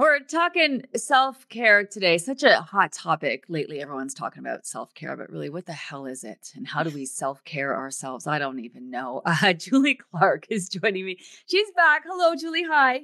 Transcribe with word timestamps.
We're 0.00 0.20
talking 0.20 0.84
self 0.96 1.46
care 1.50 1.84
today. 1.84 2.16
Such 2.16 2.42
a 2.42 2.62
hot 2.62 2.90
topic 2.90 3.44
lately. 3.48 3.82
Everyone's 3.82 4.14
talking 4.14 4.40
about 4.40 4.64
self 4.64 4.94
care, 4.94 5.14
but 5.14 5.28
really, 5.28 5.50
what 5.50 5.66
the 5.66 5.74
hell 5.74 6.06
is 6.06 6.24
it? 6.24 6.52
And 6.56 6.66
how 6.66 6.82
do 6.82 6.88
we 6.88 7.04
self 7.04 7.44
care 7.44 7.76
ourselves? 7.76 8.26
I 8.26 8.38
don't 8.38 8.60
even 8.60 8.90
know. 8.90 9.20
Uh, 9.42 9.52
Julie 9.52 9.96
Clark 10.10 10.46
is 10.48 10.70
joining 10.70 11.04
me. 11.04 11.18
She's 11.44 11.70
back. 11.76 12.04
Hello, 12.06 12.34
Julie. 12.34 12.64
Hi. 12.64 13.02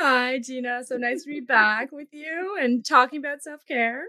Hi, 0.00 0.40
Gina. 0.40 0.82
So 0.84 0.96
nice 0.96 1.22
to 1.22 1.30
be 1.30 1.38
back 1.46 1.92
with 1.92 2.08
you 2.10 2.58
and 2.60 2.84
talking 2.84 3.20
about 3.20 3.44
self 3.44 3.64
care. 3.64 4.06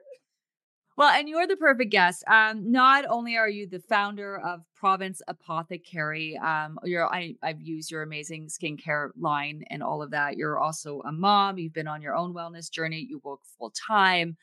Well, 0.96 1.10
and 1.10 1.28
you're 1.28 1.48
the 1.48 1.56
perfect 1.56 1.92
guest. 1.92 2.24
Um, 2.28 2.72
not 2.72 3.06
only 3.10 3.36
are 3.36 3.50
you 3.50 3.68
the 3.68 3.80
founder 3.80 4.38
of 4.40 4.62
Province 4.76 5.22
Apothecary, 5.28 6.38
um, 6.38 6.78
you're 6.84 7.08
I, 7.12 7.36
I've 7.42 7.62
used 7.62 7.90
your 7.90 8.04
amazing 8.04 8.48
skincare 8.48 9.10
line 9.18 9.64
and 9.72 9.82
all 9.82 10.04
of 10.04 10.12
that. 10.12 10.38
You're 10.38 10.60
also 10.60 11.02
a 11.02 11.12
mom. 11.12 11.58
You've 11.58 11.74
been 11.74 11.88
on 11.88 12.02
your 12.02 12.16
own 12.16 12.34
wellness 12.34 12.70
journey. 12.70 13.06
You 13.10 13.20
work 13.24 13.40
full 13.58 13.72
time. 13.72 14.38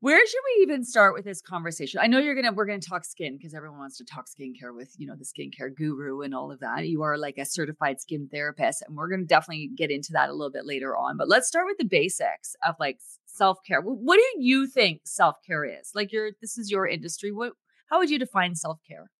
Where 0.00 0.24
should 0.26 0.40
we 0.56 0.62
even 0.62 0.84
start 0.84 1.14
with 1.14 1.24
this 1.24 1.40
conversation? 1.40 2.00
I 2.02 2.06
know 2.06 2.18
you're 2.18 2.34
gonna 2.34 2.52
we're 2.52 2.66
gonna 2.66 2.80
talk 2.80 3.04
skin 3.04 3.36
because 3.36 3.54
everyone 3.54 3.78
wants 3.78 3.96
to 3.98 4.04
talk 4.04 4.26
skincare 4.26 4.74
with 4.74 4.94
you 4.98 5.06
know 5.06 5.14
the 5.16 5.24
skincare 5.24 5.74
guru 5.74 6.20
and 6.20 6.34
all 6.34 6.52
of 6.52 6.60
that. 6.60 6.86
You 6.86 7.02
are 7.02 7.16
like 7.16 7.38
a 7.38 7.46
certified 7.46 8.00
skin 8.00 8.28
therapist, 8.30 8.82
and 8.86 8.94
we're 8.94 9.08
gonna 9.08 9.24
definitely 9.24 9.70
get 9.74 9.90
into 9.90 10.12
that 10.12 10.28
a 10.28 10.32
little 10.32 10.52
bit 10.52 10.66
later 10.66 10.94
on. 10.94 11.16
But 11.16 11.28
let's 11.28 11.48
start 11.48 11.66
with 11.66 11.78
the 11.78 11.86
basics 11.86 12.54
of 12.66 12.74
like 12.78 12.98
self 13.24 13.58
care. 13.66 13.80
What 13.80 14.16
do 14.16 14.42
you 14.44 14.66
think 14.66 15.00
self 15.04 15.36
care 15.46 15.64
is? 15.64 15.92
Like 15.94 16.12
your 16.12 16.30
this 16.42 16.58
is 16.58 16.70
your 16.70 16.86
industry. 16.86 17.32
What 17.32 17.54
how 17.88 17.98
would 17.98 18.10
you 18.10 18.18
define 18.18 18.54
self 18.54 18.78
care? 18.86 19.10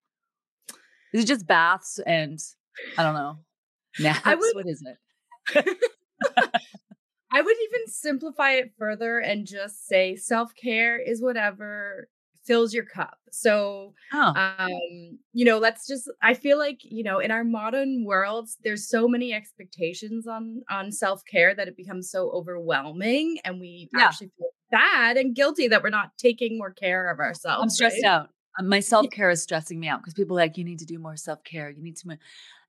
Is 1.14 1.24
it 1.24 1.26
just 1.26 1.46
baths 1.46 1.98
and 2.06 2.38
I 2.98 3.02
don't 3.02 3.14
know 3.14 3.38
naps? 3.98 4.26
Would, 4.26 4.54
what 4.54 4.66
is 4.66 4.84
it? 5.54 5.78
I 7.36 7.42
would 7.42 7.56
even 7.64 7.86
simplify 7.88 8.52
it 8.52 8.72
further 8.78 9.18
and 9.18 9.46
just 9.46 9.86
say 9.86 10.16
self 10.16 10.54
care 10.54 10.98
is 10.98 11.20
whatever 11.20 12.08
fills 12.46 12.72
your 12.72 12.86
cup. 12.86 13.18
So, 13.30 13.92
oh. 14.14 14.32
um, 14.34 15.18
you 15.34 15.44
know, 15.44 15.58
let's 15.58 15.86
just. 15.86 16.10
I 16.22 16.32
feel 16.32 16.56
like 16.56 16.78
you 16.82 17.04
know, 17.04 17.18
in 17.18 17.30
our 17.30 17.44
modern 17.44 18.06
worlds, 18.06 18.56
there's 18.64 18.88
so 18.88 19.06
many 19.06 19.34
expectations 19.34 20.26
on 20.26 20.62
on 20.70 20.90
self 20.90 21.20
care 21.30 21.54
that 21.54 21.68
it 21.68 21.76
becomes 21.76 22.10
so 22.10 22.30
overwhelming, 22.30 23.36
and 23.44 23.60
we 23.60 23.90
yeah. 23.92 24.04
actually 24.04 24.30
feel 24.38 24.48
bad 24.70 25.18
and 25.18 25.36
guilty 25.36 25.68
that 25.68 25.82
we're 25.82 25.90
not 25.90 26.16
taking 26.16 26.56
more 26.56 26.72
care 26.72 27.10
of 27.10 27.18
ourselves. 27.18 27.62
I'm 27.62 27.68
stressed 27.68 28.02
right? 28.02 28.10
out. 28.10 28.30
My 28.60 28.80
self 28.94 29.10
care 29.10 29.28
is 29.28 29.42
stressing 29.42 29.78
me 29.78 29.88
out 29.88 30.00
because 30.00 30.14
people 30.14 30.38
are 30.38 30.40
like, 30.40 30.56
you 30.56 30.64
need 30.64 30.78
to 30.78 30.86
do 30.86 30.98
more 30.98 31.18
self 31.18 31.44
care. 31.44 31.68
You 31.68 31.82
need 31.82 31.98
to 31.98 32.18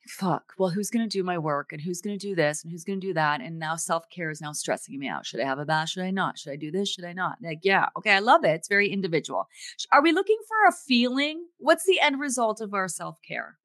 fuck, 0.09 0.53
well, 0.57 0.69
who's 0.69 0.89
going 0.89 1.07
to 1.07 1.17
do 1.17 1.23
my 1.23 1.37
work 1.37 1.71
and 1.71 1.81
who's 1.81 2.01
going 2.01 2.17
to 2.17 2.27
do 2.27 2.35
this 2.35 2.63
and 2.63 2.71
who's 2.71 2.83
going 2.83 2.99
to 2.99 3.07
do 3.07 3.13
that? 3.13 3.41
And 3.41 3.59
now 3.59 3.75
self 3.75 4.09
care 4.09 4.29
is 4.29 4.41
now 4.41 4.51
stressing 4.51 4.97
me 4.97 5.07
out. 5.07 5.25
Should 5.25 5.39
I 5.39 5.45
have 5.45 5.59
a 5.59 5.65
bath? 5.65 5.89
Should 5.89 6.03
I 6.03 6.11
not? 6.11 6.37
Should 6.37 6.53
I 6.53 6.55
do 6.55 6.71
this? 6.71 6.89
Should 6.89 7.05
I 7.05 7.13
not? 7.13 7.37
Like, 7.41 7.59
yeah, 7.63 7.87
okay, 7.97 8.11
I 8.11 8.19
love 8.19 8.43
it. 8.43 8.51
It's 8.51 8.67
very 8.67 8.89
individual. 8.89 9.47
Are 9.91 10.01
we 10.01 10.11
looking 10.11 10.37
for 10.47 10.69
a 10.69 10.71
feeling? 10.71 11.47
What's 11.57 11.85
the 11.85 11.99
end 11.99 12.19
result 12.19 12.61
of 12.61 12.73
our 12.73 12.87
self 12.87 13.19
care? 13.27 13.57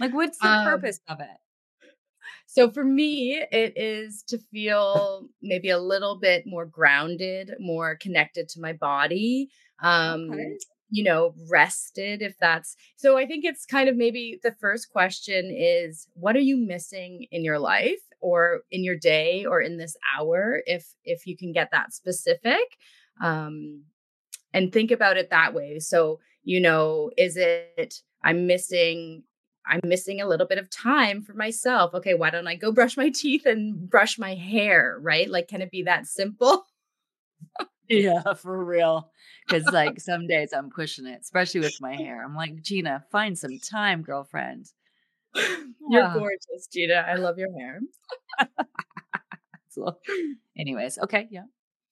Like, 0.00 0.14
what's 0.14 0.38
the 0.38 0.48
um, 0.48 0.64
purpose 0.64 1.00
of 1.08 1.20
it? 1.20 1.26
So 2.46 2.70
for 2.70 2.84
me, 2.84 3.42
it 3.50 3.72
is 3.76 4.22
to 4.28 4.38
feel 4.38 5.28
maybe 5.42 5.70
a 5.70 5.78
little 5.78 6.18
bit 6.18 6.44
more 6.46 6.66
grounded, 6.66 7.52
more 7.58 7.96
connected 7.96 8.48
to 8.50 8.60
my 8.60 8.72
body. 8.72 9.48
Um, 9.82 10.30
okay 10.30 10.56
you 10.94 11.02
know, 11.02 11.34
rested 11.50 12.22
if 12.22 12.38
that's 12.38 12.76
so. 12.96 13.18
I 13.18 13.26
think 13.26 13.44
it's 13.44 13.66
kind 13.66 13.88
of 13.88 13.96
maybe 13.96 14.38
the 14.44 14.52
first 14.52 14.90
question 14.92 15.52
is 15.52 16.06
what 16.14 16.36
are 16.36 16.40
you 16.40 16.56
missing 16.56 17.26
in 17.32 17.42
your 17.42 17.58
life 17.58 17.98
or 18.20 18.60
in 18.70 18.84
your 18.84 18.96
day 18.96 19.44
or 19.44 19.60
in 19.60 19.76
this 19.76 19.96
hour 20.16 20.62
if 20.66 20.86
if 21.04 21.26
you 21.26 21.36
can 21.36 21.52
get 21.52 21.70
that 21.72 21.92
specific? 21.92 22.78
Um 23.20 23.82
and 24.52 24.72
think 24.72 24.92
about 24.92 25.16
it 25.16 25.30
that 25.30 25.52
way. 25.52 25.80
So 25.80 26.20
you 26.44 26.60
know 26.60 27.10
is 27.16 27.36
it 27.36 27.94
i'm 28.22 28.46
missing 28.46 29.22
i'm 29.66 29.80
missing 29.82 30.20
a 30.20 30.28
little 30.28 30.46
bit 30.46 30.58
of 30.58 30.70
time 30.70 31.22
for 31.22 31.34
myself. 31.34 31.92
Okay 31.94 32.14
why 32.14 32.30
don't 32.30 32.46
i 32.46 32.54
go 32.54 32.70
brush 32.70 32.96
my 32.96 33.10
teeth 33.10 33.46
and 33.46 33.90
brush 33.90 34.16
my 34.18 34.34
hair 34.34 34.96
right? 35.00 35.28
Like 35.28 35.48
can 35.48 35.60
it 35.62 35.72
be 35.72 35.82
that 35.84 36.06
simple 36.06 36.66
yeah 37.88 38.34
for 38.34 38.64
real 38.64 39.10
because 39.46 39.64
like 39.72 40.00
some 40.00 40.26
days 40.26 40.52
I'm 40.52 40.70
pushing 40.70 41.06
it, 41.06 41.20
especially 41.20 41.60
with 41.60 41.80
my 41.80 41.94
hair. 41.94 42.24
I'm 42.24 42.34
like, 42.34 42.62
Gina, 42.62 43.04
find 43.10 43.38
some 43.38 43.58
time, 43.58 44.02
girlfriend. 44.02 44.66
You're 45.34 46.12
gorgeous, 46.14 46.66
Gina. 46.72 47.04
I 47.06 47.16
love 47.16 47.38
your 47.38 47.52
hair. 47.58 47.80
so, 49.68 49.98
anyways, 50.56 50.98
okay, 50.98 51.28
yeah. 51.30 51.44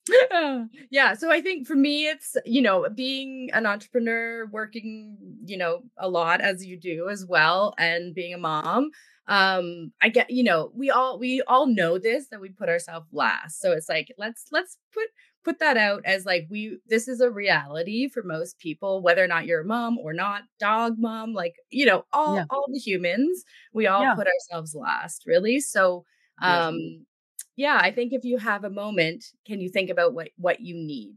yeah 0.91 1.13
so 1.13 1.31
i 1.31 1.39
think 1.39 1.65
for 1.65 1.75
me 1.75 2.07
it's 2.07 2.35
you 2.45 2.61
know 2.61 2.85
being 2.93 3.49
an 3.53 3.65
entrepreneur 3.65 4.45
working 4.47 5.15
you 5.45 5.55
know 5.55 5.81
a 5.97 6.09
lot 6.09 6.41
as 6.41 6.65
you 6.65 6.77
do 6.77 7.07
as 7.07 7.25
well 7.25 7.73
and 7.77 8.13
being 8.13 8.33
a 8.33 8.37
mom 8.37 8.91
um 9.27 9.93
i 10.01 10.09
get 10.09 10.29
you 10.29 10.43
know 10.43 10.69
we 10.75 10.89
all 10.91 11.17
we 11.17 11.41
all 11.47 11.67
know 11.67 11.97
this 11.97 12.27
that 12.27 12.41
we 12.41 12.49
put 12.49 12.67
ourselves 12.67 13.07
last 13.13 13.61
so 13.61 13.71
it's 13.71 13.87
like 13.87 14.13
let's 14.17 14.47
let's 14.51 14.77
put 14.93 15.07
put 15.43 15.59
that 15.59 15.77
out 15.77 16.01
as 16.05 16.25
like 16.25 16.47
we 16.49 16.77
this 16.87 17.07
is 17.07 17.19
a 17.19 17.29
reality 17.29 18.07
for 18.07 18.23
most 18.23 18.57
people 18.59 19.01
whether 19.01 19.23
or 19.23 19.27
not 19.27 19.45
you're 19.45 19.61
a 19.61 19.65
mom 19.65 19.97
or 19.97 20.13
not 20.13 20.43
dog 20.59 20.95
mom 20.97 21.33
like 21.33 21.55
you 21.69 21.85
know 21.85 22.05
all 22.13 22.35
yeah. 22.35 22.45
all 22.49 22.65
the 22.71 22.79
humans 22.79 23.43
we 23.73 23.87
all 23.87 24.01
yeah. 24.01 24.15
put 24.15 24.27
ourselves 24.27 24.73
last 24.73 25.23
really 25.25 25.59
so 25.59 26.05
um 26.41 27.05
yeah 27.55 27.77
i 27.81 27.91
think 27.91 28.13
if 28.13 28.23
you 28.23 28.37
have 28.37 28.63
a 28.63 28.69
moment 28.69 29.25
can 29.45 29.59
you 29.59 29.69
think 29.69 29.89
about 29.89 30.13
what 30.13 30.29
what 30.37 30.61
you 30.61 30.75
need 30.75 31.15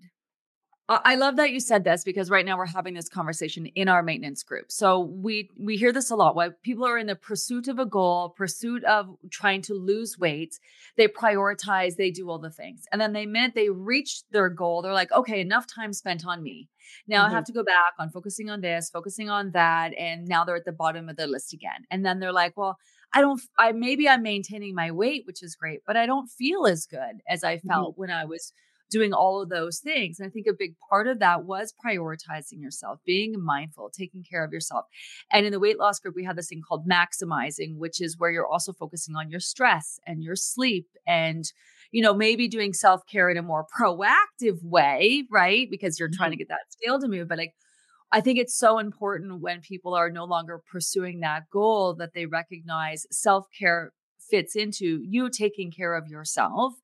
I 0.89 1.17
love 1.17 1.35
that 1.37 1.51
you 1.51 1.59
said 1.59 1.83
this 1.83 2.05
because 2.05 2.31
right 2.31 2.47
now 2.47 2.57
we're 2.57 2.67
having 2.67 2.95
this 2.95 3.09
conversation 3.09 3.67
in 3.67 3.89
our 3.89 4.05
maintenance 4.05 4.45
group. 4.45 4.71
So 4.71 5.01
we 5.01 5.51
we 5.59 5.77
hear 5.77 5.93
this 5.93 6.11
a 6.11 6.17
lot. 6.17 6.37
Why 6.37 6.51
people 6.63 6.87
are 6.87 6.97
in 6.97 7.09
the 7.09 7.17
pursuit 7.17 7.67
of 7.67 7.81
a 7.81 7.87
goal, 7.87 8.29
pursuit 8.37 8.85
of 8.85 9.17
trying 9.31 9.63
to 9.63 9.75
lose 9.75 10.17
weight, 10.17 10.61
they 10.97 11.09
prioritize, 11.09 11.97
they 11.97 12.13
do 12.13 12.31
all 12.31 12.39
the 12.39 12.53
things. 12.53 12.85
And 12.93 13.01
then 13.01 13.15
they 13.15 13.27
meant 13.27 13.57
they 13.57 13.69
reached 13.69 14.27
their 14.31 14.49
goal. 14.49 14.81
They're 14.81 14.93
like, 14.93 15.11
okay, 15.11 15.41
enough 15.41 15.67
time 15.67 15.93
spent 15.93 16.25
on 16.25 16.41
me. 16.41 16.69
Now 17.09 17.25
mm-hmm. 17.25 17.33
I 17.33 17.35
have 17.35 17.45
to 17.47 17.53
go 17.53 17.65
back 17.65 17.95
on 17.99 18.11
focusing 18.11 18.49
on 18.49 18.61
this, 18.61 18.89
focusing 18.89 19.29
on 19.29 19.51
that. 19.53 19.93
And 19.99 20.29
now 20.29 20.45
they're 20.45 20.55
at 20.55 20.67
the 20.67 20.73
bottom 20.73 21.09
of 21.09 21.17
the 21.17 21.27
list 21.27 21.53
again. 21.53 21.85
And 21.91 22.07
then 22.07 22.21
they're 22.21 22.33
like, 22.33 22.57
well, 22.57 22.79
I 23.13 23.23
don't 23.23 23.41
I 23.59 23.73
maybe 23.73 24.09
I'm 24.09 24.23
maintaining 24.23 24.77
my 24.77 24.93
weight, 24.93 25.25
which 25.27 25.43
is 25.43 25.57
great, 25.57 25.81
but 25.85 25.97
I 25.97 26.07
don't 26.07 26.29
feel 26.29 26.67
as 26.67 26.87
good 26.87 27.23
as 27.29 27.43
I 27.43 27.57
mm-hmm. 27.57 27.69
felt 27.69 27.95
mm-hmm. 27.95 28.01
when 28.03 28.11
I 28.11 28.25
was 28.25 28.53
doing 28.91 29.13
all 29.13 29.43
of 29.43 29.49
those 29.49 29.79
things. 29.79 30.19
And 30.19 30.27
I 30.27 30.31
think 30.31 30.47
a 30.47 30.53
big 30.57 30.75
part 30.91 31.07
of 31.07 31.19
that 31.19 31.45
was 31.45 31.75
prioritizing 31.85 32.61
yourself, 32.61 33.01
being 33.05 33.35
mindful, 33.43 33.91
taking 33.91 34.23
care 34.23 34.45
of 34.45 34.53
yourself. 34.53 34.87
And 35.33 35.45
in 35.45 35.53
the 35.53 35.61
weight 35.61 35.79
loss 35.79 35.99
group, 35.99 36.15
we 36.15 36.25
have 36.25 36.37
this 36.37 36.49
thing 36.49 36.63
called 36.67 36.89
maximizing, 36.89 37.77
which 37.77 38.01
is 38.01 38.17
where 38.19 38.31
you're 38.31 38.47
also 38.47 38.73
focusing 38.73 39.17
on 39.17 39.31
your 39.31 39.41
stress 39.41 39.99
and 40.07 40.23
your 40.23 40.37
sleep 40.37 40.87
and 41.07 41.45
you 41.93 42.03
know, 42.03 42.15
maybe 42.15 42.49
doing 42.49 42.73
self 42.73 43.07
care 43.07 43.31
in 43.31 43.37
a 43.37 43.43
more 43.43 43.65
proactive 43.79 44.63
way, 44.63 45.25
right? 45.31 45.69
Because 45.71 45.99
you're 45.99 46.11
trying 46.13 46.31
to 46.31 46.35
mm-hmm. 46.37 46.41
get 46.41 46.49
that 46.49 46.73
scale 46.73 47.01
to 47.01 47.09
move. 47.09 47.29
But 47.29 47.39
like, 47.39 47.55
I 48.13 48.21
think 48.21 48.39
it's 48.39 48.57
so 48.57 48.79
important 48.79 49.41
when 49.41 49.61
people 49.61 49.95
are 49.95 50.11
no 50.11 50.25
longer 50.25 50.63
pursuing 50.71 51.21
that 51.21 51.45
goal 51.51 51.95
that 51.95 52.13
they 52.15 52.27
recognize 52.27 53.07
self 53.11 53.47
care 53.57 53.93
fits 54.31 54.57
into 54.57 55.01
you 55.05 55.31
taking 55.31 55.71
care 55.71 55.95
of 55.95 56.09
yourself 56.09 56.75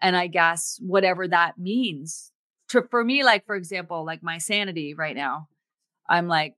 and 0.00 0.16
I 0.16 0.26
guess 0.26 0.78
whatever 0.80 1.28
that 1.28 1.58
means 1.58 2.32
to, 2.70 2.82
for 2.90 3.04
me, 3.04 3.24
like, 3.24 3.46
for 3.46 3.56
example, 3.56 4.04
like 4.04 4.22
my 4.22 4.38
sanity 4.38 4.94
right 4.94 5.16
now, 5.16 5.48
I'm 6.08 6.28
like, 6.28 6.54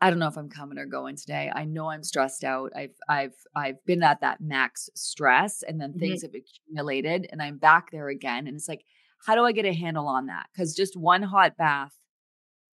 I 0.00 0.10
don't 0.10 0.18
know 0.18 0.28
if 0.28 0.36
I'm 0.36 0.50
coming 0.50 0.78
or 0.78 0.86
going 0.86 1.16
today. 1.16 1.50
I 1.54 1.64
know 1.64 1.88
I'm 1.88 2.02
stressed 2.02 2.44
out. 2.44 2.72
I've 2.76 2.94
I've 3.08 3.34
I've 3.54 3.84
been 3.86 4.02
at 4.02 4.20
that 4.20 4.42
max 4.42 4.90
stress 4.94 5.62
and 5.62 5.80
then 5.80 5.94
things 5.94 6.22
mm-hmm. 6.22 6.34
have 6.34 6.42
accumulated 6.42 7.28
and 7.32 7.42
I'm 7.42 7.56
back 7.56 7.90
there 7.92 8.08
again. 8.08 8.46
And 8.46 8.56
it's 8.56 8.68
like, 8.68 8.84
how 9.24 9.34
do 9.34 9.44
I 9.44 9.52
get 9.52 9.64
a 9.64 9.72
handle 9.72 10.06
on 10.06 10.26
that? 10.26 10.48
Because 10.52 10.74
just 10.74 10.98
one 10.98 11.22
hot 11.22 11.56
bath, 11.56 11.94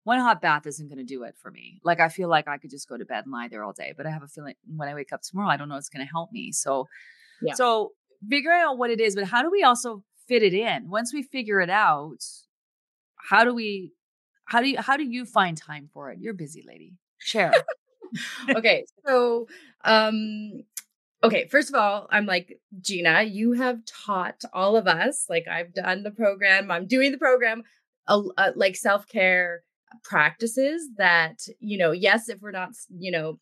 one 0.06 0.20
hot 0.20 0.42
bath 0.42 0.66
isn't 0.66 0.88
going 0.88 0.98
to 0.98 1.04
do 1.04 1.24
it 1.24 1.36
for 1.42 1.52
me. 1.52 1.82
Like 1.84 2.00
I 2.00 2.08
feel 2.08 2.30
like 2.30 2.48
I 2.48 2.58
could 2.58 2.70
just 2.70 2.88
go 2.88 2.98
to 2.98 3.06
bed 3.06 3.26
and 3.26 3.34
lie 3.34 3.50
there 3.50 3.66
all 3.66 3.74
day. 3.74 3.94
But 3.96 4.06
I 4.06 4.12
have 4.12 4.24
a 4.24 4.28
feeling 4.28 4.56
when 4.66 4.88
I 4.88 4.94
wake 4.94 5.12
up 5.12 5.22
tomorrow, 5.22 5.50
I 5.50 5.58
don't 5.58 5.68
know 5.68 5.76
it's 5.76 5.90
going 5.90 6.06
to 6.06 6.12
help 6.12 6.32
me. 6.32 6.54
So 6.54 6.88
Yeah. 7.42 7.54
So 7.54 7.92
figuring 8.28 8.62
out 8.62 8.78
what 8.78 8.90
it 8.90 9.00
is, 9.00 9.16
but 9.16 9.26
how 9.26 9.42
do 9.42 9.50
we 9.50 9.64
also 9.64 10.04
fit 10.28 10.44
it 10.44 10.54
in? 10.54 10.90
Once 10.90 11.14
we 11.14 11.24
figure 11.24 11.62
it 11.62 11.70
out, 11.70 12.24
how 13.30 13.44
do 13.44 13.54
we 13.54 13.94
how 14.46 14.62
do 14.62 14.70
you 14.70 14.78
how 14.80 14.98
do 14.98 15.04
you 15.04 15.26
find 15.26 15.58
time 15.58 15.90
for 15.94 16.12
it? 16.12 16.20
You're 16.20 16.34
busy, 16.34 16.64
lady. 16.68 16.94
Share. 17.20 17.54
okay. 18.56 18.86
So 19.06 19.48
um 19.84 20.64
okay, 21.24 21.48
first 21.48 21.70
of 21.70 21.76
all, 21.76 22.08
I'm 22.10 22.26
like, 22.26 22.60
Gina, 22.82 23.24
you 23.24 23.54
have 23.54 23.80
taught 23.86 24.42
all 24.54 24.76
of 24.76 24.88
us, 24.88 25.26
like 25.30 25.48
I've 25.48 25.74
done 25.74 26.04
the 26.04 26.12
program, 26.12 26.72
I'm 26.72 26.88
doing 26.88 27.12
the 27.12 27.18
program, 27.18 27.64
uh, 28.08 28.22
uh, 28.38 28.52
like 28.56 28.76
self 28.76 29.08
care 29.08 29.64
practices 30.04 30.90
that, 30.98 31.48
you 31.60 31.78
know, 31.78 31.92
yes, 31.92 32.30
if 32.30 32.42
we're 32.42 32.52
not, 32.52 32.72
you 32.90 33.12
know, 33.12 33.38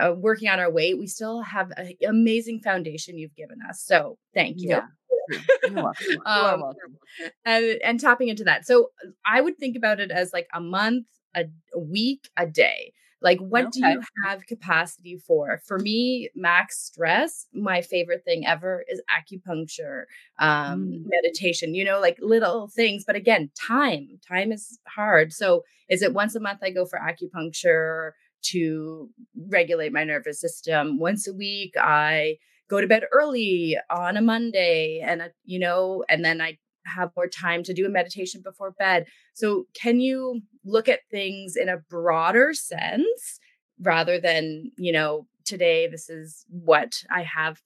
uh, 0.00 0.12
working 0.16 0.48
on 0.48 0.58
our 0.60 0.70
weight, 0.70 0.98
we 0.98 1.06
still 1.06 1.42
have 1.42 1.70
an 1.76 1.92
amazing 2.06 2.60
foundation 2.60 3.18
you've 3.18 3.36
given 3.36 3.58
us. 3.68 3.82
So 3.82 4.18
thank 4.34 4.60
you. 4.60 4.70
Yeah. 4.70 4.86
um, 6.26 6.62
and 7.44 7.64
and 7.84 8.00
tapping 8.00 8.28
into 8.28 8.44
that. 8.44 8.66
So 8.66 8.90
I 9.24 9.40
would 9.40 9.58
think 9.58 9.76
about 9.76 10.00
it 10.00 10.10
as 10.10 10.32
like 10.32 10.46
a 10.54 10.60
month, 10.60 11.06
a, 11.34 11.44
a 11.74 11.80
week, 11.80 12.28
a 12.36 12.46
day. 12.46 12.92
Like, 13.22 13.40
what 13.40 13.66
okay. 13.66 13.80
do 13.80 13.88
you 13.88 14.00
have 14.24 14.46
capacity 14.46 15.16
for? 15.16 15.60
For 15.66 15.78
me, 15.78 16.28
max 16.34 16.78
stress, 16.78 17.46
my 17.52 17.80
favorite 17.80 18.24
thing 18.24 18.46
ever 18.46 18.84
is 18.88 19.00
acupuncture, 19.10 20.02
um, 20.38 20.84
mm. 20.84 21.04
meditation, 21.06 21.74
you 21.74 21.82
know, 21.84 21.98
like 21.98 22.18
little 22.20 22.68
things. 22.68 23.04
But 23.06 23.16
again, 23.16 23.50
time, 23.58 24.20
time 24.28 24.52
is 24.52 24.78
hard. 24.86 25.32
So, 25.32 25.64
is 25.88 26.02
it 26.02 26.12
once 26.12 26.34
a 26.34 26.40
month 26.40 26.60
I 26.62 26.70
go 26.70 26.84
for 26.84 26.98
acupuncture 26.98 28.10
to 28.44 29.10
regulate 29.48 29.92
my 29.92 30.04
nervous 30.04 30.40
system? 30.40 30.98
Once 30.98 31.26
a 31.26 31.34
week, 31.34 31.74
I 31.76 32.36
go 32.68 32.80
to 32.80 32.86
bed 32.86 33.04
early 33.12 33.76
on 33.90 34.16
a 34.16 34.22
Monday 34.22 35.02
and, 35.04 35.22
a, 35.22 35.30
you 35.44 35.58
know, 35.58 36.04
and 36.08 36.24
then 36.24 36.40
I 36.40 36.58
have 36.86 37.10
more 37.16 37.28
time 37.28 37.62
to 37.64 37.74
do 37.74 37.86
a 37.86 37.90
meditation 37.90 38.42
before 38.42 38.72
bed. 38.72 39.06
So, 39.34 39.66
can 39.74 40.00
you 40.00 40.40
look 40.64 40.88
at 40.88 41.00
things 41.10 41.56
in 41.56 41.68
a 41.68 41.78
broader 41.78 42.54
sense 42.54 43.40
rather 43.80 44.20
than, 44.20 44.70
you 44.76 44.92
know, 44.92 45.26
today 45.44 45.86
this 45.86 46.10
is 46.10 46.44
what 46.48 47.02
I 47.10 47.22
have 47.22 47.60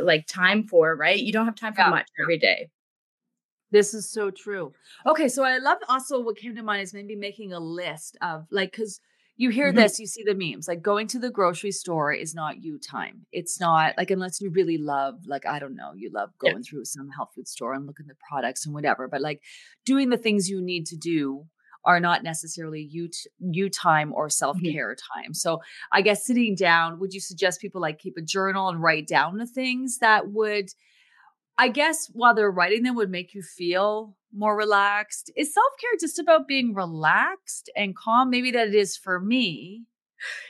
like 0.00 0.26
time 0.26 0.66
for, 0.66 0.94
right? 0.94 1.18
You 1.18 1.32
don't 1.32 1.46
have 1.46 1.56
time 1.56 1.74
for 1.74 1.82
yeah. 1.82 1.90
much 1.90 2.08
every 2.22 2.38
day. 2.38 2.70
This 3.72 3.94
is 3.94 4.10
so 4.10 4.30
true. 4.30 4.72
Okay, 5.06 5.28
so 5.28 5.44
I 5.44 5.58
love 5.58 5.78
also 5.88 6.20
what 6.20 6.36
came 6.36 6.56
to 6.56 6.62
mind 6.62 6.82
is 6.82 6.92
maybe 6.92 7.14
making 7.14 7.52
a 7.52 7.60
list 7.60 8.16
of 8.20 8.46
like 8.50 8.72
cuz 8.72 9.00
you 9.40 9.48
hear 9.48 9.68
mm-hmm. 9.68 9.78
this, 9.78 9.98
you 9.98 10.06
see 10.06 10.22
the 10.22 10.34
memes. 10.34 10.68
Like 10.68 10.82
going 10.82 11.06
to 11.06 11.18
the 11.18 11.30
grocery 11.30 11.72
store 11.72 12.12
is 12.12 12.34
not 12.34 12.62
you 12.62 12.78
time. 12.78 13.24
It's 13.32 13.58
not 13.58 13.94
like 13.96 14.10
unless 14.10 14.38
you 14.38 14.50
really 14.50 14.76
love, 14.76 15.14
like 15.26 15.46
I 15.46 15.58
don't 15.58 15.76
know, 15.76 15.92
you 15.96 16.10
love 16.12 16.28
going 16.38 16.56
yeah. 16.56 16.62
through 16.68 16.84
some 16.84 17.08
health 17.08 17.30
food 17.34 17.48
store 17.48 17.72
and 17.72 17.86
looking 17.86 18.04
at 18.04 18.16
the 18.16 18.22
products 18.28 18.66
and 18.66 18.74
whatever. 18.74 19.08
But 19.08 19.22
like 19.22 19.40
doing 19.86 20.10
the 20.10 20.18
things 20.18 20.50
you 20.50 20.60
need 20.60 20.84
to 20.88 20.96
do 20.98 21.46
are 21.86 22.00
not 22.00 22.22
necessarily 22.22 22.82
you 22.82 23.08
t- 23.08 23.30
you 23.38 23.70
time 23.70 24.12
or 24.12 24.28
self 24.28 24.58
care 24.62 24.94
mm-hmm. 24.94 25.22
time. 25.22 25.32
So 25.32 25.62
I 25.90 26.02
guess 26.02 26.26
sitting 26.26 26.54
down, 26.54 27.00
would 27.00 27.14
you 27.14 27.20
suggest 27.20 27.62
people 27.62 27.80
like 27.80 27.98
keep 27.98 28.18
a 28.18 28.22
journal 28.22 28.68
and 28.68 28.82
write 28.82 29.06
down 29.06 29.38
the 29.38 29.46
things 29.46 30.00
that 30.02 30.30
would 30.30 30.68
I 31.60 31.68
guess 31.68 32.08
while 32.14 32.34
they're 32.34 32.50
writing 32.50 32.84
them 32.84 32.96
would 32.96 33.10
make 33.10 33.34
you 33.34 33.42
feel 33.42 34.16
more 34.32 34.56
relaxed. 34.56 35.30
Is 35.36 35.52
self 35.52 35.72
care 35.78 35.90
just 36.00 36.18
about 36.18 36.48
being 36.48 36.72
relaxed 36.72 37.70
and 37.76 37.94
calm? 37.94 38.30
Maybe 38.30 38.50
that 38.52 38.68
it 38.68 38.74
is 38.74 38.96
for 38.96 39.20
me. 39.20 39.84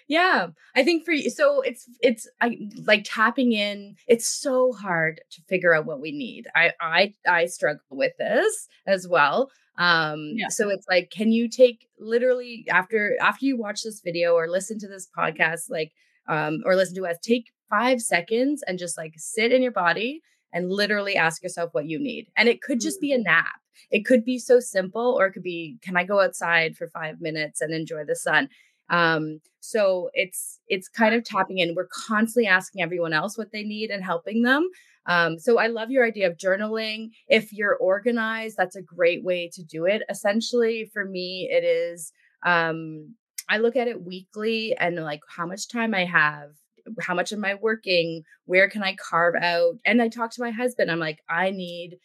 Yeah, 0.07 0.49
I 0.77 0.85
think 0.85 1.05
for 1.05 1.11
you, 1.11 1.29
so 1.29 1.63
it's 1.63 1.89
it's 2.01 2.29
I 2.41 2.59
like 2.85 3.03
tapping 3.05 3.53
in. 3.53 3.97
It's 4.07 4.29
so 4.29 4.73
hard 4.73 5.21
to 5.33 5.43
figure 5.49 5.75
out 5.75 5.85
what 5.85 6.01
we 6.01 6.13
need. 6.13 6.47
I 6.55 6.75
I 6.81 7.15
I 7.27 7.47
struggle 7.47 7.83
with 7.91 8.13
this 8.17 8.69
as 8.87 9.09
well. 9.09 9.51
Um, 9.79 10.35
yeah. 10.37 10.49
so 10.49 10.69
it's 10.69 10.87
like, 10.89 11.11
can 11.11 11.33
you 11.33 11.49
take 11.49 11.89
literally 11.99 12.67
after 12.71 13.17
after 13.21 13.47
you 13.47 13.57
watch 13.57 13.83
this 13.83 14.01
video 14.01 14.35
or 14.35 14.49
listen 14.49 14.79
to 14.79 14.89
this 14.89 15.09
podcast, 15.17 15.71
like 15.71 15.91
um, 16.29 16.61
or 16.65 16.77
listen 16.77 16.95
to 16.97 17.07
us, 17.07 17.17
take 17.21 17.47
five 17.69 18.01
seconds 18.01 18.63
and 18.67 18.79
just 18.79 18.97
like 18.97 19.15
sit 19.17 19.53
in 19.53 19.63
your 19.63 19.73
body 19.73 20.23
and 20.53 20.71
literally 20.71 21.17
ask 21.17 21.43
yourself 21.43 21.71
what 21.73 21.87
you 21.87 21.99
need. 21.99 22.29
And 22.37 22.49
it 22.49 22.63
could 22.63 22.81
just 22.81 23.01
be 23.01 23.13
a 23.13 23.17
mm-hmm. 23.17 23.25
nap. 23.25 23.61
It 23.91 24.05
could 24.05 24.25
be 24.25 24.39
so 24.39 24.61
simple, 24.61 25.17
or 25.19 25.27
it 25.27 25.33
could 25.33 25.43
be, 25.43 25.79
can 25.83 25.97
I 25.97 26.05
go 26.05 26.21
outside 26.21 26.77
for 26.77 26.89
five 26.89 27.21
minutes 27.21 27.61
and 27.61 27.73
enjoy 27.73 28.05
the 28.05 28.17
sun? 28.17 28.49
Um, 28.89 29.41
so 29.61 30.11
it's 30.15 30.59
it's 30.69 30.89
kind 30.89 31.15
of 31.15 31.25
tapping 31.25 31.59
in. 31.59 31.75
We're 31.75 31.89
constantly 31.93 32.49
asking 32.49 32.83
everyone 32.83 33.13
else 33.13 33.39
what 33.39 33.53
they 33.53 33.63
need 33.63 33.91
and 33.91 34.03
helping 34.03 34.43
them. 34.43 34.69
Um, 35.07 35.39
so 35.39 35.59
I 35.59 35.69
love 35.69 35.91
your 35.91 36.05
idea 36.05 36.29
of 36.29 36.37
journaling. 36.37 37.11
If 37.29 37.53
you're 37.53 37.77
organized, 37.77 38.57
that's 38.57 38.77
a 38.77 38.83
great 38.83 39.25
way 39.25 39.49
to 39.55 39.63
do 39.63 39.87
it. 39.87 40.03
Essentially, 40.11 40.91
for 40.93 41.05
me, 41.05 41.49
it 41.51 41.65
is 41.65 42.13
um, 42.45 43.15
I 43.49 43.59
look 43.59 43.77
at 43.77 43.89
it 43.89 44.05
weekly 44.05 44.77
and 44.77 44.97
like 44.97 45.21
how 45.29 45.47
much 45.47 45.69
time 45.69 45.95
I 45.95 46.05
have 46.05 46.51
how 47.01 47.15
much 47.15 47.33
am 47.33 47.45
I 47.45 47.55
working? 47.55 48.23
Where 48.45 48.69
can 48.69 48.83
I 48.83 48.97
carve 48.97 49.35
out? 49.41 49.75
And 49.85 50.01
I 50.01 50.09
talk 50.09 50.31
to 50.33 50.43
my 50.43 50.51
husband. 50.51 50.91
I'm 50.91 50.99
like, 50.99 51.21
I 51.29 51.51
need 51.51 51.99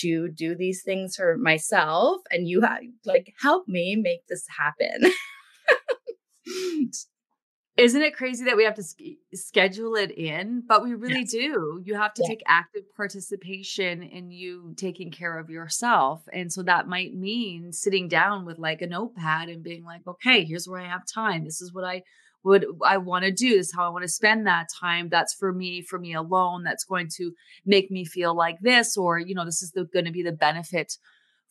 to 0.00 0.28
do 0.28 0.54
these 0.54 0.82
things 0.82 1.16
for 1.16 1.36
myself, 1.38 2.20
and 2.30 2.46
you 2.46 2.60
have 2.60 2.80
like 3.04 3.34
help 3.40 3.68
me 3.68 3.96
make 3.96 4.26
this 4.28 4.44
happen. 4.58 5.12
Isn't 7.78 8.02
it 8.02 8.16
crazy 8.16 8.44
that 8.46 8.56
we 8.56 8.64
have 8.64 8.74
to 8.74 8.82
schedule 9.34 9.94
it 9.94 10.10
in? 10.10 10.64
But 10.66 10.82
we 10.82 10.94
really 10.94 11.20
yes. 11.20 11.30
do. 11.30 11.80
You 11.84 11.94
have 11.94 12.12
to 12.14 12.22
yeah. 12.22 12.28
take 12.28 12.42
active 12.44 12.82
participation 12.96 14.02
in 14.02 14.32
you 14.32 14.74
taking 14.76 15.12
care 15.12 15.38
of 15.38 15.48
yourself. 15.48 16.24
And 16.32 16.52
so 16.52 16.64
that 16.64 16.88
might 16.88 17.14
mean 17.14 17.72
sitting 17.72 18.08
down 18.08 18.44
with 18.44 18.58
like 18.58 18.82
a 18.82 18.88
notepad 18.88 19.48
and 19.48 19.62
being 19.62 19.84
like, 19.84 20.00
okay, 20.08 20.44
here's 20.44 20.66
where 20.66 20.80
I 20.80 20.88
have 20.88 21.02
time. 21.06 21.44
This 21.44 21.60
is 21.60 21.72
what 21.72 21.84
I 21.84 22.02
would 22.48 22.64
I 22.82 22.96
want 22.96 23.26
to 23.26 23.30
do? 23.30 23.56
This 23.56 23.68
is 23.68 23.74
how 23.76 23.84
I 23.84 23.90
want 23.90 24.04
to 24.04 24.08
spend 24.08 24.46
that 24.46 24.68
time. 24.80 25.10
That's 25.10 25.34
for 25.34 25.52
me, 25.52 25.82
for 25.82 25.98
me 25.98 26.14
alone. 26.14 26.64
That's 26.64 26.84
going 26.84 27.08
to 27.16 27.32
make 27.66 27.90
me 27.90 28.06
feel 28.06 28.34
like 28.34 28.58
this, 28.60 28.96
or 28.96 29.18
you 29.18 29.34
know, 29.34 29.44
this 29.44 29.62
is 29.62 29.70
going 29.92 30.06
to 30.06 30.10
be 30.10 30.22
the 30.22 30.32
benefit 30.32 30.94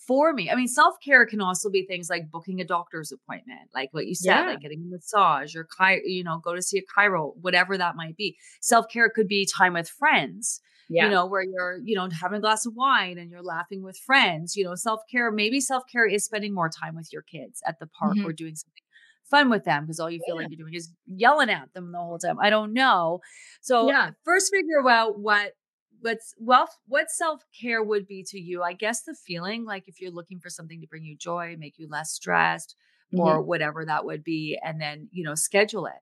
for 0.07 0.33
me. 0.33 0.49
I 0.49 0.55
mean, 0.55 0.67
self 0.67 0.95
care 1.05 1.27
can 1.27 1.39
also 1.39 1.69
be 1.69 1.85
things 1.85 2.09
like 2.09 2.31
booking 2.31 2.59
a 2.61 2.65
doctor's 2.65 3.11
appointment, 3.11 3.69
like 3.75 3.89
what 3.91 4.07
you 4.07 4.15
said, 4.15 4.41
yeah. 4.41 4.47
like 4.47 4.61
getting 4.61 4.81
a 4.81 4.95
massage 4.95 5.55
or 5.55 5.67
you 6.03 6.23
know, 6.23 6.39
go 6.43 6.55
to 6.55 6.63
see 6.63 6.79
a 6.79 6.99
chiro, 6.99 7.33
whatever 7.41 7.77
that 7.77 7.95
might 7.95 8.17
be. 8.17 8.35
Self 8.59 8.87
care 8.91 9.09
could 9.09 9.27
be 9.27 9.45
time 9.45 9.73
with 9.73 9.87
friends. 9.87 10.61
Yeah. 10.89 11.05
You 11.05 11.11
know, 11.11 11.25
where 11.25 11.43
you're, 11.43 11.79
you 11.83 11.95
know, 11.95 12.09
having 12.09 12.37
a 12.37 12.41
glass 12.41 12.65
of 12.65 12.73
wine 12.73 13.17
and 13.17 13.29
you're 13.29 13.43
laughing 13.43 13.83
with 13.83 13.97
friends. 13.97 14.55
You 14.55 14.63
know, 14.63 14.73
self 14.73 15.01
care, 15.11 15.31
maybe 15.31 15.59
self 15.59 15.83
care 15.91 16.07
is 16.07 16.25
spending 16.25 16.55
more 16.55 16.69
time 16.69 16.95
with 16.95 17.13
your 17.13 17.21
kids 17.21 17.61
at 17.67 17.77
the 17.79 17.87
park 17.87 18.15
mm-hmm. 18.15 18.25
or 18.25 18.33
doing 18.33 18.55
something 18.55 18.81
fun 19.29 19.49
with 19.49 19.65
them 19.65 19.83
because 19.83 19.99
all 19.99 20.09
you 20.09 20.19
feel 20.25 20.35
yeah. 20.35 20.41
like 20.41 20.51
you're 20.51 20.65
doing 20.65 20.73
is 20.73 20.91
yelling 21.05 21.49
at 21.49 21.73
them 21.73 21.91
the 21.91 21.97
whole 21.97 22.19
time. 22.19 22.37
I 22.41 22.49
don't 22.49 22.73
know. 22.73 23.19
So 23.61 23.89
yeah. 23.89 24.11
first 24.23 24.51
figure 24.53 24.87
out 24.89 25.19
what 25.19 25.53
what's 26.01 26.33
well 26.39 26.69
what 26.87 27.09
self-care 27.09 27.83
would 27.83 28.07
be 28.07 28.23
to 28.29 28.39
you. 28.39 28.63
I 28.63 28.73
guess 28.73 29.03
the 29.03 29.15
feeling 29.25 29.65
like 29.65 29.83
if 29.87 29.99
you're 29.99 30.11
looking 30.11 30.39
for 30.39 30.49
something 30.49 30.81
to 30.81 30.87
bring 30.87 31.03
you 31.03 31.17
joy, 31.17 31.55
make 31.57 31.75
you 31.77 31.87
less 31.89 32.11
stressed, 32.11 32.75
mm-hmm. 33.13 33.21
or 33.21 33.41
whatever 33.41 33.85
that 33.85 34.05
would 34.05 34.23
be, 34.23 34.57
and 34.63 34.79
then 34.79 35.09
you 35.11 35.23
know, 35.23 35.35
schedule 35.35 35.85
it. 35.85 36.01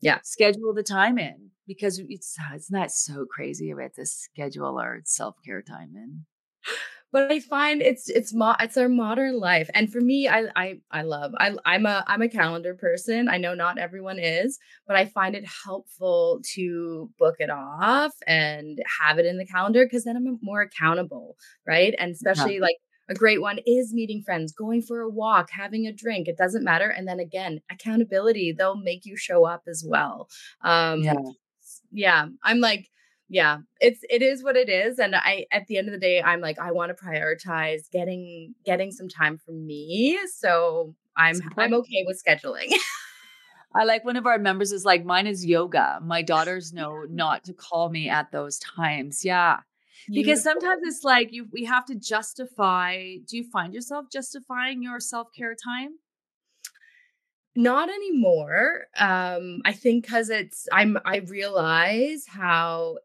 Yeah. 0.00 0.20
Schedule 0.22 0.72
the 0.74 0.82
time 0.82 1.18
in 1.18 1.50
because 1.66 1.98
it's 2.08 2.36
it's 2.52 2.70
not 2.70 2.90
so 2.90 3.26
crazy 3.26 3.70
about 3.70 3.94
the 3.96 4.06
schedule 4.06 4.80
or 4.80 5.00
self-care 5.04 5.62
time 5.62 5.92
in 5.94 6.24
but 7.12 7.30
I 7.30 7.40
find 7.40 7.82
it's 7.82 8.08
it's 8.08 8.32
mo- 8.32 8.56
it's 8.60 8.76
our 8.76 8.88
modern 8.88 9.38
life, 9.38 9.68
and 9.74 9.92
for 9.92 10.00
me, 10.00 10.28
I 10.28 10.44
I 10.56 10.80
I 10.90 11.02
love 11.02 11.32
I 11.38 11.54
I'm 11.64 11.86
a 11.86 12.04
I'm 12.06 12.22
a 12.22 12.28
calendar 12.28 12.74
person. 12.74 13.28
I 13.28 13.38
know 13.38 13.54
not 13.54 13.78
everyone 13.78 14.18
is, 14.18 14.58
but 14.86 14.96
I 14.96 15.06
find 15.06 15.34
it 15.34 15.44
helpful 15.64 16.40
to 16.54 17.10
book 17.18 17.36
it 17.38 17.50
off 17.50 18.12
and 18.26 18.78
have 19.00 19.18
it 19.18 19.26
in 19.26 19.38
the 19.38 19.46
calendar 19.46 19.84
because 19.84 20.04
then 20.04 20.16
I'm 20.16 20.38
more 20.42 20.62
accountable, 20.62 21.36
right? 21.66 21.94
And 21.98 22.12
especially 22.12 22.56
yeah. 22.56 22.62
like 22.62 22.76
a 23.10 23.14
great 23.14 23.40
one 23.40 23.58
is 23.66 23.92
meeting 23.92 24.22
friends, 24.22 24.52
going 24.52 24.82
for 24.82 25.00
a 25.00 25.10
walk, 25.10 25.50
having 25.50 25.86
a 25.86 25.92
drink. 25.92 26.28
It 26.28 26.38
doesn't 26.38 26.62
matter. 26.62 26.88
And 26.88 27.08
then 27.08 27.18
again, 27.18 27.60
accountability, 27.68 28.52
they'll 28.52 28.76
make 28.76 29.04
you 29.04 29.16
show 29.16 29.44
up 29.44 29.64
as 29.68 29.84
well. 29.86 30.28
Um, 30.62 31.02
yeah. 31.02 31.14
yeah. 31.90 32.26
I'm 32.44 32.60
like, 32.60 32.88
yeah 33.30 33.58
it's 33.80 34.00
it 34.10 34.22
is 34.22 34.42
what 34.42 34.56
it 34.56 34.68
is 34.68 34.98
and 34.98 35.14
i 35.14 35.46
at 35.52 35.66
the 35.68 35.78
end 35.78 35.86
of 35.88 35.92
the 35.92 36.00
day 36.00 36.20
i'm 36.20 36.40
like 36.40 36.58
i 36.58 36.72
want 36.72 36.94
to 36.94 37.04
prioritize 37.04 37.88
getting 37.90 38.54
getting 38.66 38.90
some 38.90 39.08
time 39.08 39.38
for 39.38 39.52
me 39.52 40.18
so 40.36 40.94
i'm 41.16 41.40
i'm 41.56 41.72
okay 41.72 42.04
with 42.06 42.22
scheduling 42.22 42.70
I 43.72 43.84
like 43.84 44.04
one 44.04 44.16
of 44.16 44.26
our 44.26 44.38
members 44.38 44.72
is 44.72 44.84
like, 44.84 45.04
mine 45.04 45.26
is 45.26 45.46
yoga. 45.46 46.00
My 46.02 46.22
daughters 46.34 46.72
know 46.72 47.04
not 47.08 47.44
to 47.44 47.52
call 47.52 47.88
me 47.88 48.08
at 48.08 48.32
those 48.32 48.58
times. 48.58 49.24
Yeah. 49.24 49.60
Because 50.08 50.42
sometimes 50.42 50.80
it's 50.82 51.04
like 51.04 51.28
you 51.30 51.46
we 51.52 51.64
have 51.66 51.84
to 51.86 51.94
justify. 51.94 53.16
Do 53.26 53.36
you 53.36 53.44
find 53.44 53.74
yourself 53.74 54.06
justifying 54.10 54.82
your 54.82 54.98
self-care 54.98 55.54
time? 55.54 55.98
Not 57.54 57.90
anymore. 57.90 58.86
Um, 58.98 59.60
I 59.64 59.72
think 59.72 60.04
because 60.04 60.30
it's 60.30 60.66
I'm 60.72 60.96
I 61.04 61.18
realize 61.18 62.24
how 62.26 62.96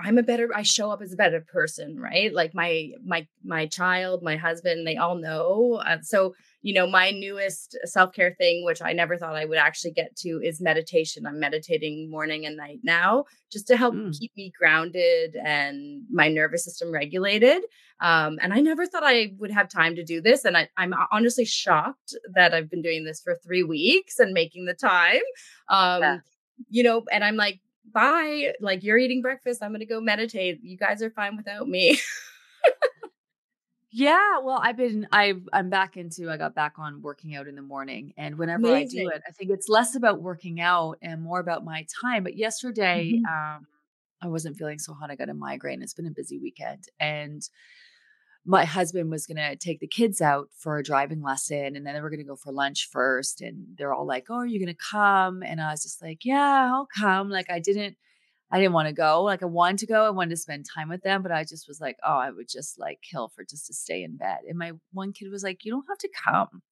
I'm 0.00 0.16
a 0.16 0.22
better 0.22 0.48
I 0.54 0.62
show 0.62 0.90
up 0.90 1.02
as 1.02 1.12
a 1.12 1.16
better 1.16 1.40
person, 1.40 1.98
right? 1.98 2.32
Like 2.32 2.54
my 2.54 2.90
my 3.04 3.26
my 3.44 3.66
child, 3.66 4.22
my 4.22 4.36
husband, 4.36 4.86
they 4.86 4.96
all 4.96 5.16
know. 5.16 5.82
Uh, 5.84 5.98
so, 6.02 6.34
you 6.62 6.72
know, 6.72 6.86
my 6.86 7.10
newest 7.10 7.76
self-care 7.84 8.34
thing 8.38 8.64
which 8.64 8.80
I 8.80 8.92
never 8.92 9.16
thought 9.16 9.34
I 9.34 9.44
would 9.44 9.58
actually 9.58 9.92
get 9.92 10.14
to 10.18 10.40
is 10.42 10.60
meditation. 10.60 11.26
I'm 11.26 11.40
meditating 11.40 12.10
morning 12.10 12.46
and 12.46 12.56
night 12.56 12.78
now 12.84 13.24
just 13.50 13.66
to 13.68 13.76
help 13.76 13.94
mm. 13.94 14.16
keep 14.16 14.30
me 14.36 14.52
grounded 14.56 15.36
and 15.44 16.02
my 16.10 16.28
nervous 16.28 16.64
system 16.64 16.92
regulated. 16.92 17.64
Um, 18.00 18.38
and 18.40 18.52
I 18.52 18.60
never 18.60 18.86
thought 18.86 19.02
I 19.04 19.32
would 19.38 19.50
have 19.50 19.68
time 19.68 19.96
to 19.96 20.04
do 20.04 20.20
this 20.20 20.44
and 20.44 20.56
I, 20.56 20.68
I'm 20.76 20.94
honestly 21.10 21.44
shocked 21.44 22.14
that 22.34 22.54
I've 22.54 22.70
been 22.70 22.82
doing 22.82 23.04
this 23.04 23.20
for 23.20 23.36
3 23.42 23.64
weeks 23.64 24.20
and 24.20 24.32
making 24.32 24.66
the 24.66 24.74
time. 24.74 25.22
Um, 25.68 26.02
yeah 26.02 26.18
you 26.68 26.82
know, 26.82 27.04
and 27.12 27.24
I'm 27.24 27.36
like, 27.36 27.60
bye. 27.92 28.52
Like 28.60 28.82
you're 28.82 28.98
eating 28.98 29.22
breakfast. 29.22 29.62
I'm 29.62 29.70
going 29.70 29.80
to 29.80 29.86
go 29.86 30.00
meditate. 30.00 30.60
You 30.62 30.76
guys 30.76 31.02
are 31.02 31.10
fine 31.10 31.36
without 31.36 31.68
me. 31.68 31.98
yeah. 33.90 34.38
Well, 34.42 34.60
I've 34.62 34.76
been, 34.76 35.06
I've, 35.12 35.48
I'm 35.52 35.70
back 35.70 35.96
into, 35.96 36.30
I 36.30 36.36
got 36.36 36.54
back 36.54 36.74
on 36.78 37.02
working 37.02 37.34
out 37.34 37.46
in 37.46 37.54
the 37.54 37.62
morning. 37.62 38.12
And 38.16 38.38
whenever 38.38 38.66
Amazing. 38.66 39.00
I 39.00 39.02
do 39.02 39.08
it, 39.10 39.22
I 39.26 39.32
think 39.32 39.50
it's 39.50 39.68
less 39.68 39.94
about 39.94 40.22
working 40.22 40.60
out 40.60 40.98
and 41.02 41.22
more 41.22 41.40
about 41.40 41.64
my 41.64 41.86
time. 42.02 42.24
But 42.24 42.36
yesterday, 42.36 43.12
mm-hmm. 43.14 43.56
um, 43.56 43.66
I 44.20 44.28
wasn't 44.28 44.56
feeling 44.56 44.78
so 44.78 44.94
hot. 44.94 45.10
I 45.10 45.16
got 45.16 45.28
a 45.28 45.34
migraine. 45.34 45.82
It's 45.82 45.94
been 45.94 46.06
a 46.06 46.10
busy 46.10 46.38
weekend. 46.38 46.84
And 46.98 47.42
my 48.48 48.64
husband 48.64 49.10
was 49.10 49.26
going 49.26 49.36
to 49.36 49.56
take 49.56 49.78
the 49.78 49.86
kids 49.86 50.22
out 50.22 50.48
for 50.56 50.78
a 50.78 50.82
driving 50.82 51.20
lesson 51.22 51.76
and 51.76 51.86
then 51.86 51.92
they 51.92 52.00
were 52.00 52.08
going 52.08 52.18
to 52.18 52.24
go 52.24 52.34
for 52.34 52.50
lunch 52.50 52.88
first 52.90 53.42
and 53.42 53.66
they're 53.76 53.92
all 53.92 54.06
like 54.06 54.24
oh 54.30 54.36
are 54.36 54.46
you 54.46 54.58
going 54.58 54.74
to 54.74 54.90
come? 54.90 55.42
And 55.42 55.60
i 55.60 55.70
was 55.70 55.82
just 55.82 56.00
like 56.02 56.24
yeah 56.24 56.70
i'll 56.72 56.88
come. 56.98 57.28
Like 57.28 57.50
i 57.50 57.60
didn't 57.60 57.98
i 58.50 58.58
didn't 58.58 58.72
want 58.72 58.88
to 58.88 58.94
go. 58.94 59.22
Like 59.22 59.42
i 59.42 59.46
wanted 59.46 59.80
to 59.80 59.86
go 59.86 60.06
i 60.06 60.10
wanted 60.10 60.30
to 60.30 60.38
spend 60.38 60.64
time 60.64 60.88
with 60.88 61.02
them 61.02 61.22
but 61.22 61.30
i 61.30 61.44
just 61.44 61.68
was 61.68 61.78
like 61.78 61.98
oh 62.02 62.16
i 62.16 62.30
would 62.30 62.48
just 62.48 62.78
like 62.78 63.00
kill 63.02 63.28
for 63.28 63.44
just 63.44 63.66
to 63.66 63.74
stay 63.74 64.02
in 64.02 64.16
bed. 64.16 64.38
And 64.48 64.58
my 64.58 64.72
one 64.94 65.12
kid 65.12 65.30
was 65.30 65.42
like 65.42 65.66
you 65.66 65.70
don't 65.70 65.84
have 65.86 65.98
to 65.98 66.08
come. 66.24 66.62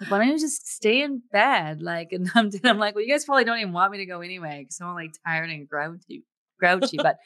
Like 0.00 0.10
why 0.10 0.18
don't 0.18 0.28
you 0.30 0.40
just 0.40 0.66
stay 0.66 1.00
in 1.00 1.22
bed? 1.30 1.80
Like 1.80 2.08
and 2.10 2.28
i'm, 2.34 2.50
I'm 2.64 2.78
like 2.78 2.96
well 2.96 3.04
you 3.04 3.12
guys 3.12 3.24
probably 3.24 3.44
don't 3.44 3.60
even 3.60 3.72
want 3.72 3.92
me 3.92 3.98
to 3.98 4.06
go 4.06 4.20
anyway 4.20 4.62
because 4.62 4.80
i'm 4.80 4.92
like 4.94 5.12
tired 5.24 5.50
and 5.50 5.68
grouchy 5.68 6.24
grouchy. 6.58 6.96
But 6.96 7.18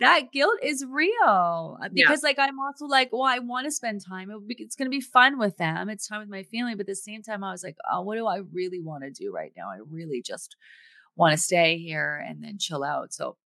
that 0.00 0.32
guilt 0.32 0.58
is 0.62 0.84
real 0.88 1.78
uh, 1.82 1.88
because 1.92 2.22
yeah. 2.22 2.28
like 2.28 2.38
i'm 2.38 2.58
also 2.58 2.86
like 2.86 3.12
well 3.12 3.22
i 3.22 3.38
want 3.38 3.64
to 3.64 3.70
spend 3.70 4.04
time 4.04 4.30
it's 4.48 4.76
going 4.76 4.86
to 4.86 4.90
be 4.90 5.00
fun 5.00 5.38
with 5.38 5.56
them 5.58 5.88
it's 5.88 6.08
time 6.08 6.20
with 6.20 6.28
my 6.28 6.42
family 6.42 6.74
but 6.74 6.80
at 6.80 6.86
the 6.86 6.96
same 6.96 7.22
time 7.22 7.44
i 7.44 7.52
was 7.52 7.62
like 7.62 7.76
oh 7.92 8.00
what 8.00 8.16
do 8.16 8.26
i 8.26 8.40
really 8.52 8.80
want 8.80 9.04
to 9.04 9.10
do 9.10 9.32
right 9.32 9.52
now? 9.56 9.70
I 9.70 9.78
really 9.88 10.22
just 10.22 10.56
want 11.16 11.32
to 11.32 11.38
stay 11.38 11.78
here 11.78 12.24
and 12.26 12.42
then 12.42 12.58
chill 12.58 12.84
out. 12.84 13.12
So 13.12 13.36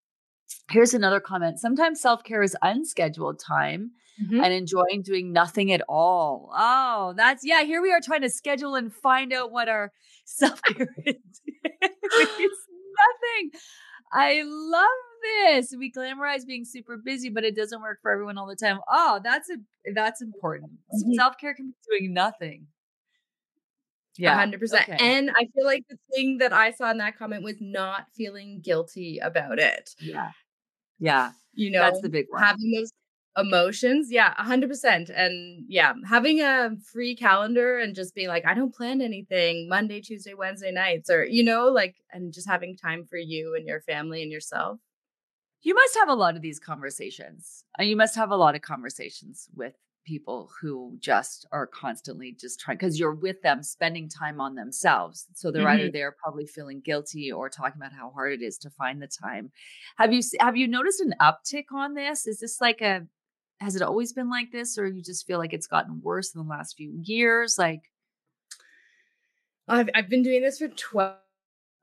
here's 0.70 0.94
another 0.94 1.20
comment 1.20 1.58
sometimes 1.58 2.00
self-care 2.00 2.42
is 2.42 2.56
unscheduled 2.62 3.38
time 3.38 3.92
mm-hmm. 4.22 4.42
and 4.42 4.52
enjoying 4.52 5.02
doing 5.02 5.32
nothing 5.32 5.72
at 5.72 5.82
all. 5.88 6.50
Oh 6.56 7.14
that's 7.16 7.44
yeah 7.44 7.64
here 7.64 7.82
we 7.82 7.92
are 7.92 8.00
trying 8.00 8.22
to 8.22 8.30
schedule 8.30 8.74
and 8.74 8.92
find 8.92 9.32
out 9.32 9.50
what 9.50 9.68
our 9.68 9.92
self-care 10.24 10.94
is. 11.06 11.14
It's 12.16 12.68
nothing. 12.96 13.60
I 14.12 14.42
love 14.44 14.88
this. 15.24 15.74
We 15.76 15.90
glamorize 15.90 16.46
being 16.46 16.64
super 16.64 16.96
busy, 16.96 17.30
but 17.30 17.44
it 17.44 17.56
doesn't 17.56 17.82
work 17.82 17.98
for 18.02 18.10
everyone 18.10 18.38
all 18.38 18.46
the 18.46 18.56
time. 18.56 18.78
Oh, 18.88 19.20
that's 19.22 19.50
a 19.50 19.56
that's 19.94 20.22
important. 20.22 20.72
Mm-hmm. 20.94 21.14
Self 21.14 21.38
care 21.38 21.54
can 21.54 21.68
be 21.68 21.98
doing 21.98 22.14
nothing. 22.14 22.66
Yeah, 24.16 24.34
hundred 24.34 24.60
percent. 24.60 24.88
And 24.88 25.30
I 25.30 25.48
feel 25.54 25.64
like 25.64 25.84
the 25.88 25.98
thing 26.14 26.38
that 26.38 26.52
I 26.52 26.70
saw 26.70 26.90
in 26.90 26.98
that 26.98 27.18
comment 27.18 27.42
was 27.42 27.56
not 27.60 28.06
feeling 28.14 28.60
guilty 28.62 29.18
about 29.18 29.58
it. 29.58 29.90
Yeah, 29.98 30.30
yeah. 30.98 31.32
You 31.52 31.70
know, 31.70 31.80
that's 31.80 32.00
the 32.00 32.08
big 32.08 32.26
one. 32.30 32.42
Having 32.42 32.72
those 32.76 32.92
emotions 33.36 34.12
yeah 34.12 34.32
100% 34.34 35.10
and 35.14 35.64
yeah 35.68 35.92
having 36.08 36.40
a 36.40 36.70
free 36.92 37.16
calendar 37.16 37.78
and 37.78 37.94
just 37.94 38.14
being 38.14 38.28
like 38.28 38.46
i 38.46 38.54
don't 38.54 38.74
plan 38.74 39.00
anything 39.00 39.68
monday 39.68 40.00
tuesday 40.00 40.34
wednesday 40.34 40.70
nights 40.70 41.10
or 41.10 41.24
you 41.24 41.42
know 41.42 41.66
like 41.66 41.96
and 42.12 42.32
just 42.32 42.48
having 42.48 42.76
time 42.76 43.04
for 43.04 43.16
you 43.16 43.54
and 43.56 43.66
your 43.66 43.80
family 43.80 44.22
and 44.22 44.30
yourself 44.30 44.78
you 45.64 45.74
must 45.74 45.96
have 45.96 46.08
a 46.08 46.14
lot 46.14 46.36
of 46.36 46.42
these 46.42 46.60
conversations 46.60 47.64
and 47.78 47.88
you 47.88 47.96
must 47.96 48.14
have 48.14 48.30
a 48.30 48.36
lot 48.36 48.54
of 48.54 48.62
conversations 48.62 49.48
with 49.56 49.74
people 50.04 50.50
who 50.60 50.96
just 51.00 51.46
are 51.50 51.66
constantly 51.66 52.36
just 52.38 52.60
trying 52.60 52.76
because 52.76 53.00
you're 53.00 53.14
with 53.14 53.40
them 53.40 53.62
spending 53.62 54.06
time 54.06 54.40
on 54.40 54.54
themselves 54.54 55.26
so 55.34 55.50
they're 55.50 55.64
mm-hmm. 55.64 55.80
either 55.80 55.90
there 55.90 56.14
probably 56.22 56.46
feeling 56.46 56.80
guilty 56.80 57.32
or 57.32 57.48
talking 57.48 57.80
about 57.80 57.92
how 57.92 58.10
hard 58.10 58.32
it 58.32 58.42
is 58.42 58.58
to 58.58 58.68
find 58.68 59.00
the 59.00 59.08
time 59.08 59.50
have 59.96 60.12
you 60.12 60.22
have 60.40 60.56
you 60.56 60.68
noticed 60.68 61.00
an 61.00 61.14
uptick 61.22 61.64
on 61.72 61.94
this 61.94 62.26
is 62.26 62.38
this 62.38 62.60
like 62.60 62.82
a 62.82 63.06
has 63.60 63.74
it 63.74 63.82
always 63.82 64.12
been 64.12 64.28
like 64.28 64.52
this 64.52 64.76
or 64.76 64.86
you 64.86 65.02
just 65.02 65.26
feel 65.26 65.38
like 65.38 65.54
it's 65.54 65.66
gotten 65.66 66.02
worse 66.02 66.34
in 66.34 66.42
the 66.42 66.48
last 66.48 66.76
few 66.76 66.92
years 67.02 67.56
like 67.58 67.90
I've 69.66 69.88
I've 69.94 70.10
been 70.10 70.22
doing 70.22 70.42
this 70.42 70.58
for 70.58 70.68
12, 70.68 71.16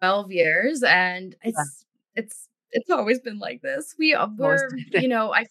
12 0.01 0.31
years 0.31 0.83
and 0.83 1.35
it's 1.41 1.85
yeah. 2.15 2.23
it's 2.23 2.47
it's 2.71 2.89
always 2.89 3.19
been 3.19 3.39
like 3.39 3.61
this. 3.61 3.95
We 3.97 4.13
uh, 4.13 4.27
were, 4.37 4.69
you 4.93 5.07
know, 5.07 5.33
I 5.33 5.45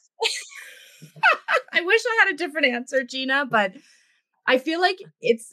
I 1.73 1.81
wish 1.81 2.01
I 2.07 2.25
had 2.25 2.35
a 2.35 2.37
different 2.37 2.67
answer, 2.69 3.05
Gina, 3.05 3.47
but 3.51 3.73
I 4.47 4.59
feel 4.59 4.81
like 4.81 4.99
it's 5.21 5.53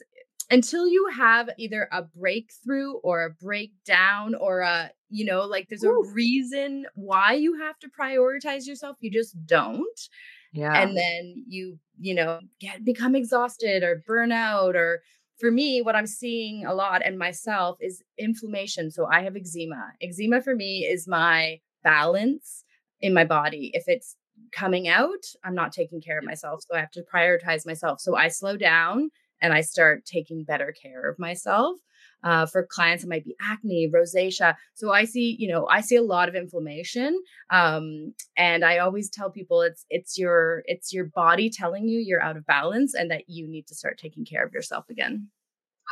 until 0.50 0.86
you 0.88 1.08
have 1.14 1.50
either 1.58 1.88
a 1.92 2.02
breakthrough 2.02 2.94
or 3.02 3.24
a 3.24 3.30
breakdown 3.30 4.34
or 4.34 4.60
a, 4.60 4.90
you 5.10 5.26
know, 5.26 5.42
like 5.42 5.68
there's 5.68 5.84
Ooh. 5.84 6.04
a 6.08 6.12
reason 6.12 6.86
why 6.94 7.34
you 7.34 7.58
have 7.58 7.78
to 7.80 7.88
prioritize 7.88 8.66
yourself, 8.66 8.96
you 9.00 9.10
just 9.10 9.36
don't 9.46 10.08
yeah 10.52 10.80
and 10.80 10.96
then 10.96 11.44
you 11.46 11.78
you 12.00 12.14
know 12.14 12.40
get 12.60 12.84
become 12.84 13.14
exhausted 13.14 13.82
or 13.82 14.02
burn 14.06 14.32
out 14.32 14.76
or 14.76 15.02
for 15.38 15.50
me 15.50 15.80
what 15.82 15.96
i'm 15.96 16.06
seeing 16.06 16.64
a 16.64 16.74
lot 16.74 17.02
and 17.04 17.18
myself 17.18 17.78
is 17.80 18.02
inflammation 18.18 18.90
so 18.90 19.06
i 19.06 19.20
have 19.22 19.36
eczema. 19.36 19.92
Eczema 20.00 20.42
for 20.42 20.54
me 20.54 20.84
is 20.84 21.06
my 21.08 21.60
balance 21.82 22.64
in 23.00 23.14
my 23.14 23.24
body. 23.24 23.70
If 23.74 23.84
it's 23.86 24.16
coming 24.52 24.88
out 24.88 25.24
i'm 25.44 25.54
not 25.54 25.72
taking 25.72 26.00
care 26.00 26.18
of 26.18 26.24
myself 26.24 26.62
so 26.68 26.76
i 26.76 26.80
have 26.80 26.90
to 26.92 27.04
prioritize 27.12 27.66
myself. 27.66 28.00
So 28.00 28.16
i 28.16 28.28
slow 28.28 28.56
down 28.56 29.10
and 29.40 29.52
i 29.52 29.60
start 29.60 30.04
taking 30.04 30.44
better 30.44 30.72
care 30.80 31.08
of 31.08 31.18
myself 31.18 31.78
uh, 32.22 32.46
for 32.46 32.66
clients, 32.66 33.04
it 33.04 33.08
might 33.08 33.24
be 33.24 33.36
acne, 33.40 33.90
rosacea. 33.92 34.54
So 34.74 34.92
I 34.92 35.04
see, 35.04 35.36
you 35.38 35.48
know, 35.48 35.66
I 35.68 35.80
see 35.80 35.96
a 35.96 36.02
lot 36.02 36.28
of 36.28 36.34
inflammation, 36.34 37.20
um, 37.50 38.14
and 38.36 38.64
I 38.64 38.78
always 38.78 39.08
tell 39.08 39.30
people 39.30 39.62
it's 39.62 39.84
it's 39.90 40.18
your 40.18 40.62
it's 40.66 40.92
your 40.92 41.04
body 41.04 41.50
telling 41.50 41.88
you 41.88 42.00
you're 42.00 42.22
out 42.22 42.36
of 42.36 42.46
balance 42.46 42.94
and 42.94 43.10
that 43.10 43.24
you 43.28 43.46
need 43.48 43.66
to 43.68 43.74
start 43.74 43.98
taking 43.98 44.24
care 44.24 44.44
of 44.44 44.52
yourself 44.52 44.88
again. 44.90 45.28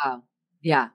Wow. 0.05 0.23
Yeah. 0.63 0.89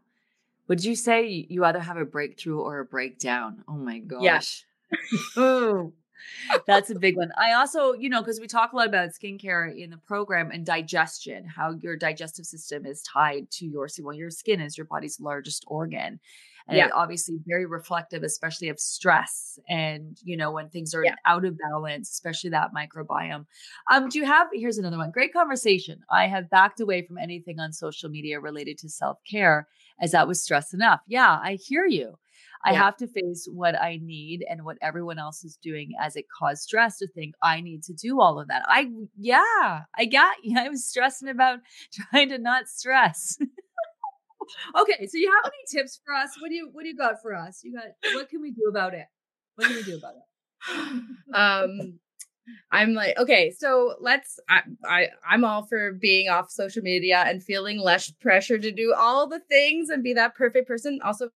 Would 0.67 0.83
you 0.83 0.95
say 0.95 1.45
you 1.49 1.65
either 1.65 1.79
have 1.79 1.97
a 1.97 2.05
breakthrough 2.05 2.59
or 2.59 2.79
a 2.79 2.85
breakdown? 2.85 3.63
Oh 3.67 3.73
my 3.73 3.99
gosh. 3.99 4.65
Yeah. 4.91 5.17
oh, 5.37 5.93
that's 6.65 6.89
a 6.89 6.95
big 6.95 7.17
one. 7.17 7.31
I 7.37 7.53
also, 7.53 7.93
you 7.93 8.09
know, 8.09 8.21
because 8.21 8.39
we 8.39 8.47
talk 8.47 8.73
a 8.73 8.75
lot 8.75 8.87
about 8.87 9.09
skincare 9.09 9.75
in 9.75 9.89
the 9.89 9.97
program 9.97 10.51
and 10.51 10.65
digestion, 10.65 11.45
how 11.45 11.75
your 11.81 11.95
digestive 11.95 12.45
system 12.45 12.85
is 12.85 13.01
tied 13.03 13.49
to 13.51 13.65
your 13.65 13.87
well, 14.01 14.15
your 14.15 14.29
skin 14.29 14.61
is 14.61 14.77
your 14.77 14.85
body's 14.85 15.19
largest 15.19 15.63
organ. 15.67 16.19
And 16.67 16.77
yeah. 16.77 16.89
obviously 16.93 17.37
very 17.47 17.65
reflective, 17.65 18.21
especially 18.21 18.69
of 18.69 18.79
stress 18.79 19.59
and 19.67 20.17
you 20.23 20.37
know, 20.37 20.51
when 20.51 20.69
things 20.69 20.93
are 20.93 21.03
yeah. 21.03 21.15
out 21.25 21.43
of 21.43 21.57
balance, 21.57 22.11
especially 22.11 22.51
that 22.51 22.69
microbiome. 22.73 23.45
Um, 23.91 24.09
do 24.09 24.19
you 24.19 24.25
have 24.25 24.47
here's 24.53 24.77
another 24.77 24.97
one. 24.97 25.11
Great 25.11 25.33
conversation. 25.33 26.01
I 26.09 26.27
have 26.27 26.51
backed 26.51 26.79
away 26.79 27.01
from 27.01 27.17
anything 27.17 27.59
on 27.59 27.73
social 27.73 28.09
media 28.09 28.39
related 28.39 28.77
to 28.79 28.89
self-care 28.89 29.67
as 29.99 30.11
that 30.11 30.27
was 30.27 30.41
stress 30.43 30.73
enough. 30.73 31.01
Yeah, 31.07 31.39
I 31.41 31.57
hear 31.61 31.85
you. 31.85 32.17
I 32.63 32.73
have 32.73 32.95
to 32.97 33.07
face 33.07 33.47
what 33.51 33.79
I 33.79 33.99
need 34.01 34.45
and 34.49 34.63
what 34.63 34.77
everyone 34.81 35.19
else 35.19 35.43
is 35.43 35.57
doing 35.57 35.91
as 35.99 36.15
it 36.15 36.25
caused 36.37 36.63
stress 36.63 36.97
to 36.99 37.07
think 37.07 37.35
I 37.41 37.61
need 37.61 37.83
to 37.83 37.93
do 37.93 38.21
all 38.21 38.39
of 38.39 38.47
that. 38.49 38.63
I, 38.67 38.89
yeah, 39.17 39.81
I 39.97 40.05
got 40.05 40.35
you. 40.43 40.57
I 40.59 40.69
was 40.69 40.85
stressing 40.85 41.29
about 41.29 41.59
trying 42.11 42.29
to 42.29 42.37
not 42.37 42.67
stress. 42.67 43.37
okay. 44.79 45.07
So 45.07 45.17
you 45.17 45.31
have 45.31 45.51
any 45.51 45.81
tips 45.81 45.99
for 46.05 46.13
us? 46.13 46.31
What 46.39 46.49
do 46.49 46.55
you, 46.55 46.69
what 46.71 46.83
do 46.83 46.89
you 46.89 46.97
got 46.97 47.21
for 47.21 47.33
us? 47.33 47.61
You 47.63 47.73
got, 47.73 48.15
what 48.15 48.29
can 48.29 48.41
we 48.41 48.51
do 48.51 48.67
about 48.69 48.93
it? 48.93 49.05
What 49.55 49.67
can 49.67 49.75
we 49.75 49.83
do 49.83 49.97
about 49.97 50.13
it? 50.15 51.35
um, 51.35 51.99
I'm 52.71 52.93
like, 52.93 53.17
okay, 53.17 53.51
so 53.51 53.95
let's 53.99 54.39
I, 54.49 54.61
I 54.85 55.07
I'm 55.27 55.43
all 55.43 55.63
for 55.63 55.93
being 55.93 56.29
off 56.29 56.49
social 56.49 56.81
media 56.81 57.23
and 57.25 57.43
feeling 57.43 57.79
less 57.79 58.09
pressure 58.09 58.57
to 58.57 58.71
do 58.71 58.93
all 58.97 59.27
the 59.27 59.39
things 59.39 59.89
and 59.89 60.03
be 60.03 60.13
that 60.13 60.35
perfect 60.35 60.67
person. 60.67 60.99
Also 61.03 61.29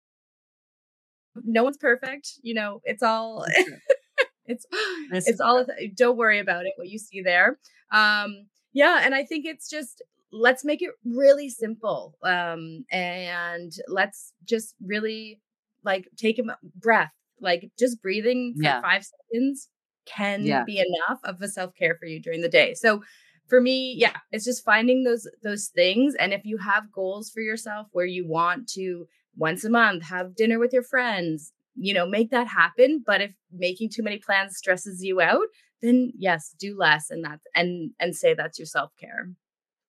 no 1.42 1.64
one's 1.64 1.76
perfect. 1.76 2.32
You 2.42 2.54
know, 2.54 2.80
it's 2.84 3.02
all 3.02 3.44
it's 4.46 4.66
That's 5.10 5.28
it's 5.28 5.40
all 5.40 5.66
don't 5.96 6.16
worry 6.16 6.38
about 6.38 6.66
it 6.66 6.72
what 6.76 6.88
you 6.88 6.98
see 6.98 7.22
there. 7.22 7.58
Um 7.92 8.46
yeah, 8.72 9.00
and 9.04 9.14
I 9.14 9.24
think 9.24 9.46
it's 9.46 9.68
just 9.68 10.02
let's 10.32 10.64
make 10.64 10.82
it 10.82 10.90
really 11.04 11.48
simple. 11.48 12.16
Um 12.22 12.84
and 12.90 13.72
let's 13.88 14.32
just 14.44 14.74
really 14.84 15.40
like 15.84 16.08
take 16.16 16.38
a 16.38 16.44
breath, 16.76 17.12
like 17.40 17.70
just 17.78 18.02
breathing 18.02 18.54
for 18.56 18.62
yeah. 18.62 18.80
5 18.80 19.04
seconds 19.04 19.68
can 20.06 20.44
yeah. 20.44 20.64
be 20.64 20.78
enough 20.78 21.20
of 21.24 21.40
a 21.40 21.48
self-care 21.48 21.96
for 21.98 22.06
you 22.06 22.20
during 22.20 22.42
the 22.42 22.48
day. 22.48 22.74
So 22.74 23.02
for 23.48 23.60
me, 23.60 23.94
yeah, 23.96 24.16
it's 24.32 24.44
just 24.44 24.64
finding 24.64 25.04
those 25.04 25.28
those 25.42 25.68
things 25.68 26.14
and 26.16 26.32
if 26.32 26.44
you 26.44 26.58
have 26.58 26.92
goals 26.92 27.30
for 27.30 27.40
yourself 27.40 27.88
where 27.92 28.06
you 28.06 28.26
want 28.26 28.68
to 28.70 29.06
once 29.36 29.64
a 29.64 29.70
month 29.70 30.04
have 30.04 30.36
dinner 30.36 30.58
with 30.58 30.72
your 30.72 30.82
friends, 30.82 31.52
you 31.74 31.92
know, 31.92 32.06
make 32.06 32.30
that 32.30 32.46
happen, 32.46 33.02
but 33.04 33.20
if 33.20 33.34
making 33.52 33.90
too 33.90 34.02
many 34.02 34.18
plans 34.18 34.56
stresses 34.56 35.02
you 35.02 35.20
out, 35.20 35.46
then 35.82 36.12
yes, 36.16 36.54
do 36.58 36.76
less 36.78 37.10
and 37.10 37.24
that's 37.24 37.44
and 37.54 37.90
and 37.98 38.14
say 38.14 38.34
that's 38.34 38.58
your 38.58 38.66
self-care. 38.66 39.30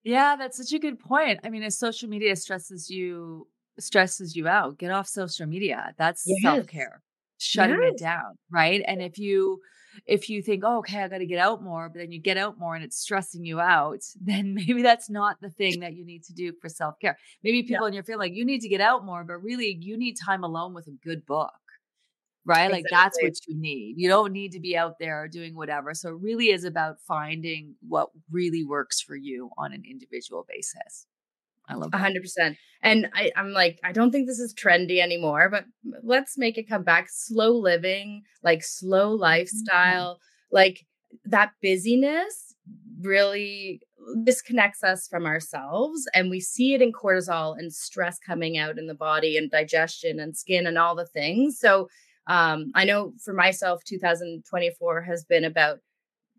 Yeah, 0.04 0.36
that's 0.36 0.56
such 0.58 0.72
a 0.72 0.78
good 0.78 0.98
point. 0.98 1.40
I 1.42 1.48
mean, 1.48 1.62
if 1.62 1.72
social 1.72 2.08
media 2.08 2.36
stresses 2.36 2.90
you 2.90 3.48
stresses 3.78 4.36
you 4.36 4.48
out, 4.48 4.78
get 4.78 4.90
off 4.90 5.06
social 5.06 5.46
media. 5.46 5.94
That's 5.98 6.22
yes. 6.26 6.42
self-care. 6.42 7.02
Shutting 7.38 7.82
yes. 7.82 7.92
it 7.92 7.98
down, 7.98 8.36
right? 8.50 8.82
And 8.86 9.02
if 9.02 9.18
you 9.18 9.60
if 10.06 10.28
you 10.28 10.42
think, 10.42 10.62
oh, 10.64 10.78
okay, 10.78 11.02
I 11.02 11.08
got 11.08 11.18
to 11.18 11.26
get 11.26 11.38
out 11.38 11.62
more, 11.62 11.88
but 11.88 11.98
then 12.00 12.12
you 12.12 12.20
get 12.20 12.36
out 12.36 12.58
more 12.58 12.74
and 12.74 12.84
it's 12.84 12.98
stressing 12.98 13.44
you 13.44 13.60
out, 13.60 14.02
then 14.20 14.54
maybe 14.54 14.82
that's 14.82 15.08
not 15.10 15.40
the 15.40 15.50
thing 15.50 15.80
that 15.80 15.94
you 15.94 16.04
need 16.04 16.24
to 16.24 16.32
do 16.32 16.52
for 16.60 16.68
self 16.68 16.98
care. 17.00 17.18
Maybe 17.42 17.62
people 17.62 17.86
yeah. 17.86 17.88
in 17.88 17.94
your 17.94 18.04
field 18.04 18.20
like 18.20 18.34
you 18.34 18.44
need 18.44 18.60
to 18.60 18.68
get 18.68 18.80
out 18.80 19.04
more, 19.04 19.24
but 19.24 19.42
really 19.42 19.76
you 19.80 19.96
need 19.96 20.14
time 20.14 20.44
alone 20.44 20.74
with 20.74 20.86
a 20.86 20.92
good 21.04 21.24
book, 21.26 21.52
right? 22.44 22.64
Exactly. 22.64 22.82
Like 22.82 22.90
that's 22.90 23.22
what 23.22 23.34
you 23.48 23.56
need. 23.56 23.94
You 23.96 24.08
don't 24.08 24.32
need 24.32 24.52
to 24.52 24.60
be 24.60 24.76
out 24.76 24.98
there 24.98 25.28
doing 25.28 25.54
whatever. 25.54 25.94
So 25.94 26.10
it 26.10 26.20
really 26.20 26.50
is 26.50 26.64
about 26.64 26.96
finding 27.06 27.74
what 27.86 28.10
really 28.30 28.64
works 28.64 29.00
for 29.00 29.16
you 29.16 29.50
on 29.58 29.72
an 29.72 29.82
individual 29.88 30.44
basis. 30.48 31.06
I 31.68 31.74
love 31.74 31.90
that. 31.90 32.00
100%. 32.00 32.56
And 32.82 33.08
I, 33.14 33.32
I'm 33.36 33.52
like, 33.52 33.78
I 33.82 33.92
don't 33.92 34.10
think 34.10 34.26
this 34.26 34.38
is 34.38 34.54
trendy 34.54 35.00
anymore, 35.00 35.48
but 35.50 35.64
let's 36.02 36.38
make 36.38 36.58
it 36.58 36.68
come 36.68 36.84
back. 36.84 37.08
Slow 37.10 37.52
living, 37.52 38.22
like 38.42 38.62
slow 38.62 39.12
mm-hmm. 39.12 39.22
lifestyle, 39.22 40.14
mm-hmm. 40.14 40.56
like 40.56 40.86
that 41.24 41.52
busyness 41.62 42.54
really 43.00 43.80
disconnects 44.22 44.84
us 44.84 45.08
from 45.08 45.26
ourselves. 45.26 46.06
And 46.14 46.30
we 46.30 46.40
see 46.40 46.74
it 46.74 46.82
in 46.82 46.92
cortisol 46.92 47.58
and 47.58 47.72
stress 47.72 48.18
coming 48.18 48.56
out 48.56 48.78
in 48.78 48.86
the 48.86 48.94
body 48.94 49.36
and 49.36 49.50
digestion 49.50 50.20
and 50.20 50.36
skin 50.36 50.66
and 50.66 50.78
all 50.78 50.94
the 50.94 51.06
things. 51.06 51.58
So 51.58 51.88
um, 52.28 52.72
I 52.74 52.84
know 52.84 53.12
for 53.24 53.32
myself, 53.34 53.82
2024 53.84 55.02
has 55.02 55.24
been 55.24 55.44
about 55.44 55.78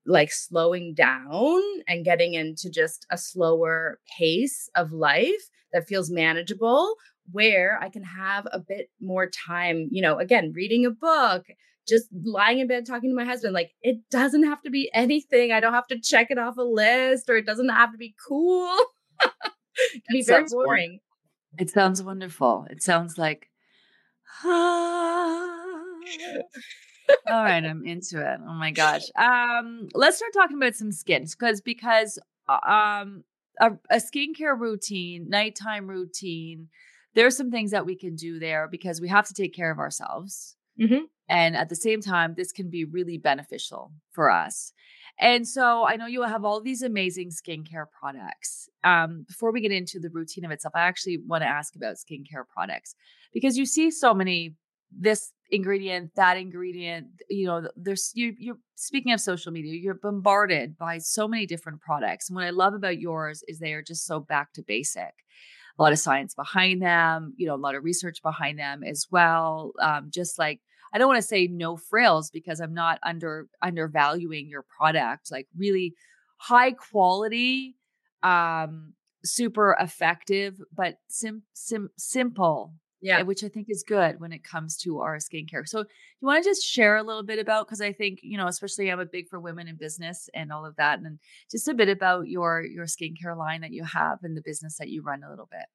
like 0.08 0.32
slowing 0.32 0.94
down 0.94 1.62
and 1.88 2.06
getting 2.06 2.34
into 2.34 2.70
just 2.70 3.06
a 3.12 3.18
slower 3.18 4.00
pace 4.18 4.70
of 4.76 4.92
life 4.92 5.50
that 5.74 5.88
feels 5.88 6.10
manageable 6.10 6.96
where 7.32 7.78
I 7.82 7.90
can 7.90 8.04
have 8.04 8.48
a 8.52 8.60
bit 8.60 8.90
more 9.02 9.30
time, 9.30 9.90
you 9.92 10.02
know, 10.02 10.18
again, 10.18 10.54
reading 10.56 10.86
a 10.86 10.92
book, 10.92 11.44
just 11.88 12.08
lying 12.24 12.60
in 12.60 12.68
bed 12.68 12.86
talking 12.86 13.10
to 13.10 13.16
my 13.16 13.26
husband. 13.26 13.54
Like 13.54 13.72
it 13.82 13.98
doesn't 14.10 14.46
have 14.46 14.62
to 14.64 14.70
be 14.70 14.90
anything. 14.94 15.52
I 15.52 15.60
don't 15.60 15.74
have 15.74 15.88
to 15.88 16.00
check 16.00 16.28
it 16.32 16.40
off 16.40 16.58
a 16.58 16.62
list 16.62 17.30
or 17.30 17.36
it 17.36 17.46
doesn't 17.46 17.70
have 17.70 17.92
to 17.92 17.98
be 17.98 18.16
cool. 18.28 18.76
it 19.22 20.04
can 20.08 20.14
be 20.14 20.24
very 20.24 20.46
boring. 20.46 21.00
It 21.58 21.70
sounds 21.70 22.02
wonderful. 22.02 22.66
It 22.70 22.82
sounds 22.82 23.18
like 23.18 23.50
all 27.28 27.44
right, 27.44 27.64
I'm 27.64 27.86
into 27.86 28.20
it. 28.20 28.40
Oh 28.48 28.54
my 28.54 28.72
gosh. 28.72 29.04
Um, 29.18 29.88
let's 29.94 30.18
start 30.18 30.34
talking 30.34 30.58
about 30.58 30.76
some 30.76 30.92
skins 30.92 31.36
because 31.36 31.62
because 31.62 32.20
uh, 32.48 32.60
um 32.70 33.24
a, 33.60 33.72
a 33.90 33.98
skincare 33.98 34.58
routine, 34.58 35.30
nighttime 35.30 35.88
routine, 35.88 36.68
there's 37.16 37.36
some 37.36 37.52
things 37.52 37.72
that 37.72 37.86
we 37.86 37.96
can 37.96 38.16
do 38.16 38.40
there 38.40 38.68
because 38.70 39.02
we 39.02 39.08
have 39.10 39.28
to 39.28 39.34
take 39.34 39.54
care 39.54 39.72
of 39.72 39.80
ourselves. 39.80 40.56
Mm-hmm. 40.80 41.06
And 41.30 41.58
at 41.58 41.70
the 41.70 41.76
same 41.76 42.02
time, 42.02 42.36
this 42.38 42.52
can 42.52 42.70
be 42.70 42.86
really 42.86 43.18
beneficial 43.18 43.92
for 44.12 44.32
us. 44.32 44.72
And 45.20 45.48
so 45.48 45.86
I 45.86 45.96
know 45.96 46.06
you 46.06 46.22
have 46.22 46.46
all 46.46 46.62
these 46.62 46.84
amazing 46.84 47.32
skincare 47.32 47.86
products. 48.00 48.70
Um, 48.84 49.26
before 49.28 49.52
we 49.52 49.62
get 49.62 49.72
into 49.72 50.00
the 50.00 50.12
routine 50.12 50.46
of 50.46 50.52
itself, 50.52 50.74
I 50.76 50.82
actually 50.82 51.18
want 51.18 51.42
to 51.42 51.48
ask 51.48 51.76
about 51.76 51.96
skincare 51.96 52.48
products 52.54 52.96
because 53.34 53.58
you 53.58 53.66
see 53.66 53.90
so 53.90 54.14
many 54.14 54.54
this 54.92 55.32
ingredient, 55.50 56.12
that 56.16 56.38
ingredient. 56.38 57.08
You 57.30 57.48
know, 57.48 57.68
there's 57.76 58.12
you. 58.14 58.36
You're 58.38 58.58
speaking 58.76 59.14
of 59.14 59.22
social 59.22 59.52
media. 59.52 59.74
You're 59.74 59.96
bombarded 59.96 60.78
by 60.78 60.98
so 61.00 61.28
many 61.28 61.46
different 61.46 61.82
products, 61.82 62.30
and 62.30 62.36
what 62.36 62.46
I 62.46 62.52
love 62.52 62.74
about 62.74 63.00
yours 63.00 63.44
is 63.48 63.60
they 63.60 63.74
are 63.74 63.84
just 63.84 64.06
so 64.06 64.20
back 64.20 64.54
to 64.54 64.64
basic. 64.64 65.14
A 65.80 65.84
lot 65.84 65.92
of 65.92 66.00
science 66.00 66.34
behind 66.34 66.82
them. 66.82 67.34
You 67.38 67.48
know, 67.48 67.56
a 67.56 67.58
lot 67.58 67.76
of 67.76 67.84
research 67.84 68.22
behind 68.24 68.60
them 68.60 68.84
as 68.84 69.08
well. 69.12 69.74
Um, 69.82 70.10
just 70.12 70.40
like 70.40 70.62
I 70.94 70.98
don't 70.98 71.08
want 71.08 71.22
to 71.22 71.28
say 71.28 71.48
no 71.48 71.78
frills 71.78 72.30
because 72.32 72.60
I'm 72.60 72.74
not 72.74 73.00
under 73.04 73.48
undervaluing 73.62 74.48
your 74.50 74.66
product. 74.78 75.32
Like 75.32 75.48
really 75.58 75.94
high 76.38 76.72
quality, 76.72 77.76
um, 78.24 78.94
super 79.24 79.76
effective, 79.80 80.56
but 80.76 80.96
sim, 81.10 81.44
sim 81.54 81.90
simple 81.98 82.74
yeah. 83.02 83.20
Eh, 83.20 83.22
which 83.24 83.44
I 83.44 83.50
think 83.50 83.68
is 83.70 83.84
good 83.84 84.20
when 84.20 84.32
it 84.32 84.44
comes 84.44 84.78
to 84.78 85.00
our 85.02 85.18
skincare. 85.18 85.68
So, 85.68 85.80
you 85.80 86.28
want 86.28 86.44
to 86.44 86.50
just 86.50 86.66
share 86.66 86.98
a 86.98 87.04
little 87.04 87.24
bit 87.24 87.40
about 87.40 87.68
because 87.68 87.82
I 87.82 87.94
think, 87.94 88.20
you 88.24 88.38
know, 88.38 88.48
especially 88.48 88.92
I'm 88.92 89.00
a 89.00 89.06
big 89.06 89.28
for 89.30 89.40
women 89.40 89.68
in 89.68 89.76
business 89.76 90.30
and 90.34 90.52
all 90.52 90.66
of 90.66 90.76
that. 90.78 91.00
And 91.00 91.20
just 91.52 91.68
a 91.68 91.74
bit 91.74 91.90
about 91.90 92.28
your 92.28 92.64
your 92.64 92.86
skincare 92.86 93.38
line 93.38 93.62
that 93.62 93.72
you 93.72 93.84
have 93.84 94.20
and 94.24 94.36
the 94.36 94.42
business 94.42 94.78
that 94.78 94.90
you 94.90 95.02
run 95.02 95.24
a 95.24 95.30
little 95.30 95.48
bit. 95.52 95.66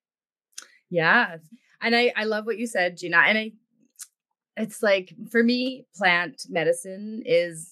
Yeah. 0.91 1.37
And 1.81 1.97
I, 1.97 2.13
I 2.17 2.25
love 2.25 2.45
what 2.45 2.59
you 2.59 2.67
said, 2.67 2.97
Gina. 2.99 3.19
And 3.19 3.39
I 3.39 3.53
it's 4.57 4.83
like 4.83 5.15
for 5.31 5.43
me, 5.43 5.87
plant 5.97 6.43
medicine 6.49 7.23
is 7.25 7.72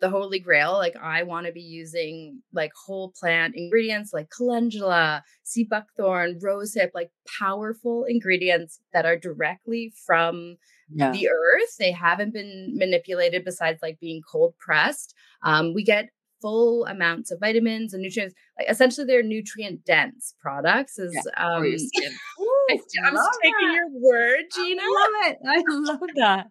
the 0.00 0.10
holy 0.10 0.38
grail. 0.38 0.72
Like 0.72 0.96
I 0.96 1.22
want 1.22 1.46
to 1.46 1.52
be 1.52 1.60
using 1.60 2.42
like 2.52 2.72
whole 2.74 3.12
plant 3.18 3.54
ingredients 3.56 4.12
like 4.12 4.30
calendula, 4.30 5.22
sea 5.42 5.64
buckthorn, 5.64 6.38
rosehip, 6.42 6.90
like 6.94 7.10
powerful 7.38 8.04
ingredients 8.04 8.80
that 8.92 9.06
are 9.06 9.16
directly 9.16 9.92
from 10.06 10.56
yeah. 10.90 11.12
the 11.12 11.28
earth. 11.28 11.76
They 11.78 11.92
haven't 11.92 12.32
been 12.32 12.72
manipulated 12.76 13.44
besides 13.44 13.80
like 13.82 14.00
being 14.00 14.22
cold 14.30 14.54
pressed. 14.58 15.14
Um, 15.42 15.74
we 15.74 15.84
get 15.84 16.10
full 16.42 16.84
amounts 16.86 17.30
of 17.30 17.40
vitamins 17.40 17.94
and 17.94 18.02
nutrients. 18.02 18.34
Like 18.58 18.68
essentially, 18.68 19.06
they're 19.06 19.22
nutrient 19.22 19.84
dense 19.84 20.34
products. 20.40 20.98
Is 20.98 21.12
yeah, 21.14 21.46
um, 21.46 21.64
I, 22.70 22.74
am 22.74 23.16
taking 23.42 23.68
that. 23.68 23.74
your 23.74 23.88
word, 23.90 24.44
Gina. 24.54 24.82
I 24.82 24.88
love 25.00 25.30
it. 25.30 25.38
I 25.46 25.62
love 25.68 26.00
that. 26.16 26.46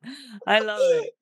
I 0.48 0.60
love 0.60 0.80
it. 0.82 1.14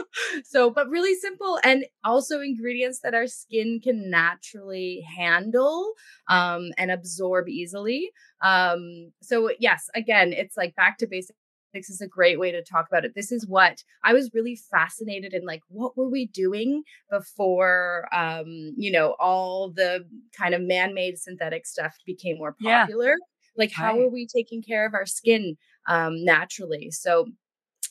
so, 0.44 0.70
but 0.70 0.88
really 0.88 1.14
simple 1.14 1.58
and 1.64 1.84
also 2.04 2.40
ingredients 2.40 3.00
that 3.00 3.14
our 3.14 3.26
skin 3.26 3.80
can 3.82 4.10
naturally 4.10 5.04
handle 5.16 5.92
um, 6.28 6.70
and 6.78 6.90
absorb 6.90 7.48
easily. 7.48 8.10
Um, 8.40 9.12
so, 9.22 9.50
yes, 9.58 9.88
again, 9.94 10.32
it's 10.32 10.56
like 10.56 10.74
back 10.76 10.98
to 10.98 11.06
basics 11.06 11.36
is 11.74 12.00
a 12.00 12.08
great 12.08 12.40
way 12.40 12.50
to 12.50 12.62
talk 12.62 12.86
about 12.88 13.04
it. 13.04 13.12
This 13.14 13.30
is 13.30 13.46
what 13.46 13.84
I 14.02 14.14
was 14.14 14.30
really 14.32 14.56
fascinated 14.70 15.34
in 15.34 15.44
like 15.44 15.60
what 15.68 15.94
were 15.94 16.08
we 16.08 16.26
doing 16.28 16.82
before 17.10 18.08
um 18.14 18.72
you 18.78 18.90
know 18.90 19.14
all 19.20 19.70
the 19.70 20.06
kind 20.34 20.54
of 20.54 20.62
man-made 20.62 21.18
synthetic 21.18 21.66
stuff 21.66 21.94
became 22.06 22.38
more 22.38 22.56
popular. 22.62 23.08
Yeah. 23.08 23.35
Like, 23.56 23.72
how 23.72 23.94
right. 23.94 24.02
are 24.02 24.10
we 24.10 24.26
taking 24.26 24.62
care 24.62 24.86
of 24.86 24.94
our 24.94 25.06
skin 25.06 25.56
um, 25.88 26.24
naturally? 26.24 26.90
So 26.90 27.26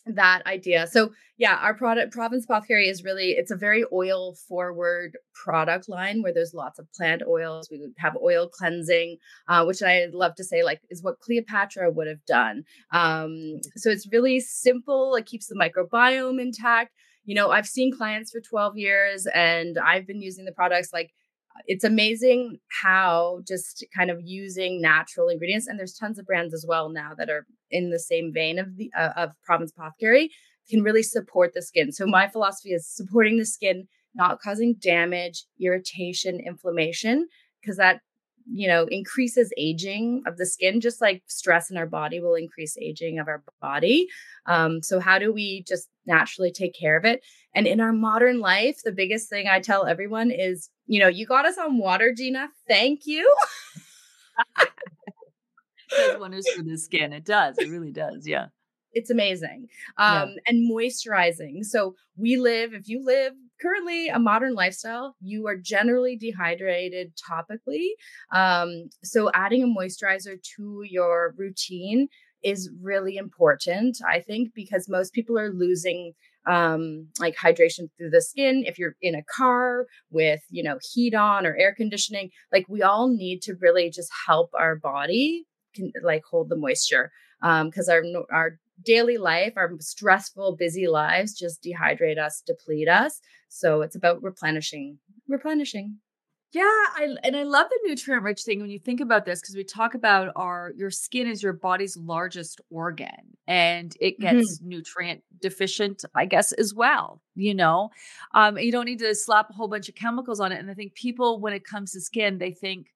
that 0.06 0.46
idea. 0.46 0.88
So 0.88 1.12
yeah, 1.38 1.56
our 1.56 1.74
product 1.74 2.14
Province 2.14 2.46
Apothecary 2.46 2.88
is 2.88 3.04
really 3.04 3.32
it's 3.32 3.52
a 3.52 3.56
very 3.56 3.84
oil 3.92 4.36
forward 4.48 5.18
product 5.34 5.90
line 5.90 6.22
where 6.22 6.34
there's 6.34 6.54
lots 6.54 6.80
of 6.80 6.92
plant 6.94 7.24
oils. 7.28 7.70
We 7.72 7.88
have 7.98 8.16
oil 8.24 8.48
cleansing, 8.48 9.18
uh, 9.48 9.66
which 9.66 9.82
I 9.82 10.08
love 10.14 10.36
to 10.36 10.44
say 10.44 10.64
like 10.64 10.82
is 10.90 11.04
what 11.04 11.20
Cleopatra 11.20 11.92
would 11.92 12.08
have 12.08 12.24
done. 12.26 12.64
Um, 12.92 13.60
so 13.76 13.90
it's 13.90 14.08
really 14.12 14.40
simple. 14.40 15.16
It 15.16 15.26
keeps 15.26 15.48
the 15.48 15.56
microbiome 15.56 16.40
intact. 16.40 16.92
You 17.26 17.34
know, 17.34 17.50
I've 17.50 17.68
seen 17.68 17.96
clients 17.96 18.32
for 18.32 18.40
12 18.40 18.78
years 18.78 19.28
and 19.34 19.80
I've 19.80 20.06
been 20.06 20.22
using 20.22 20.46
the 20.46 20.52
products 20.52 20.94
like 20.94 21.12
it's 21.68 21.84
amazing 21.84 22.60
how 22.84 23.42
just 23.48 23.86
kind 23.96 24.12
of 24.12 24.20
using 24.24 24.82
natural 24.82 25.30
ingredients 25.30 25.68
and 25.68 25.80
there's 25.80 25.94
tons 25.94 26.20
of 26.20 26.26
brands 26.26 26.54
as 26.54 26.66
well 26.68 26.90
now 26.90 27.12
that 27.18 27.30
are 27.30 27.46
in 27.72 27.90
the 27.90 28.00
same 28.00 28.32
vein 28.34 28.60
of 28.60 28.78
the 28.78 28.92
uh, 28.98 29.12
of 29.16 29.30
province 29.44 29.72
apothecary 29.76 30.30
can 30.70 30.82
really 30.82 31.04
support 31.04 31.54
the 31.54 31.62
skin. 31.62 31.92
So 31.92 32.08
my 32.08 32.28
philosophy 32.28 32.72
is 32.72 32.88
supporting 32.88 33.38
the 33.38 33.46
skin 33.46 33.88
not 34.16 34.40
causing 34.40 34.76
damage 34.82 35.44
irritation 35.62 36.40
inflammation 36.40 37.28
because 37.62 37.78
that 37.78 38.00
you 38.48 38.68
know 38.68 38.86
increases 38.86 39.52
aging 39.58 40.24
of 40.28 40.38
the 40.38 40.46
skin 40.46 40.80
just 40.80 41.02
like 41.02 41.24
stress 41.28 41.72
in 41.72 41.78
our 41.78 41.88
body 41.88 42.20
will 42.20 42.36
increase 42.36 42.78
aging 42.78 43.20
of 43.20 43.28
our 43.28 43.44
body. 43.62 44.08
Um, 44.46 44.82
so 44.84 45.00
how 45.00 45.20
do 45.20 45.34
we 45.34 45.64
just 45.68 45.90
naturally 46.06 46.52
take 46.52 46.76
care 46.80 46.98
of 46.98 47.06
it? 47.06 47.22
And 47.54 47.68
in 47.68 47.80
our 47.80 47.94
modern 47.94 48.40
life 48.40 48.82
the 48.84 48.92
biggest 48.92 49.30
thing 49.30 49.48
i 49.48 49.60
tell 49.60 49.86
everyone 49.86 50.30
is 50.30 50.70
you 50.88 51.00
know 51.00 51.08
you 51.08 51.26
got 51.26 51.46
us 51.46 51.58
on 51.58 51.78
water 51.78 52.14
gina. 52.16 52.50
Thank 52.68 53.06
you. 53.06 53.32
Does 55.90 56.20
wonders 56.20 56.48
for 56.50 56.64
the 56.64 56.78
skin. 56.78 57.14
It 57.14 57.26
does. 57.26 57.58
It 57.58 57.70
really 57.70 57.92
does. 57.92 58.28
Yeah. 58.28 58.48
It's 58.94 59.10
amazing. 59.10 59.68
Um, 59.98 60.30
yeah. 60.30 60.36
and 60.48 60.72
moisturizing. 60.72 61.64
So 61.64 61.96
we 62.18 62.38
live 62.38 62.74
if 62.74 62.88
you 62.88 63.04
live 63.06 63.34
currently 63.62 64.08
a 64.08 64.20
modern 64.20 64.54
lifestyle, 64.54 65.16
you 65.22 65.48
are 65.48 65.58
generally 65.58 66.18
dehydrated 66.18 67.14
topically. 67.18 67.90
Um, 68.32 68.90
so 69.04 69.30
adding 69.34 69.64
a 69.64 69.68
moisturizer 69.68 70.42
to 70.58 70.84
your 70.90 71.34
routine 71.38 72.08
is 72.44 72.70
really 72.82 73.18
important, 73.18 73.98
I 74.08 74.20
think, 74.20 74.54
because 74.54 74.88
most 74.88 75.14
people 75.14 75.38
are 75.38 75.52
losing 75.52 76.14
um, 76.48 77.08
like 77.20 77.36
hydration 77.36 77.90
through 77.98 78.12
the 78.12 78.22
skin. 78.22 78.64
If 78.66 78.78
you're 78.78 78.96
in 79.02 79.16
a 79.16 79.24
car 79.24 79.88
with, 80.12 80.42
you 80.50 80.64
know, 80.64 80.80
heat 80.94 81.14
on 81.14 81.46
or 81.46 81.56
air 81.56 81.74
conditioning, 81.76 82.30
like 82.52 82.66
we 82.68 82.82
all 82.82 83.10
need 83.10 83.42
to 83.44 83.56
really 83.60 83.90
just 83.90 84.12
help 84.28 84.52
our 84.54 84.76
body 84.76 85.46
can 85.76 85.92
like 86.04 86.24
hold 86.30 86.50
the 86.50 86.56
moisture 86.56 87.12
because 87.42 87.90
um, 87.90 87.96
our 87.96 88.26
our 88.32 88.60
daily 88.84 89.18
life, 89.18 89.54
our 89.56 89.72
stressful, 89.80 90.56
busy 90.58 90.88
lives 90.88 91.34
just 91.34 91.64
dehydrate 91.64 92.18
us, 92.18 92.42
deplete 92.46 92.88
us. 92.88 93.20
So 93.50 93.82
it's 93.82 93.96
about 93.96 94.22
replenishing, 94.22 95.00
replenishing. 95.28 95.98
Yeah, 96.52 96.64
I 96.64 97.16
and 97.24 97.36
I 97.36 97.44
love 97.44 97.68
the 97.70 97.90
nutrient 97.90 98.24
rich 98.24 98.44
thing 98.44 98.62
when 98.62 98.70
you 98.70 98.80
think 98.80 99.02
about 99.02 99.26
this 99.26 99.42
because 99.42 99.56
we 99.56 99.64
talk 99.66 99.94
about 99.94 100.32
our 100.36 100.72
your 100.78 100.90
skin 100.90 101.28
is 101.28 101.44
your 101.44 101.52
body's 101.52 101.98
largest 101.98 102.62
organ 102.70 103.38
and 103.46 103.96
it 104.00 104.20
mm-hmm. 104.20 104.38
gets 104.38 104.60
mm-hmm. 104.60 104.70
nutrient 104.70 105.24
deficient, 105.42 106.06
I 106.16 106.26
guess, 106.26 106.54
as 106.54 106.74
well. 106.74 107.22
You 107.36 107.56
know, 107.56 107.90
um, 108.34 108.58
you 108.58 108.72
don't 108.72 108.86
need 108.86 109.00
to 109.00 109.14
slap 109.16 109.50
a 109.50 109.54
whole 109.54 109.68
bunch 109.68 109.90
of 109.90 109.96
chemicals 109.96 110.40
on 110.40 110.52
it. 110.52 110.60
And 110.60 110.72
I 110.72 110.74
think 110.74 110.94
people, 110.94 111.40
when 111.40 111.54
it 111.54 111.66
comes 111.66 111.92
to 111.92 112.00
skin, 112.02 112.38
they 112.38 112.52
think 112.52 112.88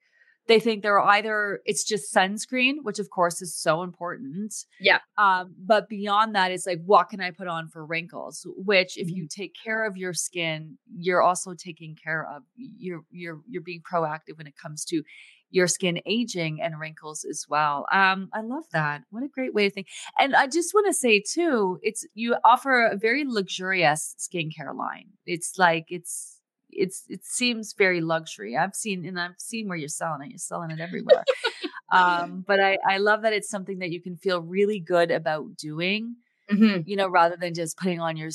they 0.50 0.60
think 0.60 0.84
they're 0.84 1.00
either 1.00 1.62
it's 1.64 1.84
just 1.84 2.14
sunscreen 2.14 2.78
which 2.82 3.00
of 3.00 3.10
course 3.10 3.42
is 3.42 3.56
so 3.56 3.84
important 3.84 4.54
yeah 4.80 5.00
um 5.18 5.54
but 5.58 5.88
beyond 5.88 6.36
that 6.36 6.52
it's 6.52 6.68
like 6.68 6.82
what 6.86 7.08
can 7.08 7.22
i 7.22 7.32
put 7.32 7.48
on 7.48 7.70
for 7.70 7.86
wrinkles 7.86 8.46
which 8.58 8.98
if 8.98 9.10
you 9.10 9.24
mm-hmm. 9.24 9.42
take 9.42 9.54
care 9.64 9.86
of 9.86 9.96
your 9.96 10.14
skin 10.14 10.78
you're 10.94 11.22
also 11.22 11.54
taking 11.54 11.96
care 11.96 12.28
of 12.36 12.44
you're 12.58 13.04
you're 13.12 13.40
you're 13.48 13.62
being 13.62 13.82
proactive 13.82 14.38
when 14.38 14.48
it 14.48 14.56
comes 14.62 14.84
to 14.84 15.04
your 15.52 15.68
skin 15.68 16.00
aging 16.06 16.62
and 16.62 16.80
wrinkles 16.80 17.26
as 17.28 17.46
well. 17.50 17.88
Um, 17.92 18.30
I 18.34 18.42
love 18.42 18.66
that. 18.72 19.02
What 19.10 19.24
a 19.24 19.28
great 19.28 19.54
way 19.54 19.68
to 19.68 19.74
think. 19.74 19.88
And 20.20 20.36
I 20.36 20.48
just 20.48 20.74
want 20.74 20.88
to 20.88 20.94
say 20.94 21.22
too, 21.28 21.80
it's 21.82 22.06
you 22.14 22.36
offer 22.46 22.86
a 22.86 22.96
very 22.96 23.26
luxurious 23.26 24.16
skincare 24.20 24.76
line. 24.76 25.10
It's 25.26 25.58
like 25.58 25.86
it's 25.90 26.39
it's 26.72 27.04
it 27.10 27.26
seems 27.26 27.74
very 27.74 28.02
luxury. 28.02 28.56
I've 28.56 28.76
seen 28.76 29.06
and 29.06 29.20
I've 29.20 29.40
seen 29.40 29.68
where 29.68 29.78
you're 29.78 29.90
selling 29.90 30.24
it. 30.24 30.30
You're 30.32 30.38
selling 30.38 30.72
it 30.72 30.80
everywhere. 30.80 31.24
um, 31.92 32.44
but 32.48 32.60
I 32.60 32.78
I 32.88 32.98
love 32.98 33.24
that 33.24 33.34
it's 33.34 33.50
something 33.50 33.80
that 33.80 33.92
you 33.92 34.02
can 34.02 34.16
feel 34.16 34.42
really 34.42 34.80
good 34.80 35.12
about 35.12 35.56
doing. 35.56 36.16
Mm-hmm. 36.52 36.82
You 36.90 36.96
know, 36.96 37.08
rather 37.08 37.38
than 37.40 37.54
just 37.54 37.78
putting 37.78 38.00
on 38.00 38.18
your 38.18 38.32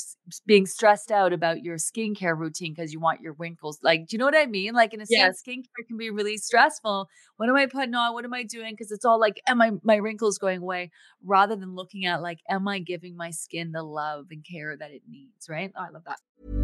being 0.47 0.67
stressed 0.67 1.11
out 1.11 1.33
about 1.33 1.65
your 1.65 1.79
skincare 1.79 2.39
routine 2.39 2.73
because 2.73 2.93
you 2.93 3.01
want 3.01 3.21
your 3.21 3.33
wrinkles. 3.33 3.81
Like, 3.83 4.07
do 4.07 4.15
you 4.15 4.19
know 4.19 4.25
what 4.25 4.37
I 4.37 4.47
mean? 4.47 4.73
Like 4.73 4.95
in 4.95 5.01
a 5.01 5.05
yes. 5.09 5.43
sense, 5.43 5.43
skincare 5.43 5.87
can 5.89 5.97
be 5.97 6.11
really 6.11 6.37
stressful. 6.37 7.09
What 7.39 7.49
am 7.49 7.57
I 7.57 7.67
putting 7.67 7.95
on? 7.97 8.15
What 8.15 8.25
am 8.25 8.33
I 8.33 8.45
doing? 8.45 8.75
Because 8.75 8.93
it's 8.93 9.05
all 9.05 9.19
like, 9.19 9.43
am 9.49 9.61
I 9.61 9.73
my 9.83 9.97
wrinkles 9.97 10.39
going 10.39 10.63
away? 10.63 10.93
Rather 11.25 11.57
than 11.57 11.75
looking 11.75 12.07
at 12.07 12.23
like, 12.23 12.39
am 12.49 12.69
I 12.69 12.79
giving 12.79 13.17
my 13.17 13.31
skin 13.33 13.73
the 13.73 13.83
love 13.83 14.27
and 14.31 14.45
care 14.45 14.77
that 14.77 14.93
it 14.93 15.03
needs? 15.11 15.49
Right? 15.49 15.73
Oh, 15.77 15.83
I 15.83 15.91
love 15.91 16.05
that. 16.05 16.64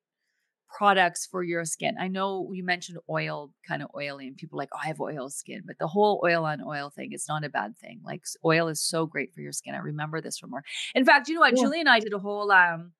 products 0.77 1.27
for 1.29 1.43
your 1.43 1.65
skin. 1.65 1.95
I 1.99 2.07
know 2.07 2.49
you 2.53 2.63
mentioned 2.63 2.97
oil, 3.09 3.51
kind 3.67 3.81
of 3.81 3.89
oily, 3.95 4.27
and 4.27 4.37
people 4.37 4.57
like, 4.57 4.69
oh, 4.73 4.79
I 4.83 4.87
have 4.87 4.99
oil 4.99 5.29
skin, 5.29 5.63
but 5.65 5.77
the 5.79 5.87
whole 5.87 6.21
oil 6.25 6.45
on 6.45 6.61
oil 6.61 6.89
thing 6.89 7.11
is 7.11 7.25
not 7.27 7.43
a 7.43 7.49
bad 7.49 7.77
thing. 7.77 8.01
Like 8.03 8.23
oil 8.45 8.67
is 8.67 8.81
so 8.81 9.05
great 9.05 9.33
for 9.33 9.41
your 9.41 9.51
skin. 9.51 9.75
I 9.75 9.79
remember 9.79 10.21
this 10.21 10.37
from 10.37 10.51
her. 10.51 10.63
In 10.95 11.05
fact, 11.05 11.27
you 11.27 11.35
know 11.35 11.41
what? 11.41 11.55
Yeah. 11.55 11.63
Julie 11.63 11.79
and 11.79 11.89
I 11.89 11.99
did 11.99 12.13
a 12.13 12.19
whole 12.19 12.51
um, 12.51 12.93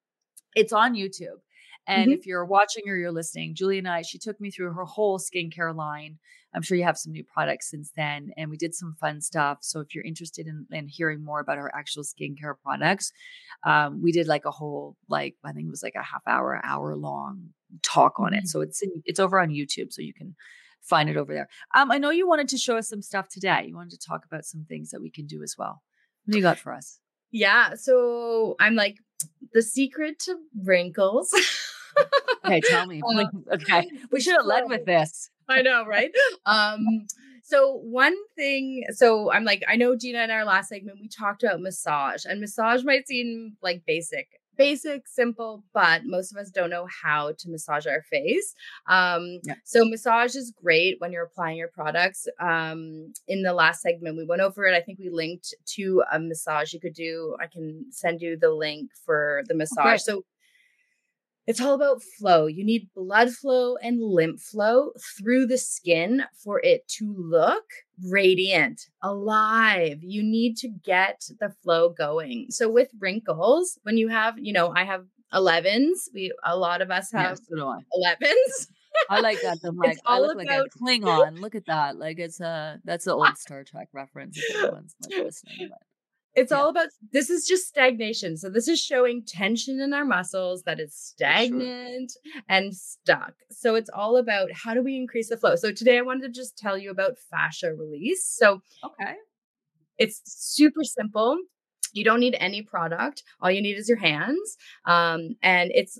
it's 0.55 0.73
on 0.73 0.95
YouTube. 0.95 1.39
And 1.87 2.11
mm-hmm. 2.11 2.19
if 2.19 2.25
you're 2.25 2.45
watching 2.45 2.83
or 2.87 2.95
you're 2.95 3.11
listening, 3.11 3.55
Julie 3.55 3.79
and 3.79 3.87
I, 3.87 4.03
she 4.03 4.19
took 4.19 4.39
me 4.39 4.51
through 4.51 4.73
her 4.73 4.85
whole 4.85 5.19
skincare 5.19 5.75
line. 5.75 6.19
I'm 6.53 6.61
sure 6.61 6.77
you 6.77 6.83
have 6.83 6.97
some 6.97 7.13
new 7.13 7.23
products 7.23 7.69
since 7.69 7.91
then. 7.95 8.31
And 8.37 8.49
we 8.49 8.57
did 8.57 8.75
some 8.75 8.95
fun 8.99 9.21
stuff. 9.21 9.59
So 9.61 9.79
if 9.79 9.95
you're 9.95 10.03
interested 10.03 10.47
in, 10.47 10.65
in 10.71 10.87
hearing 10.87 11.23
more 11.23 11.39
about 11.39 11.57
our 11.57 11.71
actual 11.73 12.03
skincare 12.03 12.55
products, 12.63 13.11
um, 13.65 14.01
we 14.01 14.11
did 14.11 14.27
like 14.27 14.45
a 14.45 14.51
whole, 14.51 14.97
like, 15.07 15.35
I 15.43 15.51
think 15.51 15.67
it 15.67 15.71
was 15.71 15.83
like 15.83 15.95
a 15.95 16.03
half 16.03 16.23
hour, 16.27 16.59
hour 16.63 16.95
long 16.95 17.49
talk 17.83 18.19
on 18.19 18.33
it. 18.33 18.37
Mm-hmm. 18.37 18.45
So 18.47 18.61
it's 18.61 18.81
in, 18.81 19.01
it's 19.05 19.19
over 19.19 19.39
on 19.39 19.49
YouTube. 19.49 19.93
So 19.93 20.01
you 20.01 20.13
can 20.13 20.35
find 20.81 21.09
it 21.09 21.17
over 21.17 21.33
there. 21.33 21.47
Um, 21.75 21.91
I 21.91 21.97
know 21.97 22.09
you 22.09 22.27
wanted 22.27 22.49
to 22.49 22.57
show 22.57 22.77
us 22.77 22.89
some 22.89 23.01
stuff 23.01 23.29
today. 23.29 23.65
You 23.67 23.75
wanted 23.75 23.99
to 23.99 24.07
talk 24.07 24.25
about 24.25 24.45
some 24.45 24.65
things 24.67 24.91
that 24.91 25.01
we 25.01 25.09
can 25.09 25.27
do 25.27 25.43
as 25.43 25.55
well. 25.57 25.81
What 26.25 26.33
do 26.33 26.37
you 26.37 26.43
got 26.43 26.59
for 26.59 26.73
us? 26.73 26.99
Yeah. 27.31 27.75
So 27.75 28.55
I'm 28.59 28.75
like 28.75 28.97
the 29.53 29.61
secret 29.61 30.19
to 30.19 30.35
wrinkles. 30.63 31.33
okay, 32.45 32.61
tell 32.61 32.85
me. 32.85 33.01
Uh, 33.11 33.25
okay, 33.53 33.89
we 34.11 34.21
should 34.21 34.35
have 34.35 34.45
led 34.45 34.63
with 34.67 34.85
this. 34.85 35.29
I 35.51 35.61
know, 35.61 35.85
right? 35.85 36.11
um, 36.45 37.07
so 37.43 37.75
one 37.83 38.15
thing, 38.35 38.85
so 38.91 39.31
I'm 39.31 39.43
like, 39.43 39.63
I 39.67 39.75
know 39.75 39.95
Gina 39.95 40.23
in 40.23 40.31
our 40.31 40.45
last 40.45 40.69
segment 40.69 40.99
we 41.01 41.07
talked 41.07 41.43
about 41.43 41.61
massage, 41.61 42.25
and 42.25 42.39
massage 42.39 42.83
might 42.83 43.07
seem 43.07 43.57
like 43.61 43.83
basic, 43.85 44.27
basic, 44.57 45.07
simple, 45.07 45.63
but 45.73 46.03
most 46.05 46.31
of 46.31 46.37
us 46.37 46.49
don't 46.49 46.69
know 46.69 46.87
how 47.03 47.33
to 47.39 47.49
massage 47.49 47.87
our 47.87 48.03
face. 48.03 48.53
Um, 48.87 49.39
yeah. 49.43 49.55
So 49.63 49.83
massage 49.83 50.35
is 50.35 50.51
great 50.51 50.95
when 50.99 51.11
you're 51.11 51.25
applying 51.25 51.57
your 51.57 51.69
products. 51.69 52.27
Um, 52.39 53.13
in 53.27 53.43
the 53.43 53.53
last 53.53 53.81
segment, 53.81 54.17
we 54.17 54.25
went 54.25 54.41
over 54.41 54.65
it. 54.65 54.75
I 54.75 54.81
think 54.81 54.99
we 54.99 55.09
linked 55.09 55.53
to 55.77 56.03
a 56.11 56.19
massage 56.19 56.73
you 56.73 56.79
could 56.79 56.93
do. 56.93 57.35
I 57.39 57.47
can 57.47 57.85
send 57.89 58.21
you 58.21 58.37
the 58.37 58.51
link 58.51 58.91
for 59.05 59.41
the 59.47 59.55
massage. 59.55 59.85
Okay. 59.85 59.97
So 59.97 60.23
it's 61.51 61.59
all 61.59 61.73
about 61.73 62.01
flow. 62.01 62.45
You 62.45 62.63
need 62.63 62.89
blood 62.95 63.31
flow 63.31 63.75
and 63.75 64.01
lymph 64.01 64.39
flow 64.39 64.91
through 65.17 65.47
the 65.47 65.57
skin 65.57 66.23
for 66.41 66.61
it 66.63 66.87
to 66.97 67.13
look 67.13 67.65
radiant, 68.09 68.83
alive. 69.03 69.97
You 70.01 70.23
need 70.23 70.55
to 70.59 70.69
get 70.69 71.25
the 71.41 71.53
flow 71.61 71.89
going. 71.89 72.47
So 72.51 72.71
with 72.71 72.87
wrinkles, 73.01 73.77
when 73.83 73.97
you 73.97 74.07
have, 74.07 74.35
you 74.39 74.53
know, 74.53 74.71
I 74.73 74.85
have 74.85 75.03
11s. 75.33 76.07
We 76.13 76.31
a 76.41 76.55
lot 76.55 76.81
of 76.81 76.89
us 76.89 77.11
have 77.11 77.37
so 77.37 77.55
11s. 77.55 78.67
I 79.09 79.19
like 79.19 79.41
that. 79.41 79.57
I'm 79.65 79.75
like, 79.75 79.97
I 80.05 80.19
look 80.19 80.41
about... 80.41 80.47
like 80.47 80.71
a 80.73 80.79
Klingon. 80.79 81.41
Look 81.41 81.55
at 81.55 81.65
that. 81.65 81.97
Like 81.97 82.17
it's 82.17 82.39
a 82.39 82.79
that's 82.85 83.07
an 83.07 83.13
old 83.13 83.27
Star 83.37 83.65
Trek 83.65 83.89
reference. 83.91 84.37
If 84.37 84.55
anyone's 84.55 84.95
like 85.01 85.19
listening, 85.21 85.67
but. 85.69 85.79
It's 86.33 86.51
yeah. 86.51 86.59
all 86.59 86.69
about 86.69 86.87
this 87.11 87.29
is 87.29 87.45
just 87.45 87.67
stagnation. 87.67 88.37
So 88.37 88.49
this 88.49 88.67
is 88.67 88.79
showing 88.79 89.23
tension 89.25 89.81
in 89.81 89.93
our 89.93 90.05
muscles 90.05 90.63
that 90.63 90.79
is 90.79 90.95
stagnant 90.95 92.11
sure. 92.11 92.41
and 92.47 92.75
stuck. 92.75 93.33
So 93.49 93.75
it's 93.75 93.89
all 93.93 94.17
about 94.17 94.49
how 94.53 94.73
do 94.73 94.81
we 94.81 94.95
increase 94.95 95.29
the 95.29 95.37
flow. 95.37 95.55
So 95.55 95.71
today 95.71 95.97
I 95.97 96.01
wanted 96.01 96.33
to 96.33 96.39
just 96.39 96.57
tell 96.57 96.77
you 96.77 96.89
about 96.89 97.17
fascia 97.29 97.73
release. 97.73 98.25
So 98.25 98.61
okay. 98.83 99.15
It's 99.97 100.21
super 100.25 100.83
simple. 100.83 101.37
You 101.93 102.03
don't 102.03 102.21
need 102.21 102.35
any 102.39 102.63
product. 102.63 103.23
All 103.39 103.51
you 103.51 103.61
need 103.61 103.77
is 103.77 103.87
your 103.87 103.99
hands. 103.99 104.57
Um, 104.85 105.35
and 105.43 105.71
it's 105.75 105.99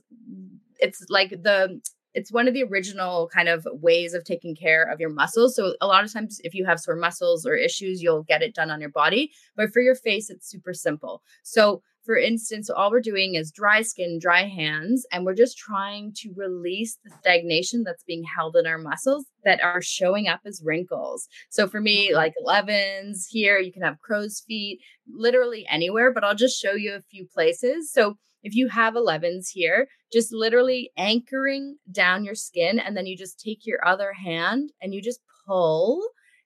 it's 0.79 1.05
like 1.09 1.29
the 1.29 1.79
it's 2.13 2.31
one 2.31 2.47
of 2.47 2.53
the 2.53 2.63
original 2.63 3.29
kind 3.33 3.49
of 3.49 3.67
ways 3.71 4.13
of 4.13 4.23
taking 4.23 4.55
care 4.55 4.83
of 4.83 4.99
your 4.99 5.09
muscles. 5.09 5.55
So 5.55 5.75
a 5.81 5.87
lot 5.87 6.03
of 6.03 6.11
times 6.11 6.39
if 6.43 6.53
you 6.53 6.65
have 6.65 6.79
sore 6.79 6.95
muscles 6.95 7.45
or 7.45 7.55
issues, 7.55 8.01
you'll 8.01 8.23
get 8.23 8.41
it 8.41 8.55
done 8.55 8.71
on 8.71 8.81
your 8.81 8.89
body, 8.89 9.31
but 9.55 9.71
for 9.71 9.81
your 9.81 9.95
face 9.95 10.29
it's 10.29 10.49
super 10.49 10.73
simple. 10.73 11.21
So 11.43 11.81
for 12.03 12.17
instance, 12.17 12.69
all 12.69 12.89
we're 12.89 12.99
doing 12.99 13.35
is 13.35 13.51
dry 13.51 13.83
skin, 13.83 14.17
dry 14.19 14.47
hands, 14.47 15.05
and 15.11 15.23
we're 15.23 15.35
just 15.35 15.57
trying 15.57 16.13
to 16.17 16.33
release 16.35 16.97
the 17.03 17.11
stagnation 17.19 17.83
that's 17.83 18.03
being 18.03 18.23
held 18.23 18.55
in 18.55 18.65
our 18.65 18.79
muscles 18.79 19.25
that 19.43 19.61
are 19.61 19.81
showing 19.83 20.27
up 20.27 20.39
as 20.45 20.63
wrinkles. 20.65 21.27
So 21.49 21.67
for 21.67 21.79
me, 21.79 22.15
like 22.15 22.33
11s 22.43 23.27
here, 23.29 23.59
you 23.59 23.71
can 23.71 23.83
have 23.83 23.99
crow's 23.99 24.43
feet, 24.47 24.79
literally 25.13 25.67
anywhere, 25.69 26.11
but 26.11 26.23
I'll 26.23 26.35
just 26.35 26.59
show 26.59 26.73
you 26.73 26.95
a 26.95 27.01
few 27.01 27.27
places. 27.27 27.91
So 27.91 28.17
if 28.43 28.55
you 28.55 28.67
have 28.69 28.95
11s 28.95 29.49
here, 29.51 29.87
just 30.11 30.33
literally 30.33 30.91
anchoring 30.97 31.77
down 31.91 32.23
your 32.23 32.35
skin, 32.35 32.79
and 32.79 32.95
then 32.95 33.05
you 33.05 33.17
just 33.17 33.39
take 33.39 33.65
your 33.65 33.85
other 33.85 34.13
hand 34.13 34.71
and 34.81 34.93
you 34.93 35.01
just 35.01 35.21
pull 35.47 36.01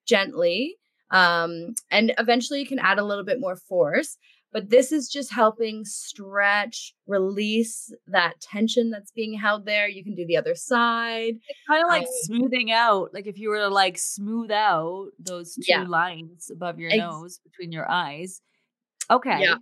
gently. 0.07 0.75
Um, 1.11 1.75
and 1.91 2.13
eventually 2.17 2.59
you 2.59 2.67
can 2.67 2.79
add 2.79 2.99
a 2.99 3.05
little 3.05 3.23
bit 3.23 3.39
more 3.39 3.55
force. 3.55 4.17
But 4.55 4.69
this 4.69 4.93
is 4.93 5.09
just 5.09 5.33
helping 5.33 5.83
stretch, 5.83 6.93
release 7.07 7.93
that 8.07 8.39
tension 8.39 8.89
that's 8.89 9.11
being 9.11 9.37
held 9.37 9.65
there. 9.65 9.89
You 9.89 10.01
can 10.01 10.15
do 10.15 10.25
the 10.25 10.37
other 10.37 10.55
side. 10.55 11.33
It's 11.49 11.59
kind 11.67 11.83
of 11.83 11.89
like 11.89 12.03
um, 12.03 12.09
smoothing 12.21 12.71
out. 12.71 13.13
Like 13.13 13.27
if 13.27 13.37
you 13.37 13.49
were 13.49 13.57
to 13.57 13.67
like 13.67 13.97
smooth 13.97 14.51
out 14.51 15.07
those 15.19 15.55
two 15.55 15.63
yeah. 15.67 15.83
lines 15.83 16.49
above 16.49 16.79
your 16.79 16.89
Ex- 16.89 16.99
nose 16.99 17.39
between 17.43 17.73
your 17.73 17.91
eyes. 17.91 18.41
Okay. 19.11 19.41
Yeah. 19.41 19.55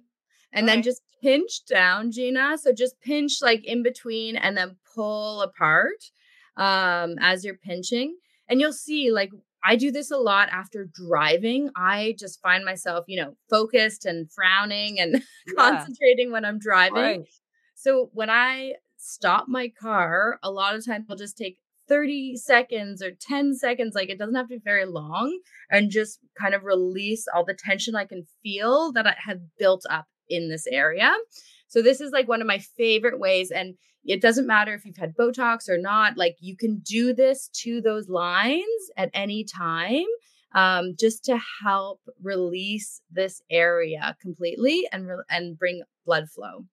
And 0.52 0.67
then 0.67 0.84
just 0.84 1.02
pinch 1.23 1.65
down, 1.65 2.12
Gina. 2.12 2.57
So 2.57 2.73
just 2.73 2.99
pinch 3.01 3.39
like 3.41 3.65
in 3.65 3.81
between 3.81 4.36
and 4.36 4.57
then 4.57 4.75
pull 4.93 5.41
apart 5.41 6.12
um, 6.57 7.15
as 7.19 7.43
you're 7.43 7.57
pinching. 7.57 8.17
And 8.49 8.59
you'll 8.59 8.73
see 8.73 9.12
like 9.12 9.31
I 9.63 9.77
do 9.77 9.91
this 9.91 10.12
a 10.12 10.17
lot 10.17 10.49
after 10.51 10.86
driving. 10.93 11.69
I 11.75 12.15
just 12.19 12.41
find 12.41 12.65
myself, 12.65 13.05
you 13.07 13.21
know, 13.21 13.36
focused 13.49 14.05
and 14.05 14.29
frowning 14.29 14.99
and 14.99 15.13
yeah. 15.47 15.53
concentrating 15.55 16.31
when 16.31 16.43
I'm 16.43 16.59
driving. 16.59 16.95
Right. 16.95 17.27
So 17.75 18.09
when 18.13 18.29
I 18.29 18.73
stop 18.97 19.45
my 19.47 19.69
car, 19.69 20.39
a 20.43 20.51
lot 20.51 20.75
of 20.75 20.86
times 20.86 21.05
I'll 21.09 21.15
just 21.15 21.38
take 21.38 21.57
30 21.88 22.38
seconds 22.38 23.01
or 23.01 23.12
10 23.12 23.55
seconds, 23.55 23.93
like 23.95 24.09
it 24.09 24.17
doesn't 24.17 24.36
have 24.36 24.47
to 24.47 24.55
be 24.55 24.62
very 24.63 24.86
long, 24.86 25.38
and 25.69 25.91
just 25.91 26.19
kind 26.39 26.53
of 26.53 26.63
release 26.63 27.25
all 27.33 27.43
the 27.43 27.53
tension 27.53 27.95
I 27.95 28.05
can 28.05 28.25
feel 28.41 28.91
that 28.93 29.05
I 29.05 29.15
have 29.25 29.39
built 29.57 29.83
up 29.89 30.05
in 30.29 30.49
this 30.49 30.67
area. 30.67 31.13
So 31.67 31.81
this 31.81 32.01
is 32.01 32.12
like 32.12 32.27
one 32.27 32.41
of 32.41 32.47
my 32.47 32.59
favorite 32.59 33.19
ways. 33.19 33.49
And 33.51 33.75
it 34.05 34.21
doesn't 34.21 34.47
matter 34.47 34.73
if 34.73 34.86
you've 34.86 34.97
had 34.97 35.15
Botox 35.15 35.69
or 35.69 35.77
not, 35.77 36.17
like 36.17 36.36
you 36.39 36.55
can 36.55 36.79
do 36.79 37.13
this 37.13 37.49
to 37.63 37.81
those 37.81 38.09
lines 38.09 38.63
at 38.97 39.09
any 39.13 39.43
time. 39.43 40.05
Um, 40.55 40.93
just 40.99 41.25
to 41.25 41.39
help 41.63 41.99
release 42.21 43.01
this 43.09 43.41
area 43.49 44.15
completely 44.21 44.88
and 44.91 45.07
re- 45.07 45.23
and 45.27 45.57
bring 45.57 45.81
blood 46.05 46.29
flow. 46.29 46.65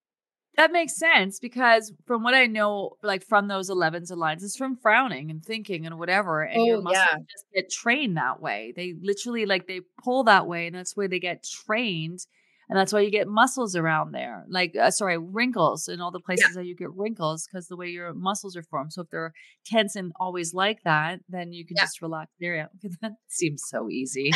That 0.59 0.73
makes 0.73 0.99
sense 0.99 1.39
because 1.39 1.91
from 2.07 2.23
what 2.23 2.35
I 2.35 2.45
know, 2.45 2.99
like 3.03 3.25
from 3.25 3.49
those 3.49 3.71
11s 3.71 4.11
and 4.11 4.21
lines, 4.21 4.45
it's 4.45 4.57
from 4.57 4.77
frowning 4.77 5.31
and 5.31 5.43
thinking 5.43 5.87
and 5.87 5.99
whatever. 5.99 6.43
And 6.43 6.61
oh, 6.61 6.67
your 6.67 6.83
muscles 6.83 7.07
yeah. 7.11 7.19
just 7.31 7.47
get 7.55 7.71
trained 7.71 8.19
that 8.19 8.43
way. 8.43 8.75
They 8.77 8.95
literally 9.01 9.47
like 9.47 9.67
they 9.67 9.81
pull 10.05 10.25
that 10.25 10.47
way, 10.47 10.67
and 10.67 10.77
that's 10.77 10.95
where 10.95 11.09
they 11.09 11.21
get 11.21 11.47
trained 11.65 12.27
and 12.71 12.79
that's 12.79 12.93
why 12.93 13.01
you 13.01 13.11
get 13.11 13.29
muscles 13.29 13.77
around 13.77 14.13
there 14.13 14.45
like 14.49 14.75
uh, 14.77 14.91
sorry 14.91 15.19
wrinkles 15.19 15.89
in 15.89 16.01
all 16.01 16.11
the 16.11 16.21
places 16.21 16.47
yeah. 16.51 16.61
that 16.61 16.67
you 16.67 16.75
get 16.75 16.93
wrinkles 16.95 17.47
because 17.47 17.67
the 17.67 17.77
way 17.77 17.89
your 17.89 18.15
muscles 18.15 18.57
are 18.57 18.63
formed 18.63 18.93
so 18.93 19.03
if 19.03 19.11
they're 19.11 19.35
tense 19.67 19.97
and 19.97 20.13
always 20.19 20.55
like 20.55 20.83
that 20.85 21.21
then 21.29 21.53
you 21.53 21.67
can 21.67 21.77
yeah. 21.77 21.83
just 21.83 22.01
relax 22.01 22.31
the 22.39 22.47
area 22.47 22.71
that 23.03 23.13
seems 23.29 23.63
so 23.67 23.91
easy 23.91 24.33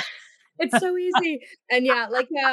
it's 0.58 0.78
so 0.78 0.96
easy 0.96 1.40
and 1.70 1.86
yeah 1.86 2.06
like 2.10 2.28
uh, 2.44 2.52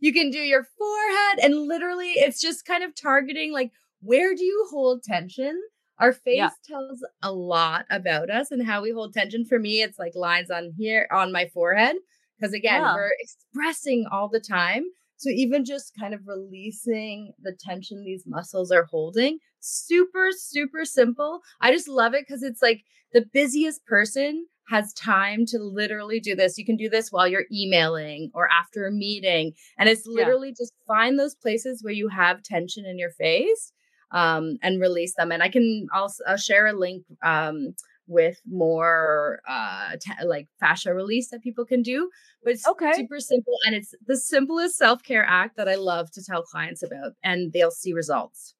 you 0.00 0.12
can 0.12 0.30
do 0.30 0.38
your 0.38 0.64
forehead 0.76 1.38
and 1.42 1.56
literally 1.56 2.10
it's 2.10 2.40
just 2.40 2.66
kind 2.66 2.84
of 2.84 2.94
targeting 2.94 3.52
like 3.52 3.70
where 4.00 4.34
do 4.34 4.44
you 4.44 4.66
hold 4.70 5.02
tension 5.02 5.60
our 5.98 6.12
face 6.12 6.36
yeah. 6.36 6.50
tells 6.66 7.04
a 7.22 7.32
lot 7.32 7.84
about 7.90 8.28
us 8.28 8.50
and 8.50 8.66
how 8.66 8.82
we 8.82 8.90
hold 8.90 9.14
tension 9.14 9.44
for 9.44 9.58
me 9.58 9.82
it's 9.82 9.98
like 9.98 10.14
lines 10.16 10.50
on 10.50 10.72
here 10.76 11.06
on 11.12 11.30
my 11.30 11.48
forehead 11.54 11.96
because 12.38 12.52
again 12.52 12.80
yeah. 12.80 12.94
we're 12.94 13.12
expressing 13.20 14.06
all 14.10 14.28
the 14.28 14.40
time 14.40 14.84
so 15.22 15.30
even 15.30 15.64
just 15.64 15.92
kind 15.98 16.14
of 16.14 16.26
releasing 16.26 17.32
the 17.40 17.56
tension 17.60 18.02
these 18.02 18.24
muscles 18.26 18.72
are 18.72 18.88
holding, 18.90 19.38
super, 19.60 20.30
super 20.36 20.84
simple. 20.84 21.42
I 21.60 21.70
just 21.70 21.86
love 21.86 22.12
it 22.12 22.24
because 22.26 22.42
it's 22.42 22.60
like 22.60 22.82
the 23.12 23.24
busiest 23.32 23.86
person 23.86 24.46
has 24.68 24.92
time 24.94 25.46
to 25.46 25.58
literally 25.58 26.18
do 26.18 26.34
this. 26.34 26.58
You 26.58 26.64
can 26.64 26.76
do 26.76 26.88
this 26.88 27.12
while 27.12 27.28
you're 27.28 27.44
emailing 27.52 28.32
or 28.34 28.48
after 28.50 28.84
a 28.84 28.90
meeting. 28.90 29.52
And 29.78 29.88
it's 29.88 30.06
literally 30.06 30.48
yeah. 30.48 30.54
just 30.58 30.72
find 30.88 31.16
those 31.16 31.36
places 31.36 31.84
where 31.84 31.94
you 31.94 32.08
have 32.08 32.42
tension 32.42 32.84
in 32.84 32.98
your 32.98 33.10
face 33.10 33.72
um, 34.10 34.56
and 34.60 34.80
release 34.80 35.14
them. 35.14 35.30
And 35.30 35.40
I 35.40 35.50
can 35.50 35.86
also 35.94 36.24
I'll 36.26 36.36
share 36.36 36.66
a 36.66 36.72
link 36.72 37.04
um, 37.22 37.74
with 38.06 38.40
more 38.48 39.40
uh 39.48 39.92
t- 40.00 40.24
like 40.24 40.48
fascia 40.58 40.92
release 40.92 41.30
that 41.30 41.42
people 41.42 41.64
can 41.64 41.82
do 41.82 42.10
but 42.42 42.52
it's 42.52 42.66
okay. 42.66 42.92
super 42.94 43.20
simple 43.20 43.54
and 43.64 43.74
it's 43.74 43.94
the 44.06 44.16
simplest 44.16 44.76
self-care 44.76 45.24
act 45.24 45.56
that 45.56 45.68
i 45.68 45.74
love 45.74 46.10
to 46.10 46.22
tell 46.24 46.42
clients 46.42 46.82
about 46.82 47.12
and 47.22 47.52
they'll 47.52 47.70
see 47.70 47.92
results. 47.92 48.54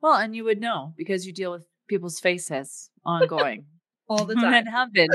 Well 0.00 0.14
and 0.14 0.34
you 0.34 0.44
would 0.44 0.60
know 0.60 0.94
because 0.96 1.26
you 1.26 1.32
deal 1.32 1.52
with 1.52 1.66
people's 1.88 2.18
faces 2.20 2.90
ongoing. 3.04 3.66
All 4.08 4.24
the 4.24 4.34
time. 4.36 4.54
and 4.54 4.68
have 4.68 4.92
been 4.92 5.10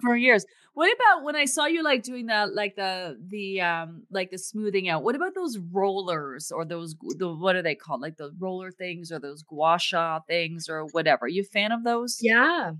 for 0.00 0.16
years 0.16 0.44
what 0.74 0.90
about 0.94 1.24
when 1.24 1.36
I 1.36 1.44
saw 1.44 1.66
you 1.66 1.82
like 1.82 2.02
doing 2.02 2.26
that, 2.26 2.54
like 2.54 2.76
the 2.76 3.18
the 3.28 3.60
um 3.60 4.04
like 4.10 4.30
the 4.30 4.38
smoothing 4.38 4.88
out? 4.88 5.02
What 5.02 5.14
about 5.14 5.34
those 5.34 5.58
rollers 5.58 6.50
or 6.50 6.64
those 6.64 6.96
the 7.18 7.32
what 7.32 7.56
are 7.56 7.62
they 7.62 7.74
called? 7.74 8.00
Like 8.00 8.16
the 8.16 8.32
roller 8.38 8.70
things 8.70 9.12
or 9.12 9.18
those 9.18 9.42
gua 9.42 9.78
sha 9.78 10.20
things 10.20 10.68
or 10.68 10.86
whatever? 10.86 11.28
You 11.28 11.42
a 11.42 11.44
fan 11.44 11.72
of 11.72 11.84
those? 11.84 12.18
Yeah. 12.20 12.72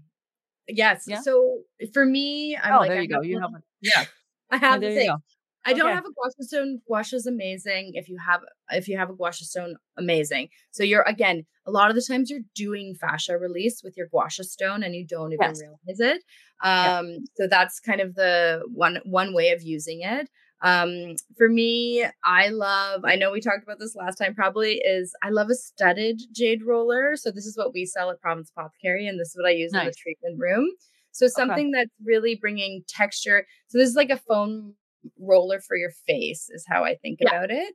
Yes. 0.68 1.04
Yeah? 1.06 1.20
So 1.20 1.60
for 1.92 2.04
me, 2.04 2.56
I'm 2.56 2.74
oh, 2.74 2.78
like, 2.78 2.90
there 2.90 3.02
you 3.02 3.16
I 3.16 3.18
go. 3.18 3.22
You 3.22 3.40
have 3.40 3.52
one. 3.52 3.62
Yeah. 3.82 4.04
I 4.50 4.56
have 4.56 4.80
the 4.80 4.94
thing. 4.94 5.16
I 5.64 5.72
don't 5.74 5.94
have 5.94 6.04
a 6.04 6.12
gua 6.12 6.30
sha 6.36 6.42
stone. 6.44 6.80
Gua 6.86 7.04
sha 7.04 7.16
is 7.16 7.26
amazing. 7.26 7.92
If 7.94 8.08
you 8.08 8.18
have 8.18 8.40
if 8.70 8.88
you 8.88 8.96
have 8.98 9.10
a 9.10 9.14
gua 9.14 9.32
sha 9.32 9.44
stone, 9.44 9.76
amazing. 9.96 10.48
So 10.70 10.82
you're 10.82 11.02
again, 11.02 11.44
a 11.66 11.70
lot 11.70 11.90
of 11.90 11.96
the 11.96 12.02
times 12.02 12.30
you're 12.30 12.40
doing 12.54 12.94
fascia 13.00 13.38
release 13.38 13.82
with 13.84 13.96
your 13.96 14.08
gua 14.08 14.30
sha 14.30 14.42
stone 14.42 14.82
and 14.82 14.94
you 14.94 15.06
don't 15.06 15.32
even 15.32 15.50
yes. 15.50 15.60
realize 15.60 16.16
it. 16.16 16.22
Um, 16.62 17.08
yeah. 17.08 17.16
so 17.36 17.46
that's 17.48 17.80
kind 17.80 18.00
of 18.00 18.14
the 18.14 18.62
one 18.72 18.98
one 19.04 19.34
way 19.34 19.50
of 19.50 19.62
using 19.62 20.00
it. 20.02 20.28
Um, 20.62 21.16
for 21.36 21.48
me, 21.48 22.06
I 22.24 22.48
love, 22.48 23.04
I 23.04 23.16
know 23.16 23.32
we 23.32 23.40
talked 23.40 23.64
about 23.64 23.80
this 23.80 23.96
last 23.96 24.14
time 24.14 24.32
probably, 24.32 24.74
is 24.74 25.12
I 25.20 25.30
love 25.30 25.50
a 25.50 25.56
studded 25.56 26.22
jade 26.32 26.62
roller. 26.64 27.16
So 27.16 27.32
this 27.32 27.46
is 27.46 27.56
what 27.56 27.74
we 27.74 27.84
sell 27.84 28.10
at 28.10 28.20
Province 28.20 28.52
Apothecary, 28.56 29.08
and 29.08 29.18
this 29.18 29.30
is 29.30 29.36
what 29.36 29.48
I 29.48 29.50
use 29.54 29.72
nice. 29.72 29.82
in 29.82 29.86
the 29.88 29.94
treatment 29.94 30.38
room. 30.38 30.68
So 31.10 31.26
something 31.26 31.66
okay. 31.66 31.82
that's 31.82 31.90
really 32.04 32.36
bringing 32.36 32.84
texture. 32.88 33.44
So 33.68 33.78
this 33.78 33.88
is 33.88 33.96
like 33.96 34.10
a 34.10 34.16
foam 34.16 34.74
roller 35.18 35.60
for 35.60 35.76
your 35.76 35.92
face, 36.06 36.48
is 36.50 36.64
how 36.68 36.84
I 36.84 36.94
think 36.96 37.18
yeah. 37.20 37.28
about 37.28 37.50
it. 37.50 37.74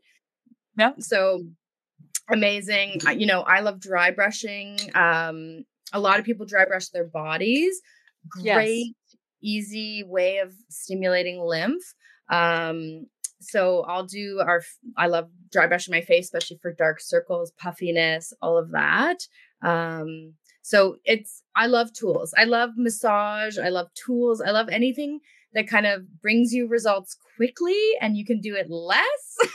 Yeah. 0.78 0.92
So 1.00 1.44
amazing. 2.30 3.02
You 3.16 3.26
know, 3.26 3.42
I 3.42 3.62
love 3.62 3.80
dry 3.80 4.12
brushing. 4.12 4.78
Um, 4.94 5.64
a 5.94 6.00
lot 6.00 6.20
of 6.20 6.26
people 6.26 6.46
dry 6.46 6.66
brush 6.66 6.90
their 6.90 7.06
bodies. 7.08 7.82
Great, 8.30 8.88
yes. 8.88 9.18
easy 9.42 10.04
way 10.04 10.40
of 10.40 10.54
stimulating 10.70 11.40
lymph. 11.40 11.84
Um, 12.30 13.08
so 13.40 13.84
I'll 13.84 14.06
do 14.06 14.42
our, 14.46 14.62
I 14.98 15.08
love 15.08 15.30
dry 15.52 15.68
brushing 15.68 15.94
my 15.94 16.02
face, 16.02 16.26
especially 16.26 16.60
for 16.62 16.74
dark 16.74 17.00
circles, 17.00 17.54
puffiness, 17.58 18.34
all 18.42 18.58
of 18.58 18.72
that. 18.72 19.20
Um, 19.62 20.34
so 20.62 20.98
it's, 21.06 21.44
I 21.56 21.68
love 21.68 21.94
tools. 21.94 22.34
I 22.38 22.44
love 22.44 22.72
massage. 22.76 23.58
I 23.58 23.70
love 23.70 23.88
tools. 23.94 24.42
I 24.42 24.52
love 24.52 24.68
anything 24.70 25.20
that 25.58 25.68
kind 25.68 25.88
of 25.88 26.22
brings 26.22 26.54
you 26.54 26.68
results 26.68 27.18
quickly 27.36 27.82
and 28.00 28.16
you 28.16 28.24
can 28.24 28.40
do 28.40 28.56
it 28.56 28.70
less. 28.70 29.38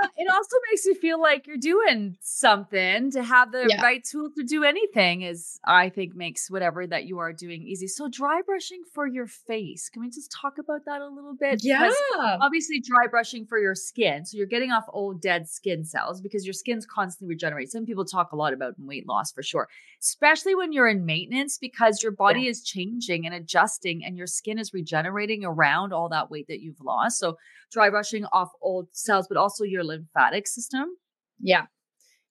yeah, 0.00 0.08
it 0.16 0.28
also 0.30 0.56
makes 0.70 0.84
you 0.84 0.94
feel 0.94 1.20
like 1.20 1.46
you're 1.46 1.56
doing 1.56 2.16
something 2.20 3.10
to 3.12 3.22
have 3.22 3.52
the 3.52 3.66
yeah. 3.68 3.82
right 3.82 4.02
tool 4.04 4.30
to 4.36 4.44
do 4.44 4.64
anything 4.64 5.22
is 5.22 5.58
I 5.64 5.88
think 5.88 6.14
makes 6.14 6.50
whatever 6.50 6.86
that 6.86 7.04
you 7.04 7.18
are 7.18 7.32
doing 7.32 7.62
easy. 7.62 7.86
So 7.86 8.08
dry 8.08 8.42
brushing 8.44 8.82
for 8.92 9.06
your 9.06 9.26
face. 9.26 9.88
Can 9.88 10.02
we 10.02 10.10
just 10.10 10.30
talk 10.30 10.58
about 10.58 10.84
that 10.86 11.00
a 11.00 11.08
little 11.08 11.34
bit? 11.34 11.60
Yeah. 11.62 11.78
Because 11.78 11.96
obviously 12.40 12.80
dry 12.80 13.06
brushing 13.06 13.46
for 13.46 13.58
your 13.58 13.74
skin. 13.74 14.24
So 14.24 14.36
you're 14.36 14.46
getting 14.46 14.72
off 14.72 14.84
old 14.88 15.20
dead 15.20 15.48
skin 15.48 15.84
cells 15.84 16.20
because 16.20 16.44
your 16.44 16.54
skin's 16.54 16.86
constantly 16.86 17.34
regenerating. 17.34 17.70
Some 17.70 17.86
people 17.86 18.04
talk 18.04 18.32
a 18.32 18.36
lot 18.36 18.52
about 18.52 18.74
weight 18.78 19.06
loss 19.06 19.32
for 19.32 19.42
sure. 19.42 19.68
Especially 20.00 20.54
when 20.54 20.72
you're 20.72 20.88
in 20.88 21.06
maintenance 21.06 21.58
because 21.58 22.02
your 22.02 22.12
body 22.12 22.42
yeah. 22.42 22.50
is 22.50 22.62
changing 22.62 23.26
and 23.26 23.34
adjusting 23.34 24.04
and 24.04 24.16
your 24.16 24.26
skin 24.26 24.58
is 24.58 24.74
regenerating 24.74 25.44
around 25.44 25.92
all 25.92 26.08
that 26.08 26.30
weight 26.30 26.46
that 26.48 26.60
you've 26.60 26.80
lost. 26.80 27.18
So 27.18 27.38
dry 27.70 27.90
brushing 27.90 28.24
off 28.26 28.50
old 28.62 28.88
cells, 28.92 29.26
but 29.28 29.36
also 29.36 29.64
your 29.64 29.83
lymphatic 29.84 30.46
system. 30.46 30.96
Yeah. 31.40 31.66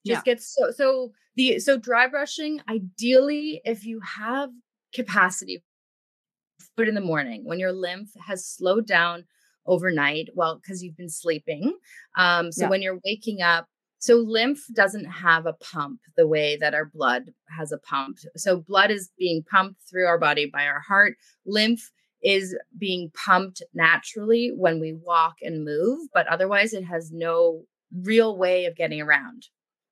Just 0.05 0.25
yeah. 0.25 0.33
gets 0.33 0.53
so 0.53 0.71
so 0.71 1.11
the 1.35 1.59
so 1.59 1.77
dry 1.77 2.07
brushing, 2.07 2.61
ideally, 2.69 3.61
if 3.63 3.85
you 3.85 3.99
have 4.01 4.49
capacity, 4.93 5.63
put 6.75 6.87
in 6.87 6.95
the 6.95 7.01
morning 7.01 7.45
when 7.45 7.59
your 7.59 7.71
lymph 7.71 8.09
has 8.27 8.45
slowed 8.45 8.85
down, 8.85 9.25
overnight. 9.65 10.29
Well, 10.33 10.59
because 10.61 10.83
you've 10.83 10.97
been 10.97 11.09
sleeping. 11.09 11.77
Um, 12.17 12.51
so 12.51 12.65
yeah. 12.65 12.69
when 12.69 12.81
you're 12.81 12.99
waking 13.05 13.41
up, 13.41 13.67
so 13.99 14.15
lymph 14.15 14.59
doesn't 14.73 15.05
have 15.05 15.45
a 15.45 15.53
pump 15.53 16.01
the 16.17 16.27
way 16.27 16.57
that 16.57 16.73
our 16.73 16.85
blood 16.85 17.31
has 17.57 17.71
a 17.71 17.77
pump. 17.77 18.17
So 18.35 18.57
blood 18.57 18.91
is 18.91 19.09
being 19.17 19.43
pumped 19.49 19.79
through 19.89 20.07
our 20.07 20.19
body 20.19 20.45
by 20.45 20.65
our 20.65 20.81
heart. 20.81 21.15
Lymph 21.45 21.89
is 22.23 22.55
being 22.77 23.11
pumped 23.13 23.61
naturally 23.73 24.51
when 24.55 24.79
we 24.79 24.93
walk 24.93 25.35
and 25.41 25.65
move, 25.65 26.07
but 26.13 26.27
otherwise 26.27 26.73
it 26.73 26.83
has 26.83 27.11
no 27.11 27.63
real 28.01 28.37
way 28.37 28.65
of 28.65 28.75
getting 28.75 29.01
around. 29.01 29.47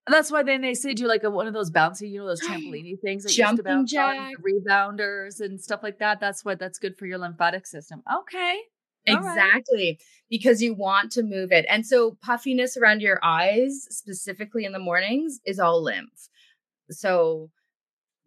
And 0.08 0.14
That's 0.14 0.32
why 0.32 0.42
then 0.42 0.62
they 0.62 0.74
say 0.74 0.94
do 0.94 1.08
like 1.08 1.24
a, 1.24 1.30
one 1.30 1.48
of 1.48 1.54
those 1.54 1.70
bouncy, 1.70 2.10
you 2.10 2.20
know, 2.20 2.28
those 2.28 2.42
trampoline 2.48 3.00
things 3.02 3.24
that 3.24 3.32
Jumping 3.32 3.66
used 3.66 3.90
to 3.90 3.96
jack. 3.96 4.18
on, 4.18 4.34
rebounders 4.38 5.42
and 5.42 5.60
stuff 5.60 5.82
like 5.84 6.00
that. 6.00 6.20
That's 6.20 6.44
what 6.44 6.60
that's 6.60 6.80
good 6.80 6.98
for 6.98 7.06
your 7.06 7.20
lymphatic 7.20 7.68
system. 7.68 8.02
Okay. 8.22 8.60
Exactly. 9.06 9.98
Right. 10.00 10.02
Because 10.30 10.62
you 10.62 10.74
want 10.74 11.12
to 11.14 11.24
move 11.24 11.52
it. 11.52 11.66
And 11.70 11.86
so 11.86 12.18
puffiness 12.22 12.78
around 12.78 13.02
your 13.02 13.20
eyes, 13.24 13.88
specifically 13.90 14.64
in 14.66 14.74
the 14.74 14.80
mornings, 14.80 15.40
is 15.46 15.60
all 15.60 15.84
lymph. 15.84 16.30
So 16.90 17.50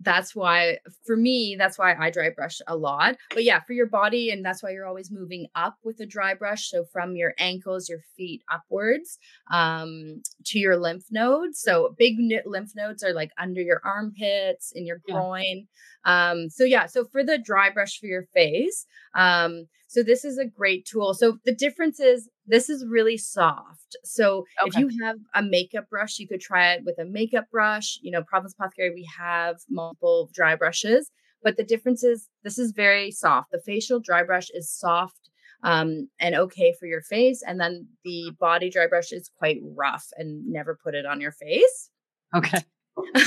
that's 0.05 0.35
why 0.35 0.79
for 1.07 1.17
me 1.17 1.57
that's 1.59 1.79
why 1.79 1.95
i 1.95 2.11
dry 2.11 2.31
brush 2.31 2.61
a 2.67 2.77
lot. 2.77 3.17
But 3.31 3.45
yeah 3.45 3.61
for 3.61 3.73
your 3.73 3.87
body 3.87 4.31
and 4.31 4.45
that's 4.45 4.63
why 4.63 4.71
you're 4.71 4.87
always 4.87 5.11
moving 5.11 5.47
up 5.55 5.77
with 5.83 6.01
a 6.01 6.07
dry 6.07 6.35
brush 6.35 6.71
so 6.71 6.85
from 6.85 7.17
your 7.17 7.35
ankles 7.39 7.89
your 7.89 8.01
feet 8.17 8.43
upwards 8.53 9.19
um 9.51 10.23
to 10.47 10.59
your 10.59 10.77
lymph 10.77 11.07
nodes. 11.11 11.61
So 11.61 11.95
big 11.99 12.17
lymph 12.47 12.73
nodes 12.77 13.03
are 13.03 13.13
like 13.13 13.31
under 13.39 13.61
your 13.61 13.81
armpits 13.85 14.73
in 14.75 14.87
your 14.87 15.01
groin. 15.09 15.67
Yeah. 16.07 16.31
um 16.31 16.51
so 16.51 16.65
yeah 16.65 16.87
so 16.87 17.05
for 17.05 17.25
the 17.25 17.39
dry 17.39 17.71
brush 17.71 17.99
for 17.99 18.07
your 18.07 18.27
face 18.35 18.87
um 19.15 19.67
so 19.95 20.03
this 20.03 20.25
is 20.25 20.39
a 20.39 20.45
great 20.45 20.87
tool. 20.87 21.15
So 21.15 21.39
the 21.45 21.55
difference 21.55 22.01
is 22.01 22.29
this 22.47 22.69
is 22.69 22.85
really 22.87 23.17
soft. 23.17 23.97
So 24.05 24.45
okay. 24.63 24.69
if 24.69 24.77
you 24.77 24.91
have 25.05 25.17
a 25.35 25.43
makeup 25.43 25.89
brush, 25.89 26.19
you 26.19 26.29
could 26.29 26.41
try 26.41 26.73
it 26.73 26.85
with 26.85 26.99
a 26.99 27.05
makeup 27.05 27.51
brush. 27.51 27.99
You 28.03 28.11
know, 28.11 28.23
Province 28.23 28.55
Apothecary, 28.59 28.91
we 28.91 29.09
have 29.17 29.57
multiple 29.71 30.31
dry 30.33 30.55
brushes, 30.55 31.11
but 31.43 31.57
the 31.57 31.65
difference 31.65 32.05
is 32.05 32.29
this 32.43 32.59
is 32.59 32.73
very 32.73 33.11
soft. 33.11 33.51
The 33.51 33.61
facial 33.61 34.01
dry 34.01 34.23
brush 34.23 34.51
is 34.53 34.71
soft 34.71 35.31
um, 35.63 36.09
and 36.21 36.35
okay 36.35 36.75
for 36.79 36.87
your 36.87 37.03
face. 37.03 37.43
And 37.47 37.59
then 37.61 37.89
the 38.05 38.33
body 38.39 38.71
dry 38.71 38.87
brush 38.87 39.13
is 39.13 39.31
quite 39.39 39.61
rough 39.63 40.07
and 40.17 40.47
never 40.47 40.79
put 40.83 40.95
it 40.95 41.07
on 41.07 41.21
your 41.21 41.33
face. 41.33 41.91
Okay. 42.35 42.59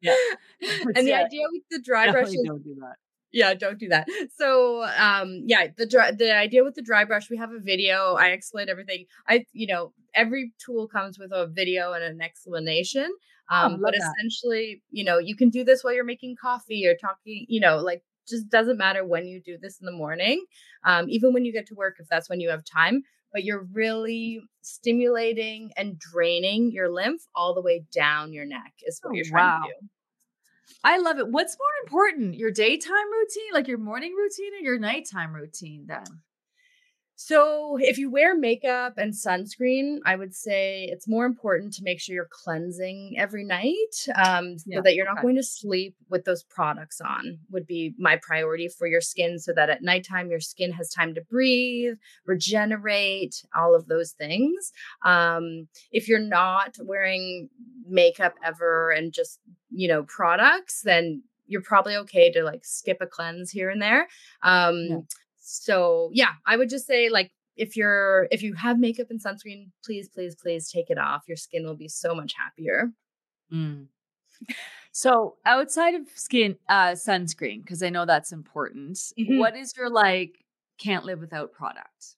yeah. 0.00 0.14
And 0.60 0.96
the 0.96 1.10
yeah. 1.10 1.24
idea 1.24 1.46
with 1.50 1.62
the 1.70 1.80
dry 1.84 2.10
brush 2.10 2.28
is 2.28 2.34
do 2.34 2.76
that 2.80 2.96
yeah 3.32 3.54
don't 3.54 3.78
do 3.78 3.88
that 3.88 4.06
so 4.36 4.84
um 4.98 5.42
yeah 5.46 5.66
the 5.76 5.86
dry 5.86 6.10
the 6.10 6.34
idea 6.34 6.64
with 6.64 6.74
the 6.74 6.82
dry 6.82 7.04
brush 7.04 7.28
we 7.30 7.36
have 7.36 7.52
a 7.52 7.58
video 7.58 8.14
i 8.14 8.28
explain 8.28 8.68
everything 8.68 9.04
i 9.28 9.44
you 9.52 9.66
know 9.66 9.92
every 10.14 10.52
tool 10.64 10.88
comes 10.88 11.18
with 11.18 11.32
a 11.32 11.46
video 11.46 11.92
and 11.92 12.04
an 12.04 12.20
explanation 12.20 13.10
oh, 13.50 13.56
um 13.56 13.80
but 13.82 13.92
that. 13.92 14.12
essentially 14.18 14.82
you 14.90 15.04
know 15.04 15.18
you 15.18 15.36
can 15.36 15.50
do 15.50 15.64
this 15.64 15.82
while 15.82 15.94
you're 15.94 16.04
making 16.04 16.36
coffee 16.40 16.86
or 16.86 16.94
talking 16.94 17.46
you 17.48 17.60
know 17.60 17.78
like 17.78 18.02
just 18.28 18.48
doesn't 18.48 18.78
matter 18.78 19.04
when 19.04 19.26
you 19.26 19.40
do 19.40 19.56
this 19.60 19.78
in 19.80 19.86
the 19.86 19.92
morning 19.92 20.44
um 20.84 21.06
even 21.08 21.32
when 21.32 21.44
you 21.44 21.52
get 21.52 21.66
to 21.66 21.74
work 21.74 21.96
if 21.98 22.08
that's 22.08 22.28
when 22.28 22.40
you 22.40 22.48
have 22.48 22.64
time 22.64 23.02
but 23.32 23.44
you're 23.44 23.66
really 23.72 24.40
stimulating 24.62 25.70
and 25.76 25.98
draining 25.98 26.70
your 26.72 26.88
lymph 26.90 27.22
all 27.34 27.54
the 27.54 27.60
way 27.60 27.84
down 27.92 28.32
your 28.32 28.46
neck 28.46 28.72
is 28.86 28.98
what 29.02 29.10
oh, 29.10 29.14
you're 29.14 29.24
trying 29.24 29.60
wow. 29.60 29.66
to 29.66 29.72
do 29.80 29.88
I 30.84 30.98
love 30.98 31.18
it. 31.18 31.28
What's 31.28 31.56
more 31.58 31.84
important, 31.84 32.36
your 32.36 32.50
daytime 32.50 33.12
routine, 33.12 33.52
like 33.52 33.68
your 33.68 33.78
morning 33.78 34.14
routine, 34.14 34.52
or 34.54 34.62
your 34.62 34.78
nighttime 34.78 35.34
routine? 35.34 35.84
Then 35.86 36.04
so, 37.18 37.78
if 37.80 37.96
you 37.96 38.10
wear 38.10 38.36
makeup 38.36 38.98
and 38.98 39.14
sunscreen, 39.14 40.00
I 40.04 40.16
would 40.16 40.34
say 40.34 40.84
it's 40.84 41.08
more 41.08 41.24
important 41.24 41.72
to 41.74 41.82
make 41.82 41.98
sure 41.98 42.14
you're 42.14 42.28
cleansing 42.30 43.14
every 43.16 43.42
night 43.42 43.72
um, 44.14 44.56
yeah, 44.66 44.76
so 44.76 44.82
that 44.82 44.94
you're 44.94 45.06
not 45.06 45.18
okay. 45.18 45.22
going 45.22 45.36
to 45.36 45.42
sleep 45.42 45.96
with 46.10 46.26
those 46.26 46.42
products 46.42 47.00
on, 47.00 47.38
would 47.50 47.66
be 47.66 47.94
my 47.98 48.20
priority 48.22 48.68
for 48.68 48.86
your 48.86 49.00
skin 49.00 49.38
so 49.38 49.54
that 49.54 49.70
at 49.70 49.82
nighttime 49.82 50.28
your 50.28 50.40
skin 50.40 50.72
has 50.72 50.90
time 50.90 51.14
to 51.14 51.22
breathe, 51.22 51.94
regenerate, 52.26 53.42
all 53.56 53.74
of 53.74 53.86
those 53.86 54.12
things. 54.12 54.72
Um, 55.02 55.68
if 55.90 56.08
you're 56.08 56.18
not 56.18 56.76
wearing 56.82 57.48
makeup 57.88 58.34
ever 58.44 58.90
and 58.90 59.10
just, 59.10 59.40
you 59.70 59.88
know, 59.88 60.02
products, 60.02 60.82
then 60.84 61.22
you're 61.46 61.62
probably 61.62 61.96
okay 61.96 62.30
to 62.32 62.42
like 62.42 62.66
skip 62.66 62.98
a 63.00 63.06
cleanse 63.06 63.50
here 63.50 63.70
and 63.70 63.80
there. 63.80 64.06
Um, 64.42 64.86
yeah 64.90 64.98
so 65.48 66.10
yeah, 66.12 66.32
I 66.44 66.56
would 66.56 66.68
just 66.68 66.86
say 66.86 67.08
like 67.08 67.30
if 67.56 67.76
you're 67.76 68.26
if 68.32 68.42
you 68.42 68.54
have 68.54 68.80
makeup 68.80 69.06
and 69.10 69.22
sunscreen, 69.22 69.70
please, 69.84 70.08
please, 70.08 70.34
please 70.34 70.68
take 70.68 70.90
it 70.90 70.98
off. 70.98 71.22
Your 71.28 71.36
skin 71.36 71.64
will 71.64 71.76
be 71.76 71.88
so 71.88 72.14
much 72.14 72.34
happier. 72.36 72.90
Mm. 73.52 73.86
So 74.90 75.36
outside 75.46 75.94
of 75.94 76.08
skin 76.14 76.56
uh 76.68 76.92
sunscreen, 76.92 77.62
because 77.62 77.82
I 77.82 77.90
know 77.90 78.06
that's 78.06 78.32
important, 78.32 78.96
mm-hmm. 78.96 79.38
what 79.38 79.56
is 79.56 79.72
your 79.76 79.88
like 79.88 80.44
can't 80.78 81.04
live 81.04 81.20
without 81.20 81.52
product? 81.52 82.16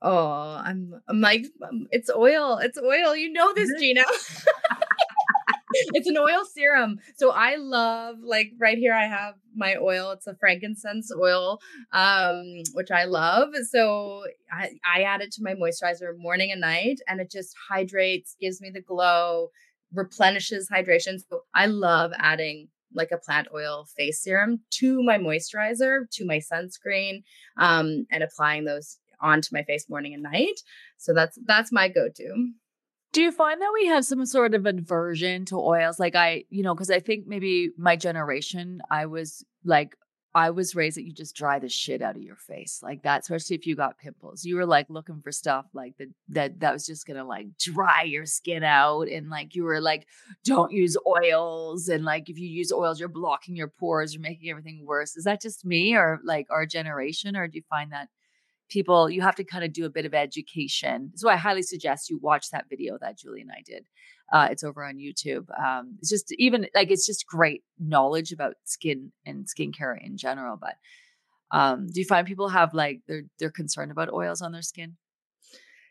Oh, 0.00 0.60
I'm 0.64 1.00
I'm 1.08 1.20
like 1.20 1.46
um, 1.68 1.88
it's 1.90 2.10
oil. 2.10 2.58
It's 2.58 2.78
oil. 2.78 3.16
You 3.16 3.32
know 3.32 3.52
this, 3.52 3.72
Gina. 3.80 4.04
it's 5.94 6.06
an 6.06 6.16
oil 6.16 6.44
serum. 6.52 6.98
So 7.16 7.30
I 7.30 7.56
love 7.56 8.16
like 8.22 8.52
right 8.58 8.78
here 8.78 8.94
I 8.94 9.06
have 9.06 9.34
my 9.54 9.76
oil. 9.76 10.10
It's 10.10 10.26
a 10.26 10.36
frankincense 10.36 11.10
oil, 11.18 11.60
um, 11.92 12.62
which 12.74 12.90
I 12.90 13.04
love. 13.04 13.54
So 13.70 14.24
I, 14.52 14.70
I 14.84 15.02
add 15.02 15.22
it 15.22 15.32
to 15.32 15.42
my 15.42 15.54
moisturizer 15.54 16.16
morning 16.16 16.52
and 16.52 16.60
night, 16.60 17.00
and 17.08 17.20
it 17.20 17.30
just 17.30 17.54
hydrates, 17.68 18.36
gives 18.40 18.60
me 18.60 18.70
the 18.70 18.82
glow, 18.82 19.50
replenishes 19.94 20.68
hydration. 20.68 21.18
So 21.28 21.42
I 21.54 21.66
love 21.66 22.12
adding 22.18 22.68
like 22.94 23.10
a 23.12 23.18
plant 23.18 23.48
oil 23.54 23.86
face 23.96 24.22
serum 24.22 24.60
to 24.70 25.02
my 25.02 25.18
moisturizer, 25.18 26.10
to 26.12 26.24
my 26.24 26.38
sunscreen, 26.38 27.22
um, 27.58 28.06
and 28.10 28.22
applying 28.22 28.64
those 28.64 28.98
onto 29.20 29.48
my 29.52 29.62
face 29.62 29.88
morning 29.88 30.14
and 30.14 30.22
night. 30.22 30.60
So 30.98 31.14
that's 31.14 31.38
that's 31.46 31.72
my 31.72 31.88
go-to. 31.88 32.52
Do 33.16 33.22
you 33.22 33.32
find 33.32 33.62
that 33.62 33.70
we 33.72 33.86
have 33.86 34.04
some 34.04 34.26
sort 34.26 34.54
of 34.54 34.66
aversion 34.66 35.46
to 35.46 35.56
oils? 35.56 35.98
Like 35.98 36.14
I, 36.14 36.44
you 36.50 36.62
know, 36.62 36.74
because 36.74 36.90
I 36.90 37.00
think 37.00 37.26
maybe 37.26 37.70
my 37.78 37.96
generation, 37.96 38.82
I 38.90 39.06
was 39.06 39.42
like, 39.64 39.96
I 40.34 40.50
was 40.50 40.74
raised 40.74 40.98
that 40.98 41.06
you 41.06 41.14
just 41.14 41.34
dry 41.34 41.58
the 41.58 41.70
shit 41.70 42.02
out 42.02 42.16
of 42.16 42.20
your 42.20 42.36
face 42.36 42.80
like 42.82 43.04
that, 43.04 43.22
especially 43.22 43.56
if 43.56 43.66
you 43.66 43.74
got 43.74 43.96
pimples. 43.96 44.44
You 44.44 44.56
were 44.56 44.66
like 44.66 44.90
looking 44.90 45.22
for 45.22 45.32
stuff 45.32 45.64
like 45.72 45.96
that 45.96 46.08
that 46.28 46.60
that 46.60 46.74
was 46.74 46.84
just 46.84 47.06
gonna 47.06 47.24
like 47.24 47.56
dry 47.56 48.02
your 48.02 48.26
skin 48.26 48.62
out, 48.62 49.08
and 49.08 49.30
like 49.30 49.54
you 49.54 49.64
were 49.64 49.80
like, 49.80 50.06
don't 50.44 50.72
use 50.72 50.94
oils, 51.06 51.88
and 51.88 52.04
like 52.04 52.28
if 52.28 52.38
you 52.38 52.48
use 52.48 52.70
oils, 52.70 53.00
you're 53.00 53.08
blocking 53.08 53.56
your 53.56 53.72
pores, 53.80 54.12
you're 54.12 54.20
making 54.20 54.50
everything 54.50 54.84
worse. 54.84 55.16
Is 55.16 55.24
that 55.24 55.40
just 55.40 55.64
me, 55.64 55.94
or 55.94 56.20
like 56.22 56.48
our 56.50 56.66
generation, 56.66 57.34
or 57.34 57.48
do 57.48 57.56
you 57.56 57.64
find 57.70 57.92
that 57.92 58.10
people 58.68 59.08
you 59.08 59.22
have 59.22 59.34
to 59.34 59.44
kind 59.44 59.64
of 59.64 59.72
do 59.72 59.84
a 59.84 59.90
bit 59.90 60.06
of 60.06 60.14
education 60.14 61.10
so 61.14 61.28
i 61.28 61.36
highly 61.36 61.62
suggest 61.62 62.10
you 62.10 62.18
watch 62.18 62.50
that 62.50 62.68
video 62.68 62.98
that 63.00 63.18
julie 63.18 63.40
and 63.40 63.50
i 63.50 63.62
did 63.64 63.84
uh, 64.32 64.48
it's 64.50 64.64
over 64.64 64.84
on 64.84 64.96
youtube 64.96 65.46
um, 65.64 65.96
it's 66.00 66.10
just 66.10 66.32
even 66.36 66.66
like 66.74 66.90
it's 66.90 67.06
just 67.06 67.26
great 67.26 67.62
knowledge 67.78 68.32
about 68.32 68.54
skin 68.64 69.12
and 69.24 69.46
skincare 69.46 69.96
in 70.04 70.16
general 70.16 70.56
but 70.56 70.74
um, 71.52 71.86
do 71.86 72.00
you 72.00 72.06
find 72.06 72.26
people 72.26 72.48
have 72.48 72.74
like 72.74 73.02
they're 73.06 73.22
they're 73.38 73.50
concerned 73.50 73.92
about 73.92 74.12
oils 74.12 74.42
on 74.42 74.50
their 74.50 74.62
skin 74.62 74.96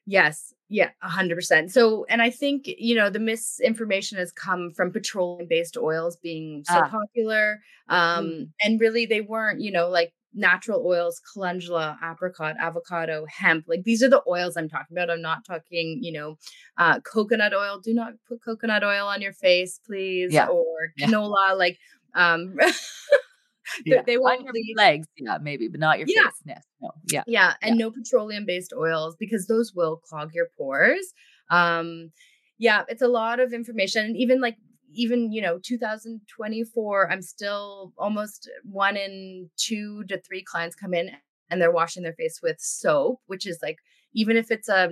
Yes. 0.06 0.54
Yeah, 0.70 0.90
100%. 1.04 1.72
So, 1.72 2.06
and 2.10 2.22
I 2.22 2.30
think, 2.30 2.68
you 2.68 2.96
know, 2.96 3.10
the 3.10 3.20
misinformation 3.20 4.18
has 4.18 4.32
come 4.32 4.72
from 4.72 4.92
petroleum 4.92 5.48
based 5.48 5.78
oils 5.78 6.18
being 6.18 6.64
so 6.66 6.82
ah. 6.84 6.90
popular. 6.90 7.60
Um, 7.90 8.26
mm. 8.26 8.50
And 8.64 8.80
really, 8.80 9.06
they 9.06 9.22
weren't, 9.22 9.62
you 9.62 9.72
know, 9.72 9.90
like 9.90 10.14
natural 10.36 10.86
oils, 10.86 11.22
calendula, 11.34 11.98
apricot, 12.04 12.56
avocado, 12.60 13.26
hemp. 13.30 13.66
Like 13.68 13.84
these 13.84 14.04
are 14.04 14.10
the 14.10 14.22
oils 14.28 14.58
I'm 14.58 14.70
talking 14.70 14.96
about. 14.96 15.10
I'm 15.10 15.22
not 15.22 15.46
talking, 15.46 16.00
you 16.02 16.12
know, 16.12 16.38
uh, 16.78 17.00
coconut 17.02 17.54
oil. 17.54 17.80
Do 17.82 17.94
not 17.94 18.14
put 18.28 18.44
coconut 18.44 18.84
oil 18.84 19.08
on 19.08 19.22
your 19.22 19.34
face, 19.34 19.80
please. 19.86 20.34
Yeah. 20.34 20.48
Or 20.48 20.66
canola. 21.00 21.50
Yeah. 21.50 21.54
Like, 21.54 21.78
um, 22.14 22.56
yeah. 23.86 24.02
they 24.06 24.18
won't 24.18 24.44
your 24.44 24.54
leave. 24.54 24.76
legs, 24.78 25.08
yeah, 25.18 25.38
maybe, 25.42 25.68
but 25.68 25.80
not 25.80 26.00
your 26.00 26.08
yeah. 26.10 26.24
face. 26.24 26.64
No, 26.82 26.92
yeah, 27.12 27.24
yeah, 27.28 27.54
and 27.62 27.80
yeah. 27.80 27.86
no 27.86 27.92
petroleum-based 27.92 28.74
oils 28.78 29.16
because 29.20 29.48
those 29.48 29.74
will 29.74 29.98
clog 29.98 30.32
your 30.34 30.48
pores. 30.58 31.14
Um, 31.50 32.12
yeah, 32.58 32.84
it's 32.88 33.02
a 33.02 33.08
lot 33.08 33.40
of 33.40 33.54
information, 33.54 34.06
and 34.06 34.18
even 34.18 34.42
like 34.42 34.58
even 34.96 35.32
you 35.32 35.42
know 35.42 35.60
2024 35.64 37.12
i'm 37.12 37.22
still 37.22 37.94
almost 37.98 38.50
one 38.64 38.98
in 38.98 39.50
two 39.58 40.04
to 40.06 40.20
three 40.22 40.44
clients 40.44 40.76
come 40.76 40.94
in 40.94 41.12
and 41.50 41.62
they're 41.62 41.72
washing 41.72 42.04
their 42.04 42.14
face 42.14 42.40
with 42.42 42.60
soap 42.60 43.20
which 43.28 43.46
is 43.46 43.60
like 43.62 43.78
even 44.14 44.38
if 44.38 44.52
it's 44.52 44.70
a 44.70 44.90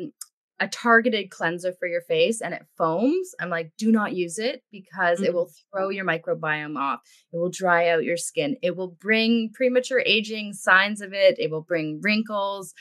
a 0.59 0.67
targeted 0.67 1.29
cleanser 1.29 1.73
for 1.73 1.87
your 1.87 2.01
face 2.01 2.41
and 2.41 2.53
it 2.53 2.65
foams, 2.77 3.33
I'm 3.39 3.49
like, 3.49 3.71
do 3.77 3.91
not 3.91 4.13
use 4.13 4.37
it 4.37 4.63
because 4.71 5.17
mm-hmm. 5.17 5.25
it 5.25 5.33
will 5.33 5.51
throw 5.71 5.89
your 5.89 6.05
microbiome 6.05 6.77
off. 6.77 7.01
It 7.33 7.37
will 7.37 7.49
dry 7.49 7.89
out 7.89 8.03
your 8.03 8.17
skin. 8.17 8.55
It 8.61 8.77
will 8.77 8.95
bring 8.99 9.51
premature 9.53 10.01
aging 10.05 10.53
signs 10.53 11.01
of 11.01 11.11
it. 11.13 11.37
It 11.39 11.51
will 11.51 11.63
bring 11.63 11.99
wrinkles. 12.01 12.73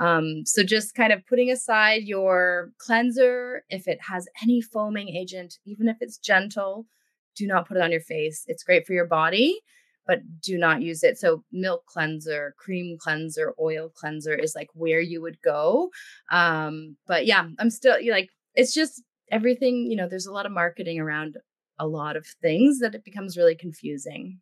Um, 0.00 0.42
so 0.46 0.62
just 0.62 0.94
kind 0.94 1.12
of 1.12 1.26
putting 1.26 1.50
aside 1.50 2.04
your 2.04 2.72
cleanser, 2.78 3.64
if 3.68 3.86
it 3.86 3.98
has 4.08 4.26
any 4.42 4.60
foaming 4.60 5.08
agent, 5.10 5.58
even 5.66 5.88
if 5.88 5.98
it's 6.00 6.18
gentle, 6.18 6.86
do 7.36 7.46
not 7.46 7.68
put 7.68 7.76
it 7.76 7.82
on 7.82 7.92
your 7.92 8.00
face. 8.00 8.44
It's 8.46 8.64
great 8.64 8.86
for 8.86 8.94
your 8.94 9.06
body 9.06 9.60
but 10.10 10.22
do 10.42 10.58
not 10.58 10.82
use 10.82 11.04
it. 11.04 11.18
So 11.18 11.44
milk 11.52 11.86
cleanser, 11.86 12.52
cream 12.58 12.98
cleanser, 12.98 13.54
oil 13.60 13.90
cleanser 13.94 14.34
is 14.34 14.56
like 14.56 14.68
where 14.74 15.00
you 15.00 15.22
would 15.22 15.40
go. 15.40 15.90
Um, 16.32 16.96
but 17.06 17.26
yeah, 17.26 17.46
I'm 17.60 17.70
still 17.70 17.96
like 18.10 18.28
it's 18.56 18.74
just 18.74 19.04
everything, 19.30 19.86
you 19.88 19.94
know, 19.94 20.08
there's 20.08 20.26
a 20.26 20.32
lot 20.32 20.46
of 20.46 20.52
marketing 20.52 20.98
around 20.98 21.36
a 21.78 21.86
lot 21.86 22.16
of 22.16 22.26
things 22.42 22.80
that 22.80 22.96
it 22.96 23.04
becomes 23.04 23.36
really 23.36 23.54
confusing. 23.54 24.40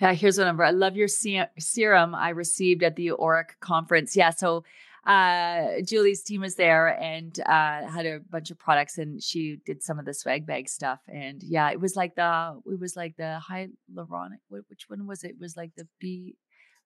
Yeah, 0.00 0.12
here's 0.14 0.38
what 0.38 0.44
number. 0.44 0.64
I 0.64 0.70
love 0.70 0.96
your 0.96 1.08
serum 1.08 2.14
I 2.14 2.30
received 2.30 2.82
at 2.82 2.96
the 2.96 3.12
Auric 3.12 3.58
conference. 3.60 4.16
Yeah, 4.16 4.30
so 4.30 4.64
uh, 5.08 5.80
Julie's 5.84 6.22
team 6.22 6.42
was 6.42 6.56
there 6.56 6.88
and 7.00 7.38
uh, 7.40 7.86
had 7.86 8.04
a 8.04 8.20
bunch 8.20 8.50
of 8.50 8.58
products, 8.58 8.98
and 8.98 9.22
she 9.22 9.58
did 9.64 9.82
some 9.82 9.98
of 9.98 10.04
the 10.04 10.12
swag 10.14 10.46
bag 10.46 10.68
stuff. 10.68 11.00
And 11.08 11.42
yeah, 11.42 11.70
it 11.70 11.80
was 11.80 11.96
like 11.96 12.14
the 12.14 12.60
it 12.66 12.78
was 12.78 12.94
like 12.94 13.16
the 13.16 13.40
hyaluronic. 13.50 14.40
Which 14.48 14.84
one 14.88 15.06
was 15.06 15.24
it? 15.24 15.30
it 15.30 15.40
was 15.40 15.56
like 15.56 15.70
the 15.76 15.88
B. 15.98 16.36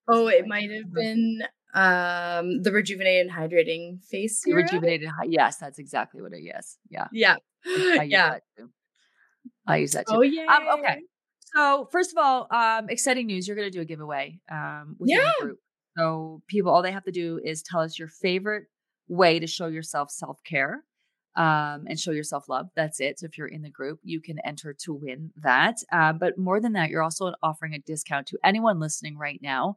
Oh, 0.09 0.29
it 0.29 0.47
might 0.47 0.71
have 0.71 0.93
been 0.93 1.43
um 1.75 2.63
the 2.63 2.71
rejuvenated 2.73 3.33
hydrating 3.33 4.03
face 4.05 4.41
serum. 4.43 4.63
Rejuvenated, 4.63 5.09
yes, 5.27 5.57
that's 5.57 5.79
exactly 5.79 6.23
what 6.23 6.33
it 6.33 6.43
is. 6.43 6.79
Yeah, 6.89 7.09
yeah, 7.13 7.37
I 7.67 8.03
yeah. 8.09 8.39
I 9.67 9.77
use 9.79 9.93
that 9.93 10.07
too. 10.07 10.15
Oh 10.17 10.23
yeah. 10.23 10.45
Um, 10.45 10.79
okay. 10.81 11.03
So 11.55 11.89
first 11.93 12.13
of 12.13 12.19
all, 12.19 12.47
um, 12.51 12.89
exciting 12.89 13.27
news! 13.27 13.47
You're 13.47 13.57
going 13.57 13.71
to 13.71 13.77
do 13.77 13.83
a 13.83 13.85
giveaway 13.85 14.41
um, 14.51 14.97
with 14.99 15.11
yeah. 15.11 15.33
group. 15.41 15.59
So 15.97 16.43
people, 16.49 16.73
all 16.73 16.83
they 16.83 16.93
have 16.93 17.05
to 17.05 17.13
do 17.13 17.41
is 17.45 17.63
tell 17.63 17.81
us 17.81 17.99
your 17.99 18.09
favorite 18.09 18.65
way 19.09 19.39
to 19.39 19.47
show 19.47 19.67
yourself 19.67 20.11
self 20.11 20.39
care 20.45 20.85
um, 21.37 21.85
and 21.87 21.99
show 21.99 22.11
yourself 22.11 22.49
love. 22.49 22.69
That's 22.77 23.01
it. 23.01 23.19
So 23.19 23.27
if 23.27 23.37
you're 23.37 23.47
in 23.47 23.63
the 23.63 23.71
group, 23.71 24.01
you 24.03 24.21
can 24.21 24.39
enter 24.45 24.75
to 24.85 24.95
win 24.95 25.31
that. 25.37 25.77
Uh, 25.93 26.13
but 26.13 26.39
more 26.39 26.61
than 26.61 26.73
that, 26.75 26.91
you're 26.91 27.03
also 27.03 27.33
offering 27.43 27.75
a 27.75 27.79
discount 27.79 28.27
to 28.29 28.39
anyone 28.45 28.81
listening 28.81 29.19
right 29.19 29.41
now. 29.43 29.77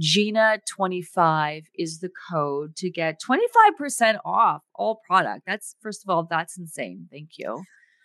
Gina25 0.00 1.64
is 1.74 2.00
the 2.00 2.10
code 2.30 2.76
to 2.76 2.90
get 2.90 3.20
25% 3.20 4.18
off 4.24 4.62
all 4.74 5.00
product. 5.06 5.44
That's 5.46 5.74
first 5.80 6.04
of 6.04 6.10
all, 6.10 6.26
that's 6.28 6.58
insane. 6.58 7.08
Thank 7.10 7.30
you. 7.38 7.62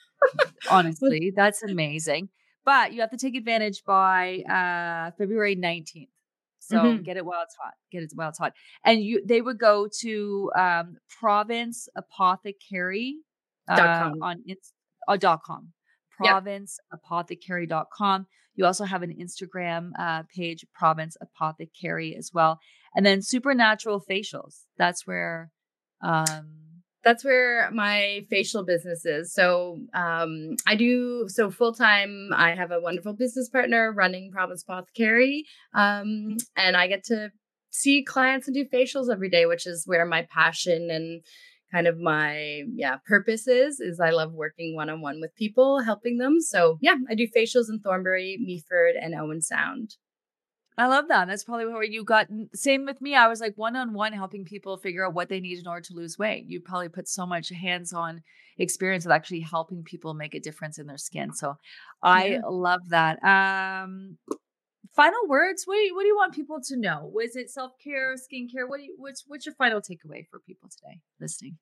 Honestly, 0.71 1.33
that's 1.35 1.63
amazing. 1.63 2.29
But 2.63 2.93
you 2.93 3.01
have 3.01 3.11
to 3.11 3.17
take 3.17 3.35
advantage 3.35 3.83
by 3.85 4.43
uh, 4.49 5.11
February 5.17 5.55
19th. 5.55 6.09
So 6.59 6.77
mm-hmm. 6.77 7.03
get 7.03 7.17
it 7.17 7.25
while 7.25 7.41
it's 7.41 7.55
hot. 7.61 7.73
Get 7.91 8.03
it 8.03 8.11
while 8.13 8.29
it's 8.29 8.37
hot. 8.37 8.53
And 8.85 9.03
you 9.03 9.23
they 9.25 9.41
would 9.41 9.57
go 9.57 9.87
to 10.01 10.51
um, 10.57 10.97
Province 11.19 11.89
Apothecary 11.97 13.17
uh, 13.67 14.11
on 14.21 14.43
it's 14.45 14.71
uh, 15.07 15.17
dot 15.17 15.41
com. 15.43 15.73
Province 16.15 16.77
Apothecary.com. 16.93 18.27
You 18.53 18.65
also 18.65 18.85
have 18.85 19.01
an 19.01 19.15
Instagram 19.19 19.91
uh, 19.97 20.23
page, 20.35 20.63
Province 20.73 21.17
Apothecary 21.19 22.15
as 22.15 22.29
well. 22.31 22.59
And 22.95 23.05
then 23.05 23.23
Supernatural 23.23 24.03
Facials. 24.07 24.65
That's 24.77 25.07
where 25.07 25.51
um 26.03 26.60
that's 27.03 27.23
where 27.25 27.69
my 27.71 28.25
facial 28.29 28.63
business 28.63 29.05
is. 29.05 29.33
So 29.33 29.79
um, 29.93 30.55
I 30.67 30.75
do 30.75 31.25
so 31.27 31.49
full 31.49 31.73
time. 31.73 32.29
I 32.33 32.55
have 32.55 32.71
a 32.71 32.79
wonderful 32.79 33.13
business 33.13 33.49
partner 33.49 33.91
running 33.91 34.31
Province 34.31 34.63
Apothecary, 34.63 35.45
um, 35.73 36.37
and 36.55 36.77
I 36.77 36.87
get 36.87 37.03
to 37.05 37.31
see 37.71 38.03
clients 38.03 38.47
and 38.47 38.55
do 38.55 38.65
facials 38.65 39.11
every 39.11 39.29
day, 39.29 39.45
which 39.45 39.65
is 39.65 39.83
where 39.85 40.05
my 40.05 40.27
passion 40.29 40.89
and 40.91 41.23
kind 41.71 41.87
of 41.87 41.97
my 41.97 42.63
yeah 42.75 42.97
purpose 43.07 43.47
is. 43.47 43.79
Is 43.79 43.99
I 43.99 44.11
love 44.11 44.33
working 44.33 44.75
one 44.75 44.89
on 44.89 45.01
one 45.01 45.19
with 45.21 45.35
people, 45.35 45.79
helping 45.79 46.17
them. 46.17 46.39
So 46.41 46.77
yeah, 46.81 46.95
I 47.09 47.15
do 47.15 47.27
facials 47.35 47.69
in 47.69 47.79
Thornbury, 47.79 48.37
Meaford, 48.41 48.93
and 49.01 49.15
Owen 49.15 49.41
Sound. 49.41 49.95
I 50.81 50.87
love 50.87 51.09
that. 51.09 51.27
That's 51.27 51.43
probably 51.43 51.67
where 51.67 51.83
you 51.83 52.03
got. 52.03 52.25
Same 52.55 52.85
with 52.85 52.99
me. 53.01 53.13
I 53.13 53.27
was 53.27 53.39
like 53.39 53.55
one 53.55 53.75
on 53.75 53.93
one 53.93 54.13
helping 54.13 54.45
people 54.45 54.77
figure 54.77 55.05
out 55.05 55.13
what 55.13 55.29
they 55.29 55.39
need 55.39 55.59
in 55.59 55.67
order 55.67 55.81
to 55.81 55.93
lose 55.93 56.17
weight. 56.17 56.45
You 56.47 56.59
probably 56.59 56.89
put 56.89 57.07
so 57.07 57.27
much 57.27 57.49
hands 57.49 57.93
on 57.93 58.23
experience 58.57 59.05
with 59.05 59.11
actually 59.11 59.41
helping 59.41 59.83
people 59.83 60.15
make 60.15 60.33
a 60.33 60.39
difference 60.39 60.79
in 60.79 60.87
their 60.87 60.97
skin. 60.97 61.35
So 61.35 61.55
I 62.01 62.25
yeah. 62.25 62.39
love 62.47 62.81
that. 62.89 63.23
Um, 63.23 64.17
final 64.95 65.27
words. 65.27 65.65
What 65.67 65.75
do 65.75 65.81
you, 65.81 65.95
what 65.95 66.01
do 66.01 66.07
you 66.07 66.15
want 66.15 66.33
people 66.33 66.59
to 66.59 66.75
know? 66.75 67.11
Was 67.13 67.35
it 67.35 67.51
self 67.51 67.73
care, 67.77 68.15
skincare? 68.15 68.67
What 68.67 68.77
do 68.77 68.85
you, 68.85 68.95
what's 68.97 69.23
what's 69.27 69.45
your 69.45 69.53
final 69.53 69.81
takeaway 69.81 70.25
for 70.31 70.39
people 70.39 70.67
today 70.67 70.99
listening? 71.19 71.59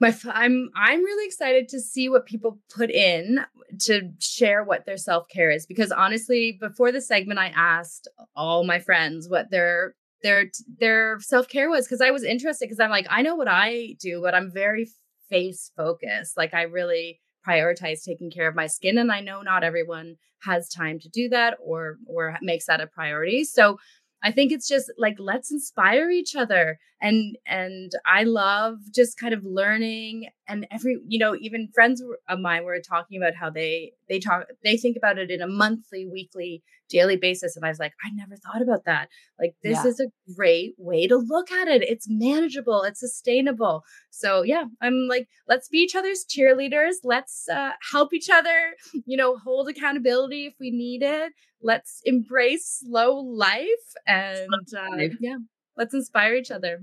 My 0.00 0.14
i'm 0.32 0.70
i'm 0.74 1.02
really 1.02 1.26
excited 1.26 1.68
to 1.68 1.80
see 1.80 2.08
what 2.08 2.26
people 2.26 2.58
put 2.74 2.90
in 2.90 3.40
to 3.80 4.10
share 4.18 4.62
what 4.62 4.84
their 4.86 4.96
self-care 4.96 5.50
is 5.50 5.66
because 5.66 5.90
honestly 5.90 6.56
before 6.60 6.92
the 6.92 7.00
segment 7.00 7.38
i 7.38 7.52
asked 7.54 8.08
all 8.34 8.64
my 8.64 8.78
friends 8.78 9.28
what 9.28 9.50
their 9.50 9.94
their 10.22 10.46
their 10.78 11.18
self-care 11.20 11.70
was 11.70 11.86
because 11.86 12.00
i 12.00 12.10
was 12.10 12.24
interested 12.24 12.66
because 12.66 12.80
i'm 12.80 12.90
like 12.90 13.06
i 13.10 13.22
know 13.22 13.34
what 13.34 13.48
i 13.48 13.94
do 14.00 14.20
but 14.22 14.34
i'm 14.34 14.50
very 14.50 14.86
face 15.28 15.72
focused. 15.76 16.36
Like 16.36 16.54
i 16.54 16.62
really 16.62 17.20
prioritize 17.46 18.04
taking 18.04 18.30
care 18.30 18.48
of 18.48 18.54
my 18.54 18.66
skin 18.66 18.98
and 18.98 19.12
i 19.12 19.20
know 19.20 19.42
not 19.42 19.64
everyone 19.64 20.16
has 20.44 20.68
time 20.68 20.98
to 21.00 21.08
do 21.08 21.28
that 21.28 21.56
or 21.60 21.98
or 22.06 22.36
makes 22.42 22.66
that 22.66 22.80
a 22.80 22.86
priority. 22.86 23.44
So 23.44 23.78
I 24.22 24.32
think 24.32 24.52
it's 24.52 24.68
just 24.68 24.90
like 24.98 25.16
let's 25.18 25.50
inspire 25.50 26.10
each 26.10 26.34
other 26.34 26.78
and 27.00 27.36
and 27.46 27.92
I 28.06 28.22
love 28.22 28.78
just 28.94 29.18
kind 29.18 29.34
of 29.34 29.44
learning 29.44 30.28
and 30.48 30.66
every 30.70 30.98
you 31.06 31.18
know 31.18 31.36
even 31.38 31.68
friends 31.74 32.02
of 32.28 32.40
mine 32.40 32.64
were 32.64 32.80
talking 32.80 33.20
about 33.20 33.34
how 33.34 33.50
they 33.50 33.92
they 34.08 34.18
talk 34.18 34.46
they 34.64 34.76
think 34.76 34.96
about 34.96 35.18
it 35.18 35.30
in 35.30 35.42
a 35.42 35.46
monthly 35.46 36.06
weekly 36.06 36.62
daily 36.88 37.16
basis 37.16 37.56
and 37.56 37.64
i 37.64 37.68
was 37.68 37.80
like 37.80 37.92
i 38.04 38.10
never 38.14 38.36
thought 38.36 38.62
about 38.62 38.84
that. 38.84 39.08
Like 39.38 39.54
this 39.62 39.78
yeah. 39.84 39.90
is 39.90 40.00
a 40.00 40.06
great 40.34 40.74
way 40.78 41.06
to 41.06 41.16
look 41.16 41.50
at 41.52 41.68
it. 41.68 41.82
It's 41.82 42.06
manageable. 42.08 42.82
It's 42.82 43.00
sustainable. 43.00 43.84
So 44.10 44.42
yeah 44.42 44.64
i'm 44.80 45.06
like 45.08 45.28
let's 45.48 45.68
be 45.68 45.78
each 45.78 45.94
other's 45.94 46.24
cheerleaders. 46.24 46.94
Let's 47.04 47.48
uh, 47.48 47.72
help 47.92 48.14
each 48.14 48.30
other 48.30 48.74
you 49.04 49.16
know 49.16 49.36
hold 49.36 49.68
accountability 49.68 50.46
if 50.46 50.54
we 50.58 50.70
need 50.70 51.02
it. 51.02 51.32
Let's 51.62 52.00
embrace 52.04 52.80
slow 52.84 53.16
life 53.16 53.66
and 54.06 54.48
uh, 54.76 55.08
yeah 55.20 55.36
let's 55.76 55.94
inspire 55.94 56.34
each 56.34 56.50
other 56.50 56.80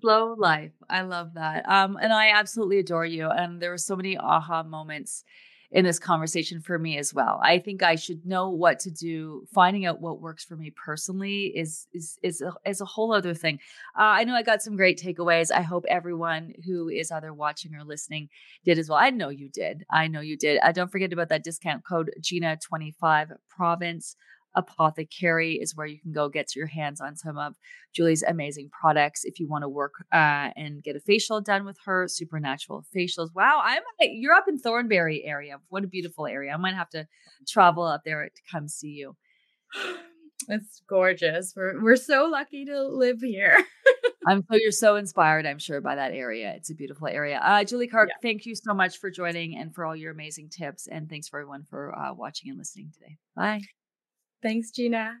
slow 0.00 0.34
life 0.36 0.72
i 0.90 1.02
love 1.02 1.34
that 1.34 1.68
um 1.68 1.96
and 2.00 2.12
i 2.12 2.30
absolutely 2.30 2.78
adore 2.78 3.06
you 3.06 3.28
and 3.28 3.62
there 3.62 3.70
were 3.70 3.78
so 3.78 3.94
many 3.94 4.18
aha 4.18 4.62
moments 4.62 5.24
in 5.70 5.84
this 5.84 5.98
conversation 5.98 6.60
for 6.60 6.78
me 6.78 6.96
as 6.96 7.12
well. 7.12 7.40
I 7.42 7.58
think 7.58 7.82
I 7.82 7.96
should 7.96 8.24
know 8.24 8.48
what 8.48 8.78
to 8.80 8.90
do. 8.90 9.44
Finding 9.52 9.84
out 9.84 10.00
what 10.00 10.20
works 10.20 10.44
for 10.44 10.56
me 10.56 10.70
personally 10.70 11.52
is 11.54 11.86
is 11.92 12.18
is 12.22 12.40
a, 12.40 12.54
is 12.64 12.80
a 12.80 12.86
whole 12.86 13.12
other 13.12 13.34
thing. 13.34 13.58
Uh, 13.98 14.02
I 14.02 14.24
know 14.24 14.34
I 14.34 14.42
got 14.42 14.62
some 14.62 14.76
great 14.76 14.98
takeaways. 14.98 15.50
I 15.52 15.62
hope 15.62 15.84
everyone 15.88 16.54
who 16.64 16.88
is 16.88 17.10
either 17.10 17.34
watching 17.34 17.74
or 17.74 17.84
listening 17.84 18.28
did 18.64 18.78
as 18.78 18.88
well. 18.88 18.98
I 18.98 19.10
know 19.10 19.28
you 19.28 19.50
did. 19.50 19.84
I 19.90 20.08
know 20.08 20.20
you 20.20 20.36
did. 20.36 20.58
Uh, 20.62 20.72
don't 20.72 20.90
forget 20.90 21.12
about 21.12 21.28
that 21.28 21.44
discount 21.44 21.84
code 21.84 22.12
Gina 22.20 22.56
twenty 22.56 22.92
five 22.98 23.30
Province 23.50 24.16
Apothecary 24.54 25.54
is 25.54 25.76
where 25.76 25.86
you 25.86 26.00
can 26.00 26.12
go 26.12 26.28
get 26.28 26.56
your 26.56 26.66
hands 26.66 27.00
on 27.00 27.16
some 27.16 27.38
of 27.38 27.54
Julie's 27.94 28.22
amazing 28.22 28.70
products 28.80 29.24
if 29.24 29.38
you 29.38 29.48
want 29.48 29.62
to 29.62 29.68
work 29.68 29.92
uh, 30.12 30.50
and 30.56 30.82
get 30.82 30.96
a 30.96 31.00
facial 31.00 31.40
done 31.40 31.64
with 31.64 31.78
her. 31.84 32.06
Supernatural 32.08 32.84
facials. 32.94 33.28
Wow, 33.34 33.60
I'm 33.62 33.82
you're 34.00 34.34
up 34.34 34.46
in 34.48 34.58
Thornbury 34.58 35.24
area. 35.24 35.58
What 35.68 35.84
a 35.84 35.88
beautiful 35.88 36.26
area. 36.26 36.52
I 36.52 36.56
might 36.56 36.74
have 36.74 36.90
to 36.90 37.06
travel 37.46 37.84
up 37.84 38.02
there 38.04 38.24
to 38.24 38.42
come 38.50 38.68
see 38.68 38.88
you. 38.88 39.16
It's 40.50 40.80
gorgeous. 40.88 41.52
We're 41.54 41.82
we're 41.82 41.96
so 41.96 42.26
lucky 42.26 42.64
to 42.66 42.82
live 42.84 43.20
here. 43.20 43.58
I'm 44.26 44.42
so 44.50 44.56
you're 44.56 44.72
so 44.72 44.96
inspired, 44.96 45.46
I'm 45.46 45.58
sure, 45.58 45.80
by 45.80 45.94
that 45.96 46.12
area. 46.12 46.52
It's 46.56 46.70
a 46.70 46.74
beautiful 46.74 47.08
area. 47.08 47.40
Uh, 47.42 47.64
Julie 47.64 47.88
Clark, 47.88 48.10
yeah. 48.10 48.16
thank 48.22 48.46
you 48.46 48.54
so 48.54 48.74
much 48.74 48.98
for 48.98 49.10
joining 49.10 49.56
and 49.56 49.74
for 49.74 49.84
all 49.84 49.96
your 49.96 50.12
amazing 50.12 50.50
tips. 50.50 50.86
And 50.86 51.08
thanks 51.08 51.28
for 51.28 51.40
everyone 51.40 51.64
for 51.70 51.96
uh, 51.98 52.14
watching 52.14 52.50
and 52.50 52.58
listening 52.58 52.92
today. 52.92 53.18
Bye. 53.34 53.62
Thanks, 54.42 54.70
Gina. 54.70 55.20